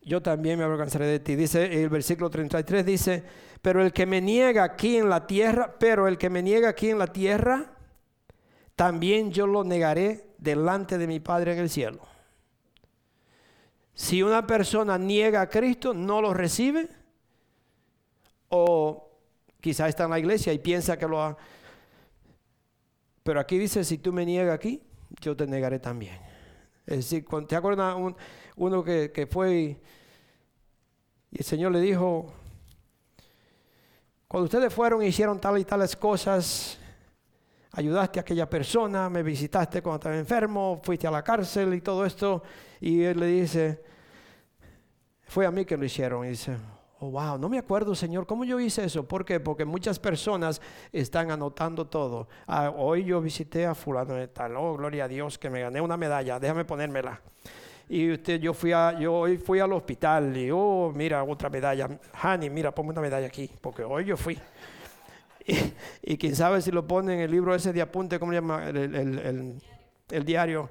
yo 0.03 0.23
también 0.23 0.59
me 0.59 0.65
avergonzaré 0.65 1.07
de 1.07 1.21
ti. 1.21 1.37
Dice 1.37 1.83
el 1.83 1.89
versículo 1.89 2.31
33, 2.31 2.85
dice, 2.85 3.25
pero 3.61 3.83
el 3.83 3.93
que 3.93 4.07
me 4.07 4.21
niega 4.21 4.65
aquí 4.65 4.97
en 4.97 5.09
la 5.09 5.27
tierra, 5.27 5.77
pero 5.79 6.09
el 6.09 6.19
que 6.19 6.31
me 6.31 6.43
niega 6.43 6.71
aquí 6.71 6.91
en 6.91 6.99
la 6.99 7.09
tierra, 7.09 7.73
también 8.75 9.31
yo 9.31 9.47
lo 9.47 9.65
negaré 9.65 10.31
delante 10.39 10.97
de 10.97 11.07
mi 11.07 11.21
Padre 11.21 11.53
en 11.53 11.59
el 11.59 11.71
cielo. 11.71 12.01
Si 13.93 14.23
una 14.23 14.47
persona 14.47 14.97
niega 14.97 15.43
a 15.43 15.49
Cristo, 15.51 15.93
no 15.93 16.23
lo 16.23 16.33
recibe, 16.33 16.89
o 18.49 19.11
quizá 19.61 19.89
está 19.89 20.05
en 20.05 20.11
la 20.11 20.19
iglesia 20.19 20.53
y 20.53 20.59
piensa 20.59 20.99
que 20.99 21.07
lo 21.07 21.23
ha... 21.23 21.37
Pero 23.23 23.39
aquí 23.39 23.59
dice, 23.59 23.85
si 23.85 23.99
tú 23.99 24.13
me 24.13 24.25
niegas 24.25 24.55
aquí, 24.55 24.83
yo 25.21 25.37
te 25.37 25.47
negaré 25.47 25.79
también. 25.79 26.19
Es 26.87 26.97
decir, 26.97 27.27
¿te 27.47 27.57
acuerdas 27.57 27.95
uno 28.61 28.85
que, 28.85 29.27
fue 29.31 29.55
y, 29.55 29.81
el 31.33 31.45
Señor 31.45 31.73
le 31.73 31.81
dijo, 31.81 32.31
cuando 34.29 34.45
ustedes 34.45 34.73
fueron 34.73 35.03
y 35.03 35.07
hicieron 35.07 35.41
tal 35.41 35.59
y 35.59 35.65
tales 35.65 35.97
cosas, 35.97 36.79
ayudaste 37.73 38.19
a 38.19 38.23
aquella 38.23 38.51
persona, 38.51 39.09
me 39.09 39.23
visitaste 39.23 39.81
cuando 39.81 40.01
estaba 40.01 40.17
enfermo, 40.19 40.79
fuiste 40.83 41.07
a 41.07 41.11
la 41.11 41.23
cárcel 41.23 41.73
y 41.73 41.81
todo 41.81 42.05
esto, 42.05 42.43
y 42.81 43.03
él 43.03 43.21
le 43.21 43.27
dice, 43.29 43.83
fue 45.23 45.47
a 45.47 45.51
mí 45.51 45.65
que 45.65 45.79
lo 45.79 45.87
hicieron, 45.87 46.27
y 46.27 46.31
dice, 46.31 46.59
Oh, 47.03 47.13
wow, 47.13 47.39
no 47.39 47.49
me 47.49 47.57
acuerdo, 47.57 47.95
Señor, 47.95 48.27
¿cómo 48.27 48.45
yo 48.45 48.61
hice 48.61 48.85
eso? 48.85 49.09
¿Por 49.09 49.25
qué? 49.25 49.41
Porque 49.41 49.65
muchas 49.65 49.99
personas 49.99 50.61
están 50.93 51.31
anotando 51.31 51.87
todo. 51.87 52.29
Ah, 52.47 52.71
hoy 52.77 53.05
yo 53.05 53.23
visité 53.23 53.65
a 53.65 53.75
fulano 53.75 54.13
de 54.13 54.29
tal. 54.29 54.55
Oh, 54.59 54.77
gloria 54.77 55.05
a 55.05 55.09
Dios 55.09 55.39
que 55.39 55.49
me 55.49 55.63
gané 55.63 55.81
una 55.81 55.97
medalla. 55.97 56.39
Déjame 56.39 56.67
ponérmela. 56.67 57.23
Y 57.93 58.12
usted, 58.12 58.38
yo 58.41 58.55
fui 58.55 58.70
a, 58.70 58.97
yo 59.01 59.12
hoy 59.12 59.36
fui 59.36 59.59
al 59.59 59.72
hospital 59.72 60.36
y, 60.36 60.49
oh, 60.53 60.93
mira, 60.95 61.24
otra 61.24 61.51
medalla. 61.51 61.88
Hani, 62.22 62.49
mira, 62.49 62.72
ponme 62.72 62.91
una 62.91 63.01
medalla 63.01 63.26
aquí, 63.26 63.51
porque 63.61 63.82
hoy 63.82 64.05
yo 64.05 64.16
fui. 64.16 64.38
Y, 66.01 66.16
quién 66.16 66.36
sabe 66.36 66.62
si 66.62 66.70
lo 66.70 66.86
pone 66.86 67.14
en 67.14 67.20
el 67.20 67.30
libro 67.32 67.53
ese 67.53 67.72
de 67.72 67.82
apunte, 67.82 68.20
¿cómo 68.20 68.30
se 68.30 68.36
llama? 68.36 68.68
el 68.68 70.24
diario, 70.24 70.70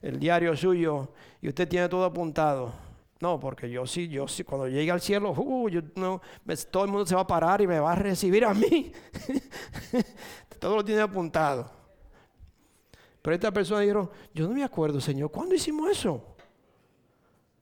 el 0.00 0.20
diario 0.20 0.56
suyo. 0.56 1.08
Y 1.42 1.48
usted 1.48 1.66
tiene 1.66 1.88
todo 1.88 2.04
apuntado. 2.04 2.72
No, 3.18 3.40
porque 3.40 3.68
yo 3.68 3.84
sí, 3.84 4.06
yo 4.06 4.28
sí, 4.28 4.44
cuando 4.44 4.68
llegue 4.68 4.92
al 4.92 5.00
cielo, 5.00 5.32
uh, 5.32 5.68
no, 5.96 6.22
todo 6.70 6.84
el 6.84 6.90
mundo 6.92 7.04
se 7.04 7.16
va 7.16 7.22
a 7.22 7.26
parar 7.26 7.60
y 7.62 7.66
me 7.66 7.80
va 7.80 7.94
a 7.94 7.96
recibir 7.96 8.44
a 8.44 8.54
mí. 8.54 8.92
todo 10.60 10.76
lo 10.76 10.84
tiene 10.84 11.00
apuntado. 11.00 11.68
Pero 13.22 13.34
esta 13.34 13.50
persona 13.50 13.80
dijo, 13.80 14.12
yo 14.32 14.46
no 14.46 14.54
me 14.54 14.62
acuerdo, 14.62 15.00
Señor, 15.00 15.32
¿cuándo 15.32 15.56
hicimos 15.56 15.90
eso? 15.90 16.29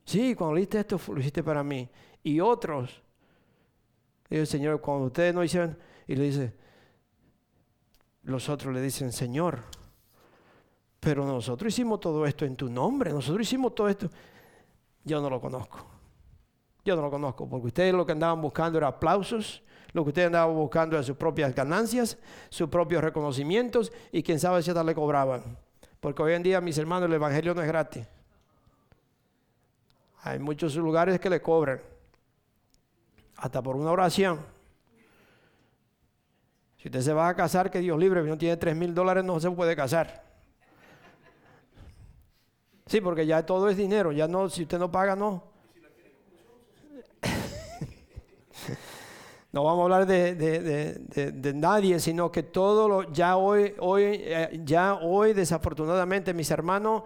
Sí, 0.09 0.35
cuando 0.35 0.55
leíste 0.55 0.81
esto, 0.81 0.99
lo 1.09 1.21
hiciste 1.21 1.43
para 1.43 1.63
mí. 1.63 1.87
Y 2.23 2.41
otros, 2.41 3.03
dice 4.31 4.41
el 4.41 4.47
Señor, 4.47 4.81
cuando 4.81 5.09
ustedes 5.09 5.35
no 5.35 5.45
hicieron, 5.45 5.77
y 6.07 6.17
le 6.17 6.25
dice, 6.25 6.55
los 8.23 8.49
otros 8.49 8.73
le 8.73 8.81
dicen, 8.81 9.13
Señor, 9.13 9.59
pero 10.99 11.27
nosotros 11.27 11.75
hicimos 11.75 12.01
todo 12.01 12.25
esto 12.25 12.47
en 12.47 12.57
tu 12.57 12.71
nombre, 12.71 13.13
nosotros 13.13 13.47
hicimos 13.47 13.75
todo 13.75 13.87
esto. 13.87 14.09
Yo 15.05 15.21
no 15.21 15.29
lo 15.29 15.43
conozco. 15.43 15.85
Yo 16.87 16.97
no 16.97 17.03
lo 17.03 17.11
conozco, 17.11 17.47
porque 17.47 17.67
ustedes 17.67 17.93
lo 17.93 18.07
que 18.07 18.13
andaban 18.13 18.41
buscando 18.41 18.79
era 18.79 18.87
aplausos, 18.87 19.63
lo 19.93 20.05
que 20.05 20.09
ustedes 20.09 20.29
andaban 20.29 20.57
buscando 20.57 20.97
era 20.97 21.03
sus 21.03 21.19
propias 21.19 21.55
ganancias, 21.55 22.17
sus 22.49 22.71
propios 22.71 23.05
reconocimientos 23.05 23.93
y 24.11 24.23
quién 24.23 24.41
sabe 24.41 24.63
si 24.63 24.71
hasta 24.71 24.83
le 24.83 24.95
cobraban. 24.95 25.59
Porque 26.01 26.23
hoy 26.23 26.33
en 26.33 26.43
día, 26.43 26.63
mis 26.63 26.79
hermanos, 26.79 27.11
el 27.11 27.15
Evangelio 27.15 27.55
no 27.55 27.61
es 27.61 27.69
gratis. 27.69 28.07
Hay 30.23 30.39
muchos 30.39 30.75
lugares 30.77 31.21
que 31.21 31.31
le 31.31 31.41
cobran, 31.41 31.81
hasta 33.37 33.63
por 33.63 33.77
una 33.77 33.93
oración. 33.93 34.41
Si 36.79 36.89
usted 36.89 37.01
se 37.01 37.13
va 37.13 37.29
a 37.29 37.35
casar, 37.35 37.71
que 37.71 37.81
Dios 37.81 37.99
libre, 37.99 38.23
si 38.23 38.29
no 38.29 38.39
tiene 38.39 38.57
tres 38.57 38.77
mil 38.77 38.95
dólares, 38.95 39.25
no 39.25 39.41
se 39.41 39.51
puede 39.51 39.75
casar. 39.75 40.23
Sí, 42.87 43.01
porque 43.01 43.27
ya 43.27 43.45
todo 43.45 43.69
es 43.69 43.77
dinero, 43.77 44.13
ya 44.13 44.27
no, 44.27 44.49
si 44.49 44.63
usted 44.63 44.79
no 44.79 44.91
paga, 44.91 45.15
no. 45.15 45.45
no 49.53 49.65
vamos 49.65 49.81
a 49.81 49.85
hablar 49.85 50.07
de, 50.07 51.53
nadie, 51.55 52.01
sino 52.01 52.33
que 52.33 52.45
todo 52.45 52.89
lo, 52.89 53.13
ya 53.13 53.37
hoy, 53.37 53.75
hoy, 53.79 54.05
eh, 54.05 54.63
ya 54.65 54.95
hoy, 54.95 55.35
desafortunadamente, 55.35 56.33
mis 56.33 56.51
hermanos, 56.51 57.03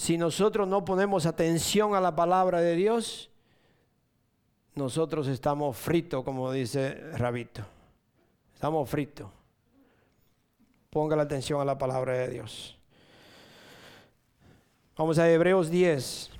si 0.00 0.16
nosotros 0.16 0.66
no 0.66 0.82
ponemos 0.82 1.26
atención 1.26 1.94
a 1.94 2.00
la 2.00 2.16
palabra 2.16 2.62
de 2.62 2.74
Dios, 2.74 3.28
nosotros 4.74 5.28
estamos 5.28 5.76
fritos, 5.76 6.24
como 6.24 6.50
dice 6.50 6.94
Rabito. 7.18 7.60
Estamos 8.54 8.88
fritos. 8.88 9.28
Ponga 10.88 11.16
la 11.16 11.24
atención 11.24 11.60
a 11.60 11.66
la 11.66 11.76
palabra 11.76 12.14
de 12.14 12.28
Dios. 12.28 12.78
Vamos 14.96 15.18
a 15.18 15.30
Hebreos 15.30 15.68
10. 15.68 16.30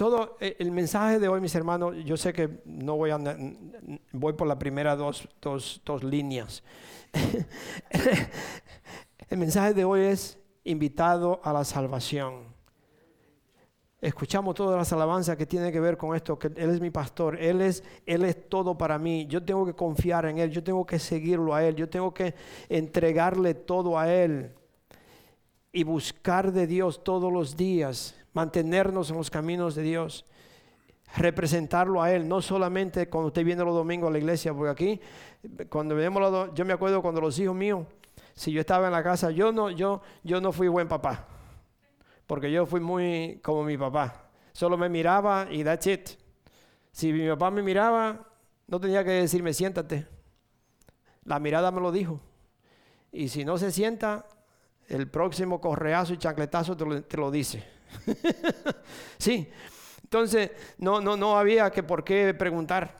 Todo 0.00 0.38
eh, 0.40 0.56
el 0.58 0.70
mensaje 0.70 1.18
de 1.18 1.28
hoy, 1.28 1.42
mis 1.42 1.54
hermanos, 1.54 1.94
yo 2.06 2.16
sé 2.16 2.32
que 2.32 2.62
no 2.64 2.96
voy 2.96 3.10
a 3.10 3.18
voy 4.12 4.32
por 4.32 4.48
la 4.48 4.58
primera 4.58 4.96
dos, 4.96 5.28
dos, 5.42 5.82
dos 5.84 6.02
líneas. 6.02 6.62
el 9.28 9.36
mensaje 9.36 9.74
de 9.74 9.84
hoy 9.84 10.00
es 10.00 10.38
invitado 10.64 11.38
a 11.44 11.52
la 11.52 11.64
salvación. 11.64 12.44
Escuchamos 14.00 14.54
todas 14.54 14.78
las 14.78 14.90
alabanzas 14.94 15.36
que 15.36 15.44
tienen 15.44 15.70
que 15.70 15.80
ver 15.80 15.98
con 15.98 16.16
esto, 16.16 16.38
que 16.38 16.46
Él 16.46 16.70
es 16.70 16.80
mi 16.80 16.88
pastor, 16.88 17.38
Él 17.38 17.60
es, 17.60 17.84
Él 18.06 18.24
es 18.24 18.48
todo 18.48 18.78
para 18.78 18.98
mí. 18.98 19.26
Yo 19.26 19.44
tengo 19.44 19.66
que 19.66 19.74
confiar 19.74 20.24
en 20.24 20.38
Él, 20.38 20.50
yo 20.50 20.64
tengo 20.64 20.86
que 20.86 20.98
seguirlo 20.98 21.54
a 21.54 21.62
Él, 21.62 21.76
yo 21.76 21.90
tengo 21.90 22.14
que 22.14 22.34
entregarle 22.70 23.52
todo 23.52 23.98
a 23.98 24.10
Él 24.10 24.50
y 25.72 25.84
buscar 25.84 26.52
de 26.52 26.66
Dios 26.66 27.04
todos 27.04 27.30
los 27.30 27.54
días, 27.54 28.14
mantenernos 28.32 29.10
en 29.10 29.16
los 29.16 29.30
caminos 29.30 29.74
de 29.74 29.82
Dios, 29.82 30.26
representarlo 31.16 32.02
a 32.02 32.12
Él, 32.12 32.28
no 32.28 32.40
solamente 32.40 33.08
cuando 33.08 33.28
usted 33.28 33.44
viene 33.44 33.64
los 33.64 33.74
domingos 33.74 34.08
a 34.08 34.12
la 34.12 34.18
iglesia, 34.18 34.54
porque 34.54 34.70
aquí, 34.70 35.00
cuando 35.68 35.94
vemos, 35.94 36.50
yo 36.54 36.64
me 36.64 36.72
acuerdo 36.72 37.02
cuando 37.02 37.20
los 37.20 37.38
hijos 37.38 37.54
míos, 37.54 37.86
si 38.34 38.52
yo 38.52 38.60
estaba 38.60 38.86
en 38.86 38.92
la 38.92 39.02
casa, 39.02 39.30
yo 39.30 39.52
no, 39.52 39.70
yo, 39.70 40.02
yo 40.22 40.40
no 40.40 40.52
fui 40.52 40.68
buen 40.68 40.88
papá 40.88 41.26
porque 42.30 42.52
yo 42.52 42.64
fui 42.64 42.78
muy 42.78 43.40
como 43.42 43.64
mi 43.64 43.76
papá. 43.76 44.28
Solo 44.52 44.78
me 44.78 44.88
miraba 44.88 45.48
y 45.50 45.64
that's 45.64 45.84
it. 45.88 46.10
Si 46.92 47.12
mi 47.12 47.26
papá 47.28 47.50
me 47.50 47.60
miraba, 47.60 48.24
no 48.68 48.78
tenía 48.78 49.02
que 49.02 49.10
decirme 49.10 49.52
siéntate. 49.52 50.06
La 51.24 51.40
mirada 51.40 51.72
me 51.72 51.80
lo 51.80 51.90
dijo. 51.90 52.20
Y 53.10 53.30
si 53.30 53.44
no 53.44 53.58
se 53.58 53.72
sienta, 53.72 54.26
el 54.86 55.08
próximo 55.08 55.60
correazo 55.60 56.12
y 56.12 56.18
chancletazo 56.18 56.76
te 56.76 57.16
lo, 57.16 57.32
dice. 57.32 57.64
sí. 59.18 59.48
Entonces, 60.02 60.50
no, 60.78 61.00
no, 61.00 61.16
no 61.16 61.38
había 61.38 61.70
que 61.70 61.82
por 61.82 62.04
qué 62.04 62.34
preguntar. 62.34 62.96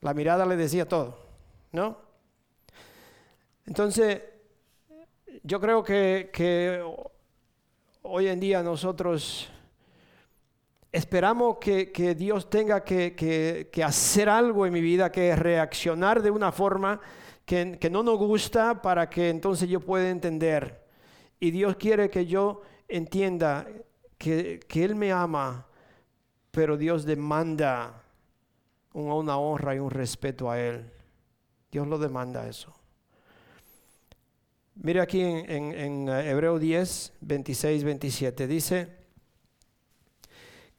La 0.00 0.14
mirada 0.14 0.46
le 0.46 0.56
decía 0.56 0.88
todo, 0.88 1.18
¿no? 1.72 1.98
Entonces, 3.66 4.22
yo 5.42 5.60
creo 5.60 5.84
que, 5.84 6.30
que 6.32 6.82
hoy 8.02 8.28
en 8.28 8.40
día 8.40 8.62
nosotros 8.62 9.48
esperamos 10.92 11.56
que, 11.58 12.14
Dios 12.14 12.50
tenga 12.50 12.84
que, 12.84 13.70
hacer 13.84 14.28
algo 14.28 14.66
en 14.66 14.72
mi 14.72 14.82
vida, 14.82 15.10
que 15.10 15.34
reaccionar 15.34 16.22
de 16.22 16.30
una 16.30 16.52
forma 16.52 17.00
que, 17.46 17.88
no 17.90 18.02
nos 18.02 18.18
gusta 18.18 18.80
para 18.82 19.08
que 19.08 19.30
entonces 19.30 19.68
yo 19.68 19.80
pueda 19.80 20.10
entender. 20.10 20.82
Y 21.40 21.50
Dios 21.50 21.76
quiere 21.76 22.10
que 22.10 22.26
yo 22.26 22.62
entienda 22.86 23.66
que, 24.22 24.84
Él 24.84 24.94
me 24.94 25.10
ama, 25.10 25.66
pero 26.52 26.76
Dios 26.76 27.04
demanda 27.04 28.02
una 28.92 29.36
honra 29.36 29.74
y 29.74 29.80
un 29.80 29.90
respeto 29.90 30.48
a 30.48 30.60
Él. 30.60 30.88
Dios 31.72 31.88
lo 31.88 31.98
demanda 31.98 32.46
eso. 32.46 32.72
Mire 34.76 35.00
aquí 35.00 35.20
en, 35.20 35.50
en, 35.50 36.08
eh, 36.08 36.30
Hebreo 36.30 36.58
10, 36.58 37.14
26, 37.20 37.84
27. 37.84 38.46
Dice, 38.46 38.88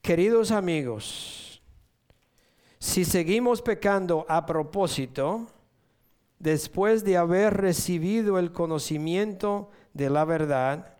queridos 0.01 0.51
amigos, 0.51 1.61
si 2.79 3.03
seguimos 3.03 3.61
pecando 3.61 4.25
a 4.29 4.45
propósito, 4.45 5.47
después 6.39 7.03
de 7.03 7.17
haber 7.17 7.55
recibido 7.55 8.39
el 8.39 8.51
conocimiento 8.51 9.69
de 9.93 10.09
la 10.09 10.23
verdad, 10.25 10.92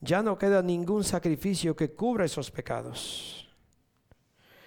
ya 0.00 0.22
no 0.22 0.38
queda 0.38 0.62
ningún 0.62 1.04
sacrificio 1.04 1.76
que 1.76 1.92
cubra 1.92 2.24
esos 2.24 2.50
pecados. 2.50 3.48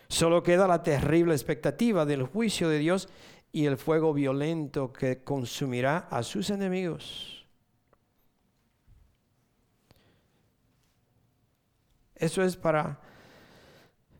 Solo 0.07 0.43
queda 0.43 0.67
la 0.67 0.83
terrible 0.83 1.33
expectativa 1.33 2.05
del 2.05 2.23
juicio 2.23 2.69
de 2.69 2.77
Dios 2.77 3.09
y 3.51 3.65
el 3.65 3.77
fuego 3.77 4.13
violento 4.13 4.93
que 4.93 5.23
consumirá 5.23 6.07
a 6.09 6.23
sus 6.23 6.49
enemigos. 6.49 7.47
Eso 12.15 12.43
es 12.43 12.55
para 12.55 13.01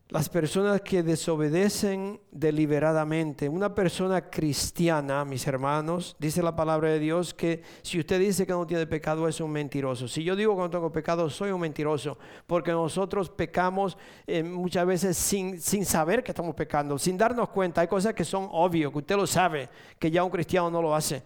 las 0.08 0.28
personas 0.28 0.82
que 0.82 1.02
desobedecen 1.02 2.20
deliberadamente. 2.30 3.48
Una 3.48 3.74
persona 3.74 4.28
cristiana, 4.28 5.24
mis 5.24 5.46
hermanos, 5.46 6.14
dice 6.18 6.42
la 6.42 6.54
palabra 6.54 6.90
de 6.90 6.98
Dios 6.98 7.32
que 7.32 7.62
si 7.82 7.98
usted 7.98 8.20
dice 8.20 8.46
que 8.46 8.52
no 8.52 8.66
tiene 8.66 8.86
pecado 8.86 9.26
es 9.26 9.40
un 9.40 9.50
mentiroso. 9.50 10.06
Si 10.06 10.22
yo 10.22 10.36
digo 10.36 10.54
que 10.54 10.62
no 10.62 10.70
tengo 10.70 10.92
pecado, 10.92 11.30
soy 11.30 11.52
un 11.52 11.60
mentiroso, 11.60 12.18
porque 12.46 12.70
nosotros 12.70 13.30
pecamos 13.30 13.96
eh, 14.26 14.42
muchas 14.42 14.86
veces 14.86 15.16
sin, 15.16 15.58
sin 15.60 15.86
saber 15.86 16.22
que 16.22 16.32
estamos 16.32 16.54
pecando, 16.54 16.98
sin 16.98 17.16
darnos 17.16 17.48
cuenta. 17.48 17.80
Hay 17.80 17.88
cosas 17.88 18.12
que 18.12 18.24
son 18.24 18.46
obvias, 18.52 18.92
que 18.92 18.98
usted 18.98 19.16
lo 19.16 19.26
sabe, 19.26 19.70
que 19.98 20.10
ya 20.10 20.22
un 20.22 20.30
cristiano 20.30 20.70
no 20.70 20.82
lo 20.82 20.94
hace. 20.94 21.22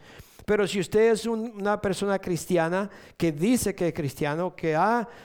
Pero 0.49 0.67
si 0.67 0.81
usted 0.81 1.13
es 1.13 1.27
una 1.27 1.79
persona 1.79 2.19
cristiana 2.19 2.89
que 3.19 3.33
dice 3.33 3.75
que 3.75 3.89
es 3.89 3.93
cristiano, 3.93 4.57
que 4.57 4.75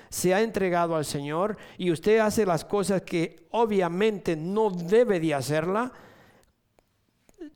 se 0.10 0.34
ha 0.34 0.42
entregado 0.42 0.98
al 0.98 1.06
Señor 1.06 1.56
y 1.78 1.92
usted 1.92 2.20
hace 2.20 2.46
las 2.46 2.66
cosas 2.66 3.04
que 3.04 3.48
obviamente 3.52 4.36
no 4.36 4.70
debe 4.70 5.22
de 5.22 5.34
hacerla, 5.34 5.94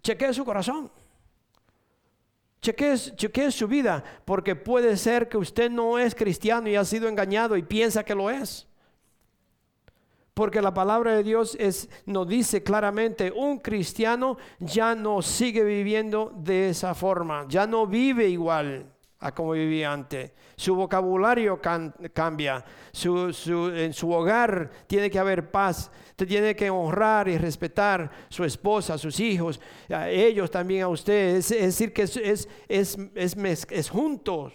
chequee 0.02 0.34
su 0.34 0.46
corazón. 0.46 0.90
Chequee, 2.62 2.96
chequee 3.18 3.52
su 3.52 3.68
vida, 3.68 4.02
porque 4.24 4.56
puede 4.56 4.96
ser 4.96 5.28
que 5.28 5.36
usted 5.36 5.70
no 5.70 6.00
es 6.00 6.16
cristiano 6.16 6.70
y 6.70 6.78
ha 6.78 6.86
sido 6.86 7.10
engañado 7.10 7.58
y 7.58 7.64
piensa 7.64 8.02
que 8.02 8.16
lo 8.16 8.30
es. 8.30 8.66
Porque 10.38 10.62
la 10.62 10.72
palabra 10.72 11.16
de 11.16 11.24
Dios 11.24 11.58
es, 11.60 11.90
nos 12.06 12.28
dice 12.28 12.62
claramente, 12.62 13.34
un 13.36 13.58
cristiano 13.58 14.38
ya 14.60 14.94
no 14.94 15.24
sigue 15.24 15.64
viviendo 15.64 16.32
de 16.38 16.70
esa 16.70 16.94
forma, 16.94 17.48
ya 17.50 17.66
no 17.66 17.88
vive 17.88 18.30
igual 18.30 18.86
a 19.18 19.34
como 19.34 19.54
vivía 19.54 19.92
antes. 19.92 20.32
Su 20.56 20.76
vocabulario 20.76 21.60
cambia, 22.14 22.64
en 22.94 23.94
su 23.94 24.12
hogar 24.12 24.70
tiene 24.86 25.10
que 25.10 25.18
haber 25.18 25.50
paz, 25.50 25.90
tiene 26.16 26.56
que 26.56 26.70
honrar 26.70 27.28
y 27.30 27.40
respetar 27.40 28.12
su 28.30 28.44
esposa, 28.44 28.96
sus 29.00 29.20
hijos, 29.20 29.60
a 29.90 30.08
ellos 30.08 30.52
también 30.52 30.84
a 30.84 30.88
usted. 30.88 31.38
Es, 31.38 31.50
decir, 31.50 31.92
que 31.92 32.04
es, 32.04 32.48
es, 32.68 32.98
es 33.72 33.90
juntos. 33.90 34.54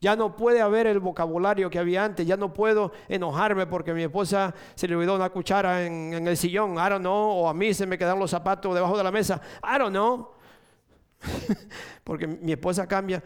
Ya 0.00 0.16
no 0.16 0.34
puede 0.34 0.62
haber 0.62 0.86
el 0.86 0.98
vocabulario 0.98 1.68
que 1.68 1.78
había 1.78 2.04
antes. 2.04 2.26
Ya 2.26 2.36
no 2.36 2.54
puedo 2.54 2.92
enojarme 3.08 3.66
porque 3.66 3.92
mi 3.92 4.02
esposa 4.02 4.54
se 4.74 4.88
le 4.88 4.96
olvidó 4.96 5.14
una 5.14 5.28
cuchara 5.28 5.84
en, 5.84 6.26
el 6.26 6.36
sillón. 6.38 6.74
I 6.74 6.88
don't 6.88 7.00
know. 7.00 7.42
O 7.42 7.48
a 7.48 7.54
mí 7.54 7.74
se 7.74 7.86
me 7.86 7.98
quedaron 7.98 8.18
los 8.18 8.30
zapatos 8.30 8.74
debajo 8.74 8.96
de 8.96 9.04
la 9.04 9.10
mesa. 9.10 9.40
I 9.62 9.78
don't 9.78 9.90
know. 9.90 10.30
porque 12.04 12.26
mi 12.26 12.52
esposa 12.52 12.86
cambia. 12.86 13.22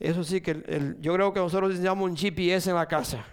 Eso 0.00 0.24
sí 0.24 0.40
que 0.40 0.96
yo 1.00 1.12
creo 1.14 1.32
que 1.32 1.40
nosotros 1.40 1.68
necesitamos 1.68 2.08
un 2.08 2.16
GPS 2.16 2.70
en 2.70 2.76
la 2.76 2.86
casa. 2.86 3.24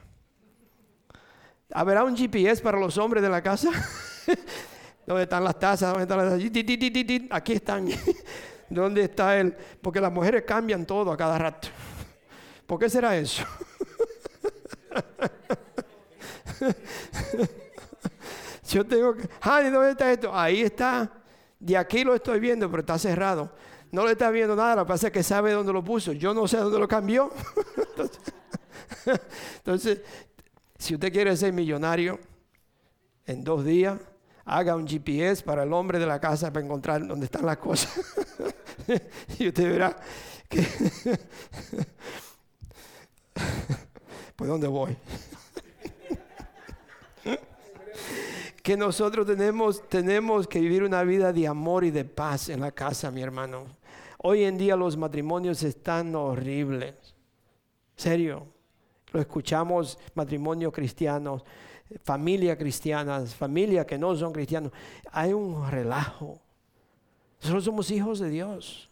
¿Habrá 1.74 2.04
un 2.04 2.18
GPS 2.18 2.62
para 2.62 2.78
los 2.78 2.98
hombres 2.98 3.24
de 3.24 3.30
la 3.30 3.42
casa? 3.42 3.70
¿Dónde 5.08 5.24
están 5.24 5.46
las 5.46 5.58
tazas? 5.58 5.90
¿Dónde 5.90 6.04
están 6.04 6.18
las 6.18 7.32
Aquí 7.32 7.54
están. 7.54 7.88
¿Dónde 8.70 9.04
está 9.04 9.38
él? 9.40 9.56
Porque 9.82 10.02
las 10.02 10.12
mujeres 10.12 10.44
cambian 10.44 10.86
todo 10.86 11.12
a 11.12 11.18
cada 11.18 11.38
rato. 11.38 11.70
¿Por 12.72 12.80
qué 12.80 12.90
será 12.90 13.18
eso? 13.18 13.44
Yo 18.70 18.86
tengo 18.86 19.14
que... 19.14 19.28
¿dónde 19.44 19.92
está 19.92 20.10
esto? 20.10 20.34
Ahí 20.34 20.62
está. 20.62 21.12
De 21.60 21.76
aquí 21.76 22.06
lo 22.06 22.16
estoy 22.16 22.40
viendo, 22.40 22.72
pero 22.72 22.80
está 22.80 22.98
cerrado. 22.98 23.52
No 23.92 24.06
le 24.06 24.14
está 24.14 24.32
viendo 24.32 24.56
nada, 24.56 24.78
lo 24.78 24.86
que 24.86 24.88
pasa 24.88 25.08
es 25.08 25.14
que 25.14 25.22
sabe 25.22 25.52
dónde 25.52 25.74
lo 25.74 25.84
puso. 25.84 26.14
Yo 26.14 26.34
no 26.34 26.48
sé 26.48 26.60
dónde 26.60 26.80
lo 26.80 26.88
cambió. 26.88 27.34
Entonces, 29.58 30.00
si 30.80 30.94
usted 30.94 31.12
quiere 31.12 31.36
ser 31.36 31.52
millonario 31.52 32.22
en 33.26 33.44
dos 33.44 33.66
días, 33.66 34.00
haga 34.46 34.78
un 34.78 34.88
GPS 34.88 35.44
para 35.44 35.64
el 35.64 35.74
hombre 35.74 36.00
de 36.00 36.06
la 36.06 36.22
casa 36.22 36.54
para 36.54 36.64
encontrar 36.64 37.06
dónde 37.06 37.26
están 37.26 37.46
las 37.46 37.58
cosas. 37.58 38.00
y 39.40 39.50
usted 39.50 39.70
verá 39.70 39.94
que 40.48 40.66
¿Por 44.36 44.48
dónde 44.48 44.68
voy? 44.68 44.96
que 48.64 48.78
nosotros 48.78 49.26
tenemos, 49.26 49.88
tenemos 49.90 50.48
que 50.48 50.60
vivir 50.60 50.84
una 50.84 51.04
vida 51.04 51.34
de 51.34 51.48
amor 51.48 51.84
y 51.84 51.92
de 51.92 52.06
paz 52.06 52.50
en 52.50 52.62
la 52.62 52.72
casa, 52.72 53.12
mi 53.12 53.22
hermano. 53.22 53.66
Hoy 54.18 54.44
en 54.44 54.58
día 54.58 54.76
los 54.76 54.98
matrimonios 54.98 55.64
están 55.64 56.16
horribles. 56.16 56.96
Serio. 57.96 58.48
Lo 59.12 59.20
escuchamos, 59.20 59.98
matrimonios 60.16 60.72
cristianos, 60.72 61.44
familias 62.04 62.58
cristianas, 62.58 63.36
familias 63.36 63.86
que 63.86 63.98
no 63.98 64.16
son 64.16 64.32
cristianos. 64.32 64.72
Hay 65.12 65.34
un 65.34 65.70
relajo. 65.70 66.40
Nosotros 67.42 67.66
somos 67.66 67.92
hijos 67.92 68.20
de 68.20 68.30
Dios. 68.30 68.90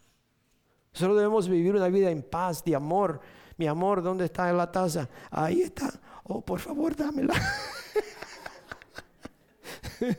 Nosotros 0.93 1.17
debemos 1.17 1.47
vivir 1.47 1.75
una 1.75 1.87
vida 1.87 2.09
en 2.11 2.23
paz, 2.23 2.63
de 2.63 2.75
amor, 2.75 3.21
mi 3.59 3.67
amor, 3.67 4.01
¿dónde 4.01 4.25
está 4.25 4.51
la 4.53 4.71
taza? 4.71 5.07
Ahí 5.29 5.61
está. 5.63 5.91
Oh, 6.23 6.39
por 6.39 6.61
favor, 6.61 6.95
dámela. 6.95 7.33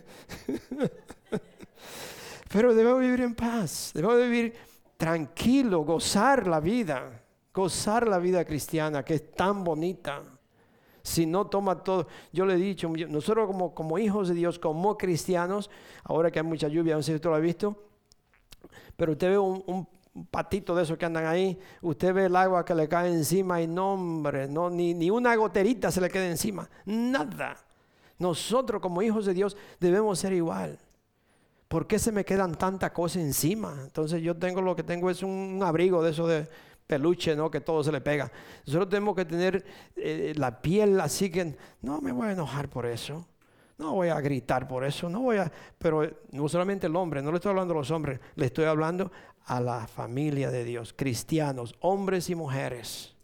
Pero 2.53 2.75
debemos 2.75 3.01
vivir 3.01 3.23
en 3.23 3.35
paz, 3.35 3.93
debemos 3.95 4.19
vivir 4.19 4.53
tranquilo, 4.99 5.85
gozar 5.85 6.47
la 6.47 6.61
vida, 6.61 7.23
gozar 7.55 8.07
la 8.07 8.19
vida 8.19 8.45
cristiana 8.45 9.03
que 9.03 9.15
es 9.15 9.33
tan 9.33 9.65
bonita. 9.65 10.23
Si 11.03 11.25
no 11.25 11.47
toma 11.47 11.83
todo, 11.83 12.09
yo 12.33 12.45
le 12.45 12.53
he 12.55 12.59
dicho, 12.59 12.91
nosotros 13.09 13.47
como, 13.47 13.75
como 13.75 13.99
hijos 13.99 14.29
de 14.29 14.35
Dios, 14.35 14.59
como 14.59 14.99
cristianos, 14.99 15.71
ahora 16.05 16.31
que 16.31 16.41
hay 16.41 16.45
mucha 16.45 16.69
lluvia, 16.69 16.95
no 16.95 17.03
sé 17.03 17.13
si 17.13 17.17
usted 17.17 17.31
lo 17.31 17.37
ha 17.37 17.41
visto, 17.41 17.75
pero 18.99 19.13
usted 19.13 19.31
ve 19.31 19.39
un 19.39 19.89
patito 20.31 20.75
de 20.75 20.83
esos 20.83 20.99
que 20.99 21.05
andan 21.07 21.27
ahí, 21.27 21.59
usted 21.83 22.13
ve 22.13 22.27
el 22.27 22.37
agua 22.37 22.65
que 22.65 22.75
le 22.75 22.89
cae 22.89 23.13
encima 23.13 23.61
y 23.61 23.67
no, 23.67 23.95
hombre, 23.95 24.49
no, 24.49 24.69
ni, 24.69 24.95
ni 24.95 25.11
una 25.11 25.35
goterita 25.37 25.91
se 25.91 26.01
le 26.01 26.11
queda 26.11 26.27
encima, 26.27 26.69
nada. 26.85 27.57
Nosotros 28.19 28.83
como 28.83 29.03
hijos 29.03 29.25
de 29.25 29.35
Dios 29.35 29.57
debemos 29.79 30.19
ser 30.19 30.33
igual. 30.33 30.79
¿Por 31.69 31.87
qué 31.87 31.99
se 31.99 32.11
me 32.11 32.25
quedan 32.25 32.57
tantas 32.57 32.91
cosas 32.91 33.23
encima? 33.23 33.79
Entonces 33.85 34.21
yo 34.23 34.37
tengo 34.37 34.61
lo 34.61 34.75
que 34.75 34.83
tengo 34.83 35.09
es 35.09 35.23
un 35.23 35.61
abrigo 35.65 36.03
de 36.03 36.11
eso 36.11 36.27
de 36.27 36.49
peluche, 36.87 37.37
¿no? 37.37 37.51
Que 37.51 37.61
todo 37.61 37.85
se 37.85 37.93
le 37.93 38.01
pega. 38.01 38.31
Nosotros 38.67 38.91
tenemos 38.91 39.15
que 39.15 39.25
tener 39.25 39.65
eh, 39.95 40.33
la 40.37 40.61
piel 40.61 41.01
así 41.01 41.31
que 41.31 41.57
no 41.81 42.01
me 42.01 42.11
voy 42.11 42.29
a 42.29 42.33
enojar 42.33 42.69
por 42.69 42.87
eso. 42.87 43.25
No 43.79 43.95
voy 43.95 44.09
a 44.09 44.21
gritar 44.21 44.69
por 44.69 44.85
eso, 44.85 45.09
no 45.09 45.21
voy 45.21 45.39
a, 45.39 45.51
pero 45.79 46.03
no 46.33 46.49
solamente 46.51 46.87
el 46.87 46.95
hombre, 46.97 47.23
no 47.23 47.31
le 47.31 47.37
estoy 47.37 47.49
hablando 47.49 47.73
a 47.73 47.79
los 47.79 47.91
hombres, 47.91 48.21
le 48.35 48.45
estoy 48.45 48.67
hablando 48.67 49.11
a 49.47 49.61
la 49.61 49.87
familia 49.87 50.51
de 50.51 50.65
Dios, 50.65 50.95
cristianos, 50.97 51.75
hombres 51.81 52.31
y 52.31 52.35
mujeres. 52.35 53.15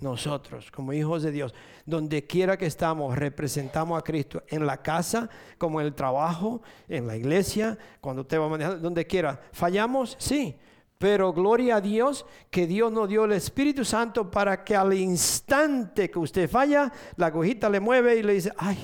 Nosotros, 0.00 0.70
como 0.70 0.92
hijos 0.92 1.22
de 1.22 1.30
Dios, 1.30 1.54
donde 1.86 2.26
quiera 2.26 2.58
que 2.58 2.66
estamos, 2.66 3.16
representamos 3.16 3.98
a 3.98 4.02
Cristo 4.02 4.42
en 4.48 4.66
la 4.66 4.82
casa, 4.82 5.30
como 5.56 5.80
el 5.80 5.94
trabajo, 5.94 6.62
en 6.88 7.06
la 7.06 7.16
iglesia, 7.16 7.78
cuando 8.00 8.22
usted 8.22 8.40
va 8.40 8.48
manejando, 8.48 8.80
donde 8.80 9.06
quiera. 9.06 9.40
¿Fallamos? 9.52 10.16
Sí. 10.18 10.56
Pero 10.98 11.32
gloria 11.32 11.76
a 11.76 11.80
Dios 11.80 12.24
que 12.50 12.66
Dios 12.66 12.90
nos 12.92 13.08
dio 13.08 13.24
el 13.24 13.32
Espíritu 13.32 13.84
Santo 13.84 14.30
para 14.30 14.64
que 14.64 14.74
al 14.76 14.94
instante 14.94 16.10
que 16.10 16.18
usted 16.18 16.48
falla, 16.48 16.92
la 17.16 17.26
agujita 17.26 17.68
le 17.68 17.80
mueve 17.80 18.16
y 18.16 18.22
le 18.22 18.34
dice, 18.34 18.52
ay, 18.56 18.78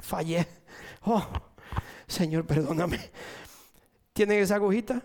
fallé. 0.00 0.46
Oh, 1.04 1.24
Señor, 2.06 2.46
perdóname. 2.46 2.98
¿Tienen 4.12 4.40
esa 4.40 4.56
agujita? 4.56 5.02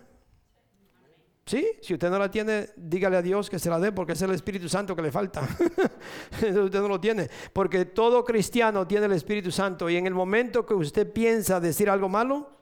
¿Sí? 1.52 1.68
Si 1.82 1.92
usted 1.92 2.08
no 2.08 2.18
la 2.18 2.30
tiene, 2.30 2.70
dígale 2.76 3.18
a 3.18 3.20
Dios 3.20 3.50
que 3.50 3.58
se 3.58 3.68
la 3.68 3.78
dé 3.78 3.92
porque 3.92 4.14
es 4.14 4.22
el 4.22 4.30
Espíritu 4.30 4.70
Santo 4.70 4.96
que 4.96 5.02
le 5.02 5.12
falta. 5.12 5.42
usted 6.32 6.80
no 6.80 6.88
lo 6.88 6.98
tiene. 6.98 7.28
Porque 7.52 7.84
todo 7.84 8.24
cristiano 8.24 8.86
tiene 8.86 9.04
el 9.04 9.12
Espíritu 9.12 9.50
Santo 9.50 9.90
y 9.90 9.96
en 9.96 10.06
el 10.06 10.14
momento 10.14 10.64
que 10.64 10.72
usted 10.72 11.12
piensa 11.12 11.60
decir 11.60 11.90
algo 11.90 12.08
malo, 12.08 12.56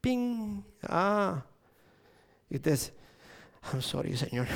ping, 0.00 0.62
ah. 0.84 1.44
Y 2.48 2.58
usted 2.58 2.74
es, 2.74 2.92
I'm 3.72 3.82
sorry, 3.82 4.16
Señor. 4.16 4.46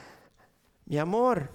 Mi 0.84 0.98
amor. 0.98 1.50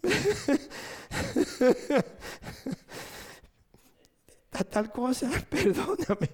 tal 4.70 4.92
cosa, 4.92 5.28
perdóname. 5.50 6.30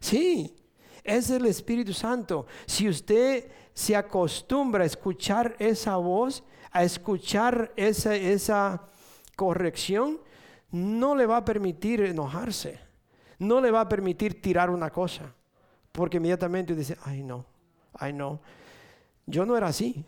sí, 0.00 0.61
es 1.04 1.30
el 1.30 1.46
Espíritu 1.46 1.92
Santo. 1.92 2.46
Si 2.66 2.88
usted 2.88 3.50
se 3.74 3.96
acostumbra 3.96 4.84
a 4.84 4.86
escuchar 4.86 5.56
esa 5.58 5.96
voz, 5.96 6.44
a 6.70 6.84
escuchar 6.84 7.72
esa, 7.76 8.14
esa 8.14 8.82
corrección, 9.36 10.20
no 10.70 11.14
le 11.14 11.26
va 11.26 11.38
a 11.38 11.44
permitir 11.44 12.00
enojarse. 12.02 12.80
No 13.38 13.60
le 13.60 13.70
va 13.70 13.82
a 13.82 13.88
permitir 13.88 14.40
tirar 14.40 14.70
una 14.70 14.90
cosa. 14.90 15.34
Porque 15.90 16.16
inmediatamente 16.16 16.74
dice, 16.74 16.96
ay 17.04 17.22
no, 17.22 17.44
ay 17.94 18.12
no. 18.12 18.40
Yo 19.26 19.44
no 19.44 19.56
era 19.56 19.68
así. 19.68 20.04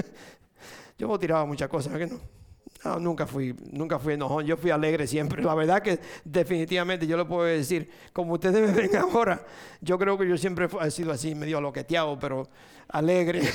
Yo 0.98 1.18
tiraba 1.18 1.46
muchas 1.46 1.68
cosas, 1.68 1.96
¿que 1.96 2.06
no? 2.06 2.39
No, 2.84 2.98
nunca 2.98 3.26
fui, 3.26 3.54
nunca 3.70 3.98
fui 3.98 4.14
enojón, 4.14 4.46
yo 4.46 4.56
fui 4.56 4.70
alegre 4.70 5.06
siempre. 5.06 5.42
La 5.42 5.54
verdad 5.54 5.82
que 5.82 6.00
definitivamente 6.24 7.06
yo 7.06 7.18
lo 7.18 7.28
puedo 7.28 7.44
decir, 7.44 7.90
como 8.12 8.32
ustedes 8.34 8.66
me 8.74 8.74
ven 8.74 8.96
ahora, 8.96 9.44
yo 9.80 9.98
creo 9.98 10.16
que 10.16 10.26
yo 10.26 10.38
siempre 10.38 10.68
he 10.82 10.90
sido 10.90 11.12
así, 11.12 11.34
medio 11.34 11.60
loqueteado, 11.60 12.18
pero 12.18 12.48
alegre. 12.88 13.42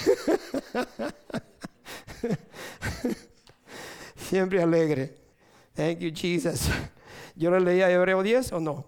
siempre 4.15 4.61
alegre. 4.61 5.15
Thank 5.73 5.99
you, 5.99 6.11
Jesus. 6.13 6.69
¿Yo 7.35 7.51
le 7.51 7.59
leía 7.59 7.89
Hebreo 7.91 8.21
10 8.21 8.53
o 8.53 8.59
no? 8.59 8.85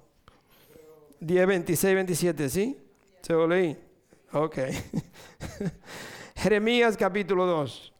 10, 1.19 1.47
26, 1.47 1.95
27, 1.95 2.49
¿sí? 2.49 2.77
¿Se 3.21 3.33
lo 3.33 3.47
leí? 3.47 3.75
Ok. 4.33 4.59
Jeremías 6.35 6.95
capítulo 6.95 7.45
2. 7.45 7.93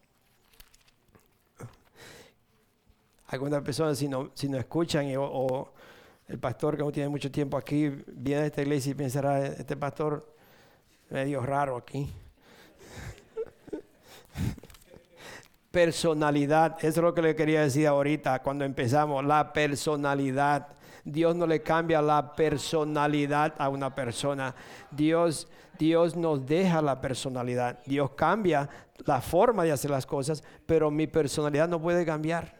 Algunas 3.27 3.61
personas 3.61 3.97
si 3.97 4.07
no, 4.07 4.31
si 4.33 4.49
no 4.49 4.57
escuchan 4.57 5.07
o, 5.17 5.71
el 6.27 6.39
pastor 6.39 6.75
que 6.75 6.83
no 6.83 6.91
tiene 6.91 7.07
mucho 7.07 7.31
tiempo 7.31 7.55
aquí 7.55 7.87
viene 8.07 8.43
a 8.43 8.45
esta 8.47 8.61
iglesia 8.61 8.91
y 8.91 8.95
pensará, 8.95 9.45
este 9.45 9.77
pastor 9.77 10.37
Medio 11.09 11.41
raro 11.41 11.77
aquí. 11.77 12.09
Personalidad, 15.71 16.77
eso 16.79 16.87
es 16.87 16.97
lo 16.97 17.13
que 17.13 17.21
le 17.21 17.35
quería 17.35 17.61
decir 17.61 17.87
ahorita 17.87 18.41
cuando 18.41 18.65
empezamos, 18.65 19.23
la 19.23 19.53
personalidad. 19.53 20.67
Dios 21.05 21.33
no 21.35 21.47
le 21.47 21.61
cambia 21.61 22.01
la 22.01 22.33
personalidad 22.35 23.53
a 23.57 23.69
una 23.69 23.95
persona. 23.95 24.53
Dios, 24.91 25.47
Dios 25.79 26.17
nos 26.17 26.45
deja 26.45 26.81
la 26.81 26.99
personalidad. 26.99 27.79
Dios 27.85 28.11
cambia 28.11 28.69
la 29.05 29.21
forma 29.21 29.63
de 29.63 29.71
hacer 29.71 29.91
las 29.91 30.05
cosas, 30.05 30.43
pero 30.65 30.91
mi 30.91 31.07
personalidad 31.07 31.69
no 31.69 31.81
puede 31.81 32.05
cambiar. 32.05 32.56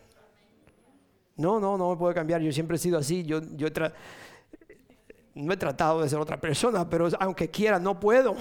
No, 1.37 1.59
no, 1.59 1.77
no 1.77 1.91
me 1.91 1.95
puede 1.95 2.13
cambiar. 2.15 2.41
Yo 2.41 2.51
siempre 2.51 2.75
he 2.75 2.79
sido 2.79 2.97
así. 2.97 3.23
Yo, 3.23 3.41
yo 3.55 3.67
no 5.35 5.53
he 5.53 5.57
tratado 5.57 6.01
de 6.01 6.09
ser 6.09 6.19
otra 6.19 6.41
persona, 6.41 6.89
pero 6.89 7.09
aunque 7.19 7.49
quiera, 7.49 7.79
no 7.79 7.99
puedo. 7.99 8.35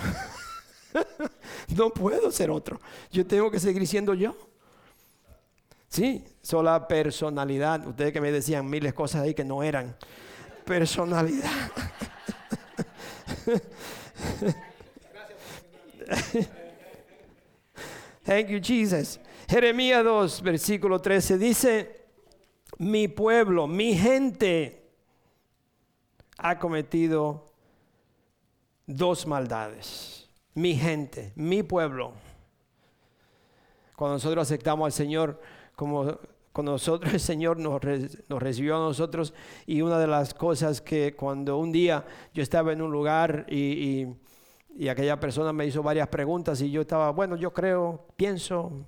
no 1.76 1.90
puedo 1.90 2.30
ser 2.30 2.50
otro. 2.50 2.80
Yo 3.12 3.26
tengo 3.26 3.50
que 3.50 3.60
seguir 3.60 3.86
siendo 3.86 4.14
yo. 4.14 4.34
Sí, 5.88 6.24
sola 6.42 6.88
personalidad. 6.88 7.86
Ustedes 7.86 8.12
que 8.12 8.20
me 8.20 8.32
decían 8.32 8.68
miles 8.68 8.92
cosas 8.94 9.22
ahí 9.22 9.34
que 9.34 9.44
no 9.44 9.62
eran. 9.62 9.94
Personalidad. 10.64 11.50
Thank 18.24 18.48
you, 18.48 18.58
Jesus. 18.60 19.20
Jeremías 19.48 20.02
2, 20.02 20.42
versículo 20.42 21.00
13 21.00 21.38
dice, 21.38 21.95
mi 22.78 23.08
pueblo, 23.08 23.66
mi 23.66 23.94
gente 23.94 24.90
ha 26.38 26.58
cometido 26.58 27.46
dos 28.86 29.26
maldades. 29.26 30.28
Mi 30.54 30.74
gente, 30.74 31.32
mi 31.36 31.62
pueblo. 31.62 32.12
Cuando 33.94 34.14
nosotros 34.14 34.42
aceptamos 34.42 34.86
al 34.86 34.92
Señor, 34.92 35.40
como 35.74 36.18
cuando 36.52 36.72
nosotros 36.72 37.12
el 37.12 37.20
Señor 37.20 37.58
nos, 37.58 37.82
recibió 37.82 38.76
a 38.76 38.78
nosotros, 38.78 39.34
y 39.66 39.82
una 39.82 39.98
de 39.98 40.06
las 40.06 40.32
cosas 40.32 40.80
que 40.80 41.14
cuando 41.14 41.58
un 41.58 41.72
día 41.72 42.06
yo 42.32 42.42
estaba 42.42 42.72
en 42.72 42.80
un 42.80 42.90
lugar 42.90 43.44
y, 43.50 44.06
aquella 44.90 45.20
persona 45.20 45.52
me 45.52 45.66
hizo 45.66 45.82
varias 45.82 46.08
preguntas 46.08 46.60
y 46.60 46.70
yo 46.70 46.82
estaba, 46.82 47.10
bueno, 47.10 47.36
yo 47.36 47.52
creo, 47.52 48.06
pienso, 48.16 48.86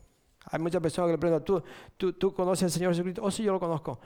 hay 0.51 0.59
muchas 0.59 0.81
personas 0.81 1.09
que 1.09 1.13
le 1.13 1.19
preguntan, 1.19 1.45
¿tú, 1.45 1.63
tú, 1.97 2.13
tú 2.15 2.35
conoces 2.35 2.65
al 2.65 2.71
Señor 2.71 2.93
Jesucristo? 2.93 3.23
Oh, 3.25 3.31
sí, 3.31 3.43
yo 3.43 3.53
lo 3.53 3.61
conozco. 3.61 4.01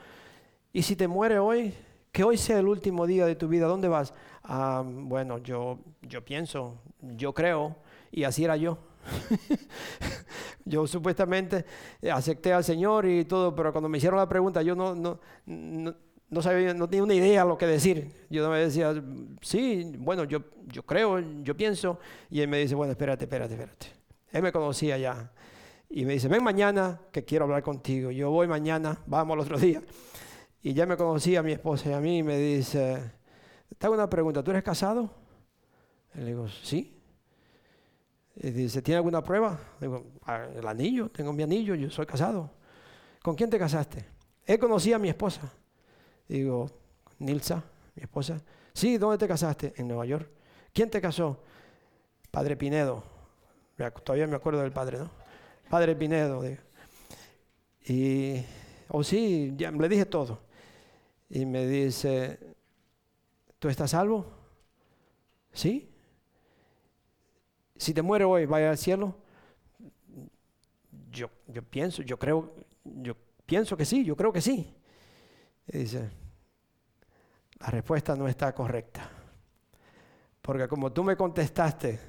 Y 0.71 0.81
si 0.81 0.95
te 0.95 1.07
muere 1.07 1.39
hoy, 1.39 1.73
que 2.11 2.23
hoy 2.23 2.37
sea 2.37 2.59
el 2.59 2.67
último 2.67 3.07
día 3.07 3.25
de 3.25 3.35
tu 3.35 3.47
vida, 3.47 3.67
¿dónde 3.67 3.87
vas? 3.87 4.13
Ah, 4.43 4.83
bueno, 4.85 5.39
yo, 5.39 5.79
yo 6.01 6.23
pienso, 6.23 6.79
yo 7.01 7.33
creo, 7.33 7.75
y 8.11 8.23
así 8.23 8.43
era 8.43 8.57
yo. 8.57 8.77
yo 10.65 10.87
supuestamente 10.87 11.65
acepté 12.11 12.53
al 12.53 12.63
Señor 12.63 13.05
y 13.05 13.25
todo, 13.25 13.55
pero 13.55 13.71
cuando 13.71 13.89
me 13.89 13.97
hicieron 13.97 14.19
la 14.19 14.29
pregunta, 14.29 14.61
yo 14.61 14.75
no, 14.75 14.93
no, 14.95 15.19
no, 15.45 16.41
sabía, 16.41 16.73
no 16.73 16.87
tenía 16.87 17.03
una 17.03 17.15
idea 17.15 17.45
lo 17.45 17.57
que 17.57 17.65
decir. 17.65 18.11
Yo 18.29 18.49
me 18.49 18.59
decía, 18.59 18.93
sí, 19.41 19.93
bueno, 19.97 20.23
yo, 20.25 20.43
yo 20.67 20.83
creo, 20.83 21.19
yo 21.41 21.55
pienso, 21.55 21.99
y 22.29 22.41
él 22.41 22.47
me 22.47 22.59
dice, 22.59 22.75
bueno, 22.75 22.91
espérate, 22.91 23.25
espérate, 23.25 23.53
espérate. 23.53 23.87
Él 24.31 24.41
me 24.43 24.51
conocía 24.51 24.97
ya. 24.97 25.31
Y 25.95 26.05
me 26.05 26.13
dice, 26.13 26.27
ven 26.27 26.43
mañana 26.43 26.99
que 27.11 27.23
quiero 27.23 27.45
hablar 27.45 27.61
contigo. 27.61 28.09
Yo 28.09 28.31
voy 28.31 28.47
mañana, 28.47 28.97
vamos 29.05 29.35
al 29.35 29.41
otro 29.41 29.59
día. 29.59 29.83
Y 30.63 30.73
ya 30.73 30.87
me 30.87 30.97
conocía 30.97 31.41
a 31.41 31.43
mi 31.43 31.51
esposa 31.51 31.91
y 31.91 31.93
a 31.93 31.99
mí 31.99 32.17
y 32.17 32.23
me 32.23 32.35
dice, 32.35 33.11
te 33.77 33.85
hago 33.85 33.93
una 33.93 34.09
pregunta, 34.09 34.43
¿tú 34.43 34.49
eres 34.49 34.63
casado? 34.63 35.11
Le 36.15 36.25
digo, 36.25 36.47
sí. 36.47 36.99
Y 38.37 38.49
dice, 38.49 38.81
¿tiene 38.81 38.97
alguna 38.97 39.21
prueba? 39.21 39.59
digo, 39.79 40.03
ah, 40.25 40.47
el 40.55 40.67
anillo, 40.67 41.09
tengo 41.09 41.31
mi 41.31 41.43
anillo, 41.43 41.75
yo 41.75 41.91
soy 41.91 42.07
casado. 42.07 42.49
¿Con 43.21 43.35
quién 43.35 43.51
te 43.51 43.59
casaste? 43.59 44.03
Él 44.47 44.57
conocía 44.57 44.95
a 44.95 44.99
mi 44.99 45.09
esposa. 45.09 45.53
digo, 46.27 46.71
Nilsa, 47.19 47.63
mi 47.93 48.01
esposa. 48.01 48.41
Sí, 48.73 48.97
¿dónde 48.97 49.19
te 49.19 49.27
casaste? 49.27 49.75
En 49.77 49.87
Nueva 49.87 50.07
York. 50.07 50.27
¿Quién 50.73 50.89
te 50.89 50.99
casó? 50.99 51.43
Padre 52.31 52.57
Pinedo. 52.57 53.03
Todavía 54.03 54.25
me 54.25 54.35
acuerdo 54.35 54.59
del 54.63 54.71
padre, 54.71 54.97
¿no? 54.97 55.22
Padre 55.73 55.95
Pinedo. 55.95 56.43
Y, 57.87 58.45
oh 58.89 59.03
sí, 59.03 59.55
le 59.57 59.89
dije 59.89 60.05
todo 60.05 60.41
y 61.27 61.47
me 61.47 61.65
dice, 61.65 62.37
¿tú 63.57 63.69
estás 63.69 63.89
salvo? 63.89 64.23
¿Sí? 65.51 65.91
Si 67.75 67.91
te 67.91 68.03
muero 68.03 68.29
hoy, 68.29 68.45
¿vaya 68.45 68.69
al 68.69 68.77
cielo? 68.77 69.15
Yo, 71.09 71.31
yo 71.47 71.63
pienso, 71.63 72.03
yo 72.03 72.19
creo, 72.19 72.53
yo 72.83 73.15
pienso 73.43 73.75
que 73.75 73.85
sí, 73.85 74.05
yo 74.05 74.15
creo 74.15 74.31
que 74.31 74.41
sí. 74.41 74.71
Y 75.69 75.77
dice, 75.79 76.07
la 77.59 77.67
respuesta 77.71 78.15
no 78.15 78.27
está 78.27 78.53
correcta. 78.53 79.09
Porque 80.39 80.67
como 80.67 80.93
tú 80.93 81.03
me 81.03 81.17
contestaste 81.17 81.99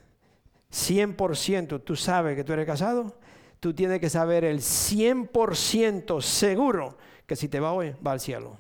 100%, 0.71 1.83
tú 1.83 1.97
sabes 1.97 2.37
que 2.37 2.45
tú 2.45 2.53
eres 2.53 2.67
casado, 2.67 3.24
tú 3.65 3.73
tienes 3.73 3.99
que 3.99 4.11
saber 4.11 4.45
el 4.45 4.59
100% 4.59 6.21
seguro 6.21 6.99
que 7.25 7.35
si 7.35 7.49
te 7.49 7.61
va 7.61 7.73
hoy, 7.73 7.95
va 8.07 8.13
al 8.13 8.21
cielo. 8.21 8.59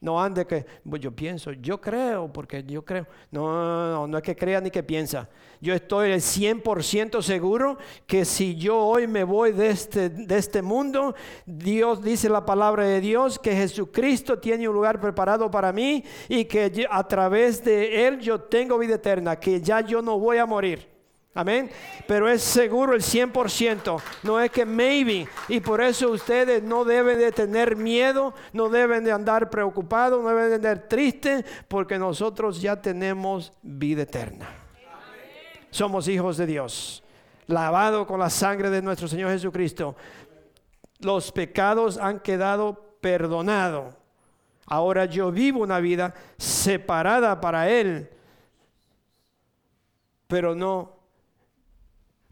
No 0.00 0.20
ande 0.20 0.44
que 0.48 0.66
pues 0.82 1.00
yo 1.00 1.12
pienso, 1.12 1.52
yo 1.52 1.80
creo, 1.80 2.26
porque 2.32 2.64
yo 2.64 2.84
creo. 2.84 3.06
No, 3.30 3.92
no, 3.92 4.06
no 4.08 4.18
es 4.18 4.24
que 4.24 4.34
crea 4.34 4.60
ni 4.60 4.68
que 4.68 4.82
piensa. 4.82 5.28
Yo 5.60 5.74
estoy 5.74 6.10
el 6.10 6.20
100% 6.20 7.22
seguro 7.22 7.78
que 8.04 8.24
si 8.24 8.56
yo 8.56 8.78
hoy 8.78 9.06
me 9.06 9.22
voy 9.22 9.52
de 9.52 9.70
este, 9.70 10.10
de 10.10 10.38
este 10.38 10.60
mundo, 10.60 11.14
Dios 11.46 12.02
dice 12.02 12.28
la 12.28 12.44
palabra 12.44 12.84
de 12.84 13.00
Dios 13.00 13.38
que 13.38 13.54
Jesucristo 13.54 14.40
tiene 14.40 14.68
un 14.68 14.74
lugar 14.74 15.00
preparado 15.00 15.48
para 15.52 15.72
mí 15.72 16.02
y 16.28 16.46
que 16.46 16.84
a 16.90 17.06
través 17.06 17.62
de 17.62 18.08
Él 18.08 18.18
yo 18.18 18.40
tengo 18.40 18.76
vida 18.76 18.96
eterna, 18.96 19.38
que 19.38 19.60
ya 19.60 19.82
yo 19.82 20.02
no 20.02 20.18
voy 20.18 20.38
a 20.38 20.46
morir. 20.46 20.91
Amén. 21.34 21.70
Pero 22.06 22.28
es 22.28 22.42
seguro 22.42 22.94
el 22.94 23.00
100%. 23.00 24.00
No 24.22 24.38
es 24.38 24.50
que 24.50 24.66
maybe. 24.66 25.26
Y 25.48 25.60
por 25.60 25.80
eso 25.80 26.10
ustedes 26.10 26.62
no 26.62 26.84
deben 26.84 27.18
de 27.18 27.32
tener 27.32 27.74
miedo, 27.74 28.34
no 28.52 28.68
deben 28.68 29.02
de 29.02 29.12
andar 29.12 29.48
preocupados, 29.48 30.22
no 30.22 30.28
deben 30.28 30.48
de 30.48 30.54
andar 30.56 30.88
tristes, 30.88 31.44
porque 31.68 31.98
nosotros 31.98 32.60
ya 32.60 32.80
tenemos 32.80 33.52
vida 33.62 34.02
eterna. 34.02 34.48
Somos 35.70 36.06
hijos 36.06 36.36
de 36.36 36.44
Dios, 36.44 37.02
lavado 37.46 38.06
con 38.06 38.20
la 38.20 38.28
sangre 38.28 38.68
de 38.68 38.82
nuestro 38.82 39.08
Señor 39.08 39.30
Jesucristo. 39.30 39.96
Los 40.98 41.32
pecados 41.32 41.96
han 41.96 42.20
quedado 42.20 42.96
perdonados. 43.00 43.94
Ahora 44.66 45.06
yo 45.06 45.32
vivo 45.32 45.60
una 45.60 45.80
vida 45.80 46.14
separada 46.36 47.40
para 47.40 47.70
Él, 47.70 48.10
pero 50.28 50.54
no 50.54 51.01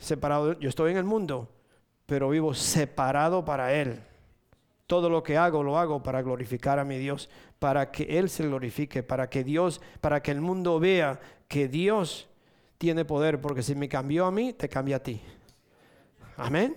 separado, 0.00 0.58
yo 0.58 0.68
estoy 0.68 0.90
en 0.90 0.96
el 0.96 1.04
mundo, 1.04 1.48
pero 2.06 2.30
vivo 2.30 2.54
separado 2.54 3.44
para 3.44 3.72
Él. 3.72 4.00
Todo 4.86 5.08
lo 5.08 5.22
que 5.22 5.36
hago 5.36 5.62
lo 5.62 5.78
hago 5.78 6.02
para 6.02 6.22
glorificar 6.22 6.80
a 6.80 6.84
mi 6.84 6.98
Dios, 6.98 7.30
para 7.60 7.92
que 7.92 8.18
Él 8.18 8.28
se 8.28 8.44
glorifique, 8.44 9.04
para 9.04 9.30
que 9.30 9.44
Dios, 9.44 9.80
para 10.00 10.20
que 10.20 10.32
el 10.32 10.40
mundo 10.40 10.80
vea 10.80 11.20
que 11.46 11.68
Dios 11.68 12.28
tiene 12.78 13.04
poder, 13.04 13.40
porque 13.40 13.62
si 13.62 13.76
me 13.76 13.88
cambió 13.88 14.26
a 14.26 14.32
mí, 14.32 14.54
te 14.54 14.68
cambia 14.68 14.96
a 14.96 15.02
ti. 15.02 15.20
Amén. 16.36 16.74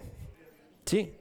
Sí. 0.86 1.16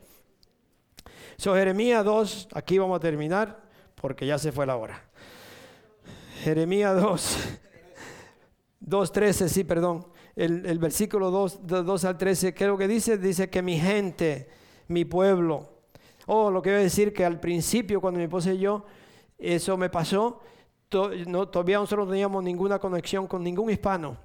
So, 1.36 1.54
Jeremías 1.54 2.04
2, 2.04 2.48
aquí 2.52 2.78
vamos 2.78 2.96
a 2.96 3.00
terminar, 3.00 3.62
porque 3.94 4.26
ya 4.26 4.36
se 4.38 4.52
fue 4.52 4.66
la 4.66 4.76
hora. 4.76 5.02
Jeremías 6.42 7.00
2, 7.00 7.38
2.13, 8.84 9.48
sí, 9.48 9.64
perdón 9.64 10.12
el, 10.36 10.78
versículo 10.78 11.30
2, 11.30 11.60
2 11.66 12.04
al 12.04 12.18
13, 12.18 12.54
¿qué 12.54 12.64
es 12.64 12.68
lo 12.68 12.78
que 12.78 12.88
dice? 12.88 13.18
Dice 13.18 13.50
que 13.50 13.62
mi 13.62 13.78
gente, 13.78 14.48
mi 14.88 15.04
pueblo. 15.04 15.68
Oh, 16.26 16.50
lo 16.50 16.62
que 16.62 16.70
voy 16.70 16.80
a 16.80 16.82
decir 16.82 17.12
que 17.12 17.24
al 17.24 17.40
principio, 17.40 18.00
cuando 18.00 18.18
mi 18.18 18.24
esposa 18.24 18.52
y 18.52 18.58
yo, 18.58 18.84
eso 19.38 19.76
me 19.76 19.90
pasó, 19.90 20.40
no, 21.26 21.48
todavía 21.48 21.78
nosotros 21.78 22.06
no 22.06 22.12
teníamos 22.12 22.44
ninguna 22.44 22.78
conexión 22.78 23.26
con 23.26 23.42
ningún 23.42 23.70
hispano, 23.70 24.16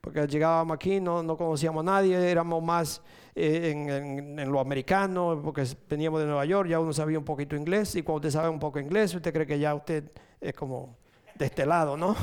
porque 0.00 0.26
llegábamos 0.26 0.74
aquí, 0.74 1.00
no, 1.00 1.22
no 1.22 1.36
conocíamos 1.36 1.80
a 1.80 1.84
nadie, 1.84 2.30
éramos 2.30 2.62
más 2.62 3.02
eh, 3.34 3.70
en, 3.72 4.38
en, 4.38 4.52
lo 4.52 4.60
americano, 4.60 5.40
porque 5.42 5.66
veníamos 5.88 6.20
de 6.20 6.26
Nueva 6.26 6.44
York, 6.44 6.68
ya 6.68 6.78
uno 6.78 6.92
sabía 6.92 7.18
un 7.18 7.24
poquito 7.24 7.56
inglés, 7.56 7.96
y 7.96 8.02
cuando 8.02 8.28
usted 8.28 8.38
sabe 8.38 8.48
un 8.48 8.60
poco 8.60 8.78
inglés, 8.78 9.14
usted 9.14 9.32
cree 9.32 9.46
que 9.46 9.58
ya 9.58 9.74
usted 9.74 10.12
es 10.40 10.54
como 10.54 10.96
de 11.34 11.46
este 11.46 11.66
lado, 11.66 11.96
¿no? 11.96 12.14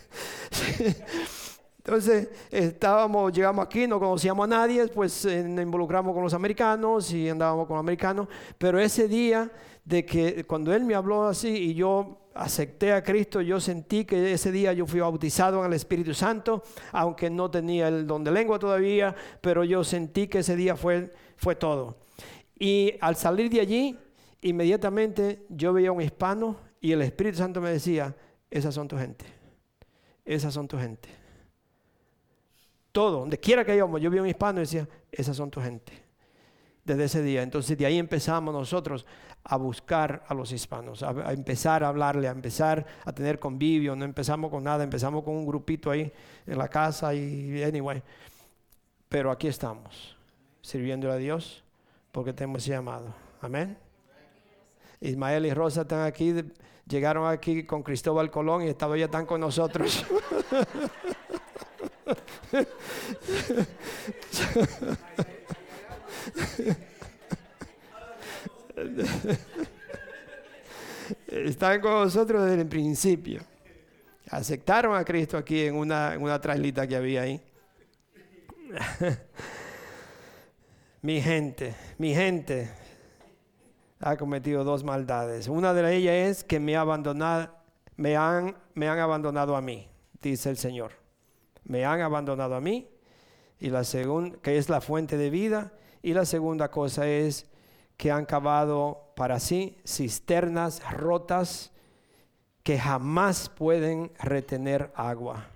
Entonces 1.79 2.29
estábamos, 2.51 3.33
llegamos 3.33 3.65
aquí, 3.65 3.87
no 3.87 3.99
conocíamos 3.99 4.45
a 4.45 4.49
nadie, 4.49 4.87
pues 4.89 5.25
eh, 5.25 5.43
nos 5.43 5.63
involucramos 5.63 6.13
con 6.13 6.23
los 6.23 6.35
americanos 6.35 7.11
y 7.13 7.29
andábamos 7.31 7.67
con 7.67 7.77
los 7.77 7.83
americanos. 7.83 8.29
Pero 8.59 8.79
ese 8.79 9.09
día 9.09 9.51
de 9.85 10.05
que 10.05 10.45
cuando 10.45 10.75
él 10.75 10.85
me 10.85 10.95
habló 10.95 11.27
así 11.27 11.49
y 11.49 11.75
yo 11.75 12.29
acepté 12.35 12.93
a 12.93 13.03
Cristo, 13.03 13.41
yo 13.41 13.59
sentí 13.59 14.05
que 14.05 14.33
ese 14.33 14.53
día 14.53 14.73
yo 14.75 14.87
fui 14.87 15.01
bautizado 15.01 15.61
en 15.61 15.67
el 15.67 15.73
Espíritu 15.73 16.13
Santo, 16.13 16.63
aunque 16.93 17.31
no 17.31 17.51
tenía 17.51 17.89
el 17.89 18.07
don 18.07 18.23
de 18.23 18.33
lengua 18.33 18.59
todavía, 18.59 19.15
pero 19.41 19.65
yo 19.65 19.83
sentí 19.83 20.29
que 20.29 20.41
ese 20.41 20.57
día 20.57 20.77
fue, 20.77 21.11
fue 21.37 21.57
todo. 21.57 21.97
Y 22.59 22.95
al 23.01 23.17
salir 23.17 23.51
de 23.51 23.61
allí, 23.61 23.99
inmediatamente 24.43 25.47
yo 25.49 25.73
veía 25.73 25.89
a 25.89 25.93
un 25.93 26.03
hispano 26.03 26.57
y 26.81 26.93
el 26.93 27.03
Espíritu 27.03 27.39
Santo 27.39 27.61
me 27.61 27.71
decía, 27.71 28.15
esas 28.51 28.75
son 28.75 28.89
tu 28.89 28.97
gente, 28.99 29.25
esas 30.35 30.53
son 30.53 30.69
tu 30.69 30.79
gente. 30.79 31.09
Todo, 32.93 33.21
donde 33.21 33.39
quiera 33.39 33.65
que 33.65 33.75
íbamos, 33.75 34.01
yo 34.01 34.11
vi 34.11 34.19
a 34.19 34.23
un 34.23 34.29
hispano 34.29 34.61
y 34.61 34.63
decía, 34.63 34.87
esas 35.11 35.37
son 35.37 35.51
tu 35.51 35.61
gente. 35.61 35.93
Desde 36.85 37.05
ese 37.05 37.23
día. 37.23 37.43
Entonces 37.43 37.77
de 37.77 37.87
ahí 37.87 37.99
empezamos 37.99 38.53
nosotros 38.53 39.07
a 39.45 39.57
buscar 39.57 40.25
a 40.29 40.35
los 40.35 40.53
hispanos, 40.53 41.03
a, 41.03 41.33
empezar 41.33 41.83
a 41.83 41.89
hablarle, 41.89 42.29
a 42.29 42.31
empezar 42.31 42.85
a 43.05 43.13
tener 43.13 43.39
convivio. 43.39 43.97
No 43.97 44.05
empezamos 44.05 44.51
con 44.51 44.65
nada, 44.65 44.85
empezamos 44.85 45.25
con 45.25 45.35
un 45.35 45.47
grupito 45.47 45.91
ahí 45.91 46.13
en 46.47 46.59
la 46.59 46.69
casa 46.69 47.15
y 47.15 47.63
anyway. 47.63 48.03
Pero 49.09 49.31
aquí 49.31 49.49
estamos, 49.49 50.17
sirviendo 50.61 51.11
a 51.11 51.17
Dios 51.17 51.65
porque 52.13 52.33
tenemos 52.33 52.65
llamado. 52.67 53.15
Amén. 53.41 53.79
Ismael 55.01 55.47
y 55.47 55.55
Rosa 55.55 55.83
están 55.83 56.07
aquí, 56.07 56.35
llegaron 56.89 57.27
aquí 57.27 57.65
con 57.65 57.83
Cristóbal 57.83 58.31
Colón 58.31 58.63
y 58.63 58.69
esta 58.69 58.95
ya 58.97 59.05
están 59.05 59.27
con 59.27 59.41
nosotros. 59.41 60.05
Están 71.29 71.81
con 71.81 71.93
nosotros 71.93 72.45
desde 72.45 72.63
el 72.63 72.69
principio. 72.69 73.43
Aceptaron 74.31 74.97
a 74.97 75.05
Cristo 75.05 75.37
aquí 75.37 75.65
en 75.65 75.75
una, 75.75 76.15
en 76.15 76.23
una 76.23 76.41
traslita 76.41 76.87
que 76.87 76.97
había 76.97 77.23
ahí. 77.23 77.41
mi 81.03 81.21
gente, 81.21 81.75
mi 81.99 82.15
gente 82.15 82.71
ha 84.01 84.17
cometido 84.17 84.65
dos 84.65 84.85
maldades. 84.85 85.49
Una 85.49 85.75
de 85.75 85.97
ellas 85.97 86.15
es 86.15 86.45
que 86.45 86.61
me, 86.61 86.77
abandonado, 86.77 87.51
me, 87.97 88.17
han, 88.17 88.57
me 88.75 88.89
han 88.89 88.99
abandonado 88.99 89.57
a 89.57 89.61
mí, 89.61 89.89
dice 90.21 90.51
el 90.51 90.57
Señor. 90.57 90.93
Me 91.65 91.85
han 91.85 92.01
abandonado 92.01 92.55
a 92.55 92.61
mí, 92.61 92.89
y 93.61 93.71
la 93.71 93.85
segunda, 93.85 94.39
que 94.41 94.57
es 94.57 94.69
la 94.69 94.81
fuente 94.81 95.17
de 95.17 95.31
vida. 95.31 95.73
Y 96.03 96.15
la 96.15 96.25
segunda 96.25 96.71
cosa 96.71 97.07
es 97.07 97.47
que 97.97 98.11
han 98.13 98.25
cavado 98.25 99.13
para 99.17 99.41
sí 99.41 99.77
cisternas 99.85 100.81
rotas 100.93 101.73
que 102.63 102.79
jamás 102.79 103.49
pueden 103.49 104.13
retener 104.21 104.93
agua. 104.95 105.47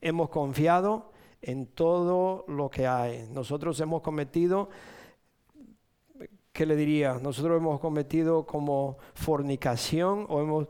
Hemos 0.00 0.30
confiado 0.30 1.12
en 1.40 1.66
todo 1.66 2.44
lo 2.48 2.70
que 2.70 2.86
hay. 2.86 3.28
Nosotros 3.30 3.78
hemos 3.80 4.02
cometido, 4.02 4.70
¿qué 6.52 6.66
le 6.66 6.76
diría? 6.76 7.18
Nosotros 7.22 7.58
hemos 7.58 7.80
cometido 7.80 8.44
como 8.46 8.98
fornicación 9.14 10.26
o 10.28 10.40
hemos 10.40 10.64
eh, 10.64 10.68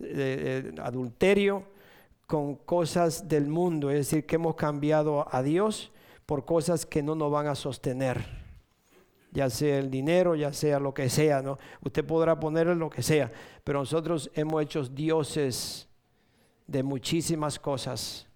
eh, 0.00 0.74
adulterio 0.82 1.64
con 2.26 2.56
cosas 2.56 3.28
del 3.28 3.46
mundo, 3.48 3.90
es 3.90 3.96
decir, 3.96 4.26
que 4.26 4.36
hemos 4.36 4.54
cambiado 4.54 5.26
a 5.30 5.42
Dios 5.42 5.92
por 6.26 6.44
cosas 6.44 6.84
que 6.84 7.02
no 7.02 7.14
nos 7.14 7.30
van 7.30 7.46
a 7.46 7.54
sostener 7.54 8.38
ya 9.30 9.50
sea 9.50 9.78
el 9.78 9.90
dinero, 9.90 10.34
ya 10.34 10.52
sea 10.52 10.80
lo 10.80 10.94
que 10.94 11.08
sea, 11.08 11.42
¿no? 11.42 11.58
Usted 11.82 12.04
podrá 12.04 12.38
ponerle 12.40 12.74
lo 12.74 12.90
que 12.90 13.02
sea, 13.02 13.30
pero 13.64 13.80
nosotros 13.80 14.30
hemos 14.34 14.62
hecho 14.62 14.82
dioses 14.84 15.88
de 16.66 16.82
muchísimas 16.82 17.58
cosas 17.58 18.27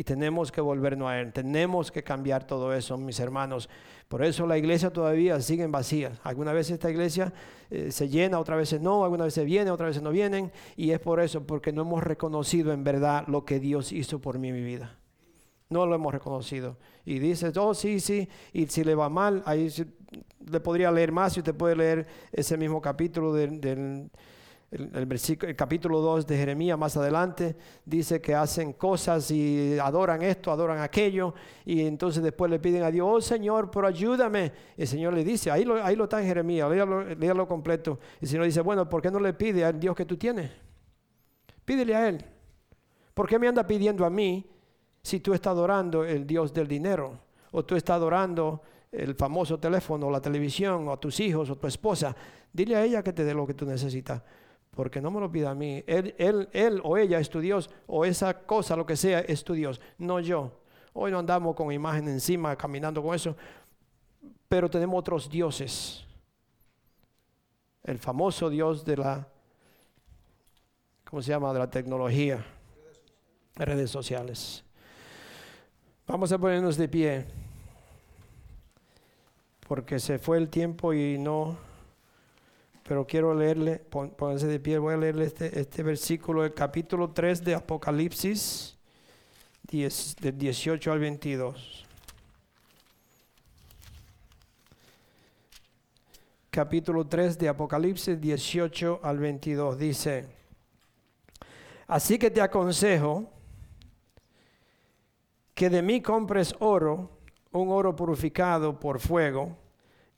y 0.00 0.04
tenemos 0.04 0.50
que 0.50 0.62
volvernos 0.62 1.10
a 1.10 1.20
Él, 1.20 1.30
tenemos 1.30 1.90
que 1.92 2.02
cambiar 2.02 2.46
todo 2.46 2.72
eso, 2.72 2.96
mis 2.96 3.20
hermanos. 3.20 3.68
Por 4.08 4.24
eso 4.24 4.46
la 4.46 4.56
iglesia 4.56 4.90
todavía 4.90 5.38
sigue 5.42 5.66
vacía. 5.66 6.12
Algunas 6.22 6.54
veces 6.54 6.72
esta 6.72 6.90
iglesia 6.90 7.34
eh, 7.68 7.92
se 7.92 8.08
llena, 8.08 8.40
otras 8.40 8.56
veces 8.56 8.80
no, 8.80 9.04
algunas 9.04 9.26
veces 9.26 9.44
viene, 9.44 9.70
otras 9.70 9.90
veces 9.90 10.02
no 10.02 10.10
vienen, 10.10 10.52
y 10.74 10.92
es 10.92 11.00
por 11.00 11.20
eso, 11.20 11.46
porque 11.46 11.70
no 11.70 11.82
hemos 11.82 12.02
reconocido 12.02 12.72
en 12.72 12.82
verdad 12.82 13.24
lo 13.26 13.44
que 13.44 13.60
Dios 13.60 13.92
hizo 13.92 14.20
por 14.20 14.38
mí 14.38 14.48
en 14.48 14.54
mi 14.54 14.62
vida. 14.62 14.96
No 15.68 15.84
lo 15.84 15.96
hemos 15.96 16.14
reconocido. 16.14 16.78
Y 17.04 17.18
dice, 17.18 17.52
oh, 17.56 17.74
sí, 17.74 18.00
sí, 18.00 18.26
y 18.54 18.68
si 18.68 18.84
le 18.84 18.94
va 18.94 19.10
mal, 19.10 19.42
ahí 19.44 19.68
le 20.50 20.60
podría 20.60 20.90
leer 20.90 21.12
más 21.12 21.36
y 21.36 21.40
usted 21.40 21.54
puede 21.54 21.76
leer 21.76 22.06
ese 22.32 22.56
mismo 22.56 22.80
capítulo 22.80 23.34
del, 23.34 24.10
el, 24.70 25.56
capítulo 25.56 26.00
2 26.00 26.26
de 26.26 26.36
Jeremías 26.36 26.78
más 26.78 26.96
adelante. 26.96 27.56
Dice 27.84 28.20
que 28.20 28.34
hacen 28.34 28.72
cosas 28.74 29.30
y 29.30 29.78
adoran 29.78 30.22
esto, 30.22 30.52
adoran 30.52 30.78
aquello, 30.78 31.34
y 31.64 31.80
entonces 31.80 32.22
después 32.22 32.50
le 32.50 32.60
piden 32.60 32.84
a 32.84 32.90
Dios, 32.90 33.08
oh 33.08 33.20
Señor, 33.20 33.70
pero 33.70 33.88
ayúdame. 33.88 34.52
El 34.76 34.86
Señor 34.86 35.14
le 35.14 35.24
dice, 35.24 35.50
ahí 35.50 35.64
lo, 35.64 35.82
ahí 35.82 35.96
lo 35.96 36.04
está 36.04 36.20
en 36.20 36.26
Jeremías, 36.26 36.70
léalo, 36.70 37.02
léalo 37.14 37.48
completo. 37.48 37.98
Y 38.20 38.24
el 38.24 38.30
Señor 38.30 38.44
dice, 38.44 38.60
bueno, 38.60 38.88
¿por 38.88 39.02
qué 39.02 39.10
no 39.10 39.18
le 39.18 39.32
pide 39.32 39.64
al 39.64 39.80
Dios 39.80 39.96
que 39.96 40.04
tú 40.04 40.16
tienes? 40.16 40.50
Pídele 41.64 41.94
a 41.96 42.08
Él. 42.08 42.24
¿Por 43.12 43.28
qué 43.28 43.38
me 43.38 43.48
anda 43.48 43.66
pidiendo 43.66 44.04
a 44.04 44.10
mí? 44.10 44.48
Si 45.02 45.18
tú 45.20 45.34
estás 45.34 45.52
adorando 45.52 46.04
el 46.04 46.26
Dios 46.26 46.52
del 46.52 46.68
dinero, 46.68 47.18
o 47.52 47.64
tú 47.64 47.74
estás 47.74 47.96
adorando 47.96 48.62
el 48.92 49.14
famoso 49.14 49.58
teléfono, 49.58 50.10
la 50.10 50.20
televisión, 50.20 50.86
o 50.86 50.92
a 50.92 51.00
tus 51.00 51.18
hijos, 51.20 51.50
o 51.50 51.56
tu 51.56 51.66
esposa, 51.66 52.14
dile 52.52 52.76
a 52.76 52.84
ella 52.84 53.02
que 53.02 53.12
te 53.12 53.24
dé 53.24 53.34
lo 53.34 53.46
que 53.46 53.54
tú 53.54 53.66
necesitas. 53.66 54.22
Porque 54.70 55.00
no 55.00 55.10
me 55.10 55.20
lo 55.20 55.30
pida 55.30 55.50
a 55.50 55.54
mí. 55.54 55.82
Él, 55.86 56.14
él, 56.18 56.48
él 56.52 56.80
o 56.84 56.96
ella 56.96 57.18
es 57.18 57.28
tu 57.28 57.40
Dios, 57.40 57.70
o 57.86 58.04
esa 58.04 58.34
cosa, 58.34 58.76
lo 58.76 58.86
que 58.86 58.96
sea, 58.96 59.20
es 59.20 59.42
tu 59.44 59.54
Dios, 59.54 59.80
no 59.98 60.20
yo. 60.20 60.52
Hoy 60.92 61.10
no 61.10 61.18
andamos 61.18 61.54
con 61.54 61.72
imagen 61.72 62.08
encima, 62.08 62.56
caminando 62.56 63.02
con 63.02 63.14
eso, 63.14 63.36
pero 64.48 64.68
tenemos 64.68 64.98
otros 64.98 65.30
dioses. 65.30 66.04
El 67.84 67.98
famoso 67.98 68.50
Dios 68.50 68.84
de 68.84 68.96
la, 68.96 69.28
¿cómo 71.04 71.22
se 71.22 71.30
llama? 71.30 71.52
De 71.52 71.60
la 71.60 71.70
tecnología, 71.70 72.44
redes 73.56 73.90
sociales. 73.90 74.64
Vamos 76.06 76.32
a 76.32 76.38
ponernos 76.38 76.76
de 76.76 76.88
pie, 76.88 77.26
porque 79.68 80.00
se 80.00 80.18
fue 80.18 80.38
el 80.38 80.48
tiempo 80.48 80.92
y 80.92 81.16
no, 81.18 81.56
pero 82.90 83.06
quiero 83.06 83.32
leerle, 83.32 83.78
pónganse 83.78 84.48
de 84.48 84.58
pie, 84.58 84.76
voy 84.76 84.94
a 84.94 84.96
leerle 84.96 85.24
este, 85.24 85.60
este 85.60 85.84
versículo 85.84 86.42
del 86.42 86.52
capítulo 86.52 87.12
3 87.12 87.44
de 87.44 87.54
Apocalipsis, 87.54 88.76
10, 89.68 90.16
del 90.16 90.36
18 90.36 90.90
al 90.90 90.98
22. 90.98 91.86
Capítulo 96.50 97.06
3 97.06 97.38
de 97.38 97.48
Apocalipsis 97.48 98.20
18 98.20 98.98
al 99.04 99.20
22 99.20 99.78
dice, 99.78 100.26
así 101.86 102.18
que 102.18 102.28
te 102.28 102.40
aconsejo, 102.40 103.30
que 105.54 105.70
de 105.70 105.80
mí 105.80 106.02
compres 106.02 106.56
oro, 106.58 107.08
un 107.52 107.70
oro 107.70 107.94
purificado 107.94 108.80
por 108.80 108.98
fuego, 108.98 109.56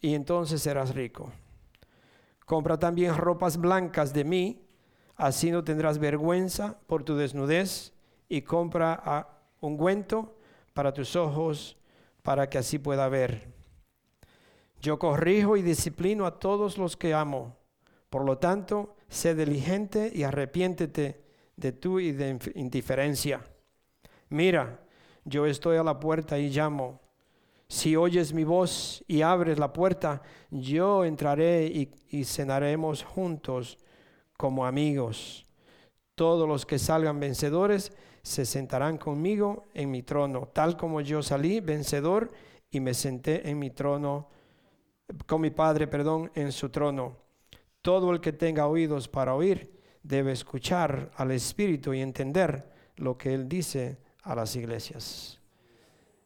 y 0.01 0.15
entonces 0.15 0.63
serás 0.63 0.95
rico. 0.95 1.31
Compra 2.47 2.79
también 2.79 3.17
ropas 3.17 3.57
blancas 3.57 4.13
de 4.13 4.25
mí, 4.25 4.67
así 5.17 5.51
no 5.51 5.65
tendrás 5.65 5.99
vergüenza 5.99 6.79
por 6.87 7.05
tu 7.05 7.17
desnudez, 7.17 7.93
y 8.29 8.43
compra 8.43 9.29
ungüento 9.61 10.39
para 10.73 10.93
tus 10.93 11.17
ojos, 11.17 11.77
para 12.23 12.49
que 12.49 12.59
así 12.59 12.79
pueda 12.79 13.09
ver. 13.09 13.53
Yo 14.81 14.99
corrijo 14.99 15.57
y 15.57 15.63
disciplino 15.63 16.25
a 16.25 16.39
todos 16.39 16.79
los 16.79 16.97
que 16.97 17.13
amo. 17.13 17.59
Por 18.09 18.25
lo 18.25 18.39
tanto, 18.39 18.97
sé 19.09 19.35
diligente 19.35 20.11
y 20.13 20.23
arrepiéntete 20.23 21.23
de 21.57 21.73
tu 21.73 22.01
indiferencia. 22.01 23.43
Mira, 24.31 24.81
yo 25.25 25.45
estoy 25.45 25.77
a 25.77 25.85
la 25.85 26.01
puerta 26.01 26.39
y 26.39 26.49
llamo. 26.49 27.02
Si 27.73 27.97
oyes 27.97 28.35
mi 28.35 28.45
voz 28.45 29.03
y 29.09 29.23
abres 29.23 29.59
la 29.59 29.73
puerta, 29.73 30.21
yo 30.51 31.07
entraré 31.07 31.65
y, 32.11 32.25
cenaremos 32.25 33.03
juntos 33.03 33.79
como 34.37 34.67
amigos. 34.67 35.47
Todos 36.15 36.47
los 36.47 36.67
que 36.67 36.79
salgan 36.79 37.19
vencedores 37.19 37.91
se 38.23 38.45
sentarán 38.45 38.99
conmigo 38.99 39.65
en 39.73 39.91
mi 39.91 40.03
trono, 40.03 40.49
tal 40.53 40.77
como 40.77 41.01
yo 41.01 41.23
salí 41.23 41.61
vencedor 41.61 42.31
y 42.71 42.79
me 42.81 42.93
senté 42.93 43.49
en 43.49 43.59
mi 43.59 43.71
trono, 43.71 44.29
con 45.25 45.41
mi 45.41 45.49
Padre, 45.49 45.87
perdón, 45.87 46.31
en 46.35 46.53
su 46.53 46.69
trono. 46.69 47.17
Todo 47.81 48.13
el 48.13 48.21
que 48.21 48.35
tenga 48.35 48.67
oídos 48.67 49.09
para 49.09 49.35
oír 49.35 49.81
debe 50.03 50.33
escuchar 50.33 51.11
al 51.17 51.31
Espíritu 51.31 51.95
y 51.95 52.03
entender 52.03 52.71
lo 52.97 53.17
que 53.17 53.33
Él 53.33 53.49
dice 53.49 53.97
a 54.25 54.35
las 54.35 54.57
iglesias. 54.57 55.42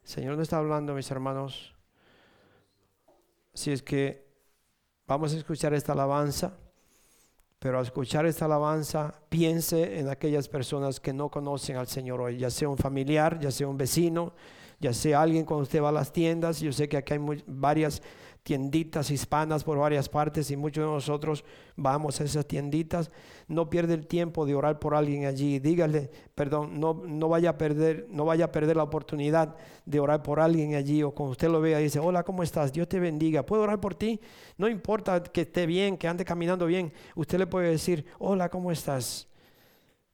Señor 0.07 0.37
no 0.37 0.43
está 0.43 0.59
hablando, 0.59 0.95
mis 0.95 1.11
hermanos. 1.11 1.75
Si 3.53 3.73
es 3.73 3.83
que 3.83 4.25
vamos 5.05 5.35
a 5.35 5.37
escuchar 5.37 5.75
esta 5.75 5.93
alabanza 5.95 6.57
Pero 7.59 7.79
al 7.79 7.85
escuchar 7.85 8.25
esta 8.27 8.45
alabanza, 8.45 9.21
piense 9.29 9.99
en 9.99 10.09
aquellas 10.09 10.49
personas 10.49 11.01
que 11.01 11.13
no 11.13 11.31
conocen 11.31 11.77
al 11.77 11.89
Señor 11.89 12.21
hoy, 12.21 12.37
ya 12.39 12.51
sea 12.51 12.69
un 12.69 12.77
familiar, 12.77 13.41
ya 13.41 13.51
sea 13.51 13.67
un 13.67 13.77
vecino, 13.79 14.35
ya 14.79 14.93
sea 14.93 15.23
alguien 15.23 15.45
cuando 15.45 15.63
usted 15.65 15.83
va 15.83 15.89
a 15.89 15.93
las 15.93 16.13
tiendas. 16.13 16.61
Yo 16.61 16.71
sé 16.71 16.89
que 16.89 16.99
aquí 16.99 17.15
hay 17.15 17.19
muy- 17.19 17.43
varias 17.47 18.01
tienditas 18.47 19.11
hispanas 19.11 19.65
por 19.65 19.77
varias 19.77 20.09
partes 20.09 20.53
y 20.53 20.57
muchos 20.57 20.85
de 20.85 20.89
nosotros 20.89 21.45
vamos 21.75 22.21
a 22.21 22.25
esas 22.25 22.47
tienditas. 22.47 23.11
No 23.49 23.69
pierda 23.69 23.93
el 23.93 24.07
tiempo 24.07 24.47
de 24.47 24.55
orar 24.55 24.79
por 24.79 24.95
alguien 24.95 25.25
allí. 25.25 25.59
Dígale, 25.59 26.13
perdón, 26.33 26.79
no, 26.79 26.95
no 26.95 27.29
vaya 27.29 27.51
a 27.51 27.59
perder, 27.59 28.07
no 28.09 28.25
vaya 28.25 28.45
a 28.45 28.53
perder 28.53 28.77
la 28.77 28.85
oportunidad 28.85 29.57
de 29.85 29.99
orar 29.99 30.23
por 30.23 30.39
alguien 30.39 30.77
allí 30.77 31.03
o 31.03 31.11
cuando 31.11 31.33
usted 31.33 31.49
lo 31.49 31.61
vea 31.61 31.79
dice, 31.79 31.99
hola, 31.99 32.23
¿cómo 32.23 32.45
estás? 32.45 32.73
Dios 32.73 32.87
te 32.87 33.01
bendiga. 33.01 33.45
¿Puedo 33.45 33.65
orar 33.65 33.81
por 33.81 33.97
ti? 33.97 34.21
No 34.59 34.69
importa 34.69 35.21
que 35.25 35.41
esté 35.41 35.67
bien, 35.67 35.97
que 35.97 36.07
ande 36.07 36.25
caminando 36.25 36.67
bien. 36.67 36.93
Usted 37.17 37.39
le 37.39 37.49
puede 37.49 37.71
decir, 37.71 38.07
hola, 38.21 38.49
¿cómo 38.49 38.71
estás? 38.71 39.27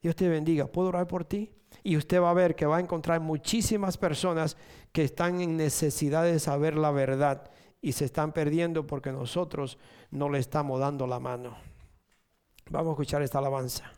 Dios 0.00 0.16
te 0.16 0.26
bendiga. 0.26 0.66
¿Puedo 0.68 0.88
orar 0.88 1.06
por 1.06 1.26
ti? 1.26 1.52
Y 1.82 1.98
usted 1.98 2.18
va 2.18 2.30
a 2.30 2.34
ver 2.34 2.54
que 2.54 2.64
va 2.64 2.78
a 2.78 2.80
encontrar 2.80 3.20
muchísimas 3.20 3.98
personas 3.98 4.56
que 4.90 5.04
están 5.04 5.42
en 5.42 5.58
necesidad 5.58 6.24
de 6.24 6.38
saber 6.38 6.76
la 6.76 6.92
verdad 6.92 7.50
y 7.82 7.92
se 7.92 8.04
están 8.06 8.32
perdiendo 8.32 8.86
porque 8.86 9.12
nosotros 9.12 9.76
no 10.10 10.30
le 10.30 10.38
estamos 10.38 10.80
dando 10.80 11.06
la 11.06 11.18
mano. 11.18 11.56
Vamos 12.70 12.90
a 12.90 12.92
escuchar 12.92 13.22
esta 13.22 13.40
alabanza. 13.40 13.92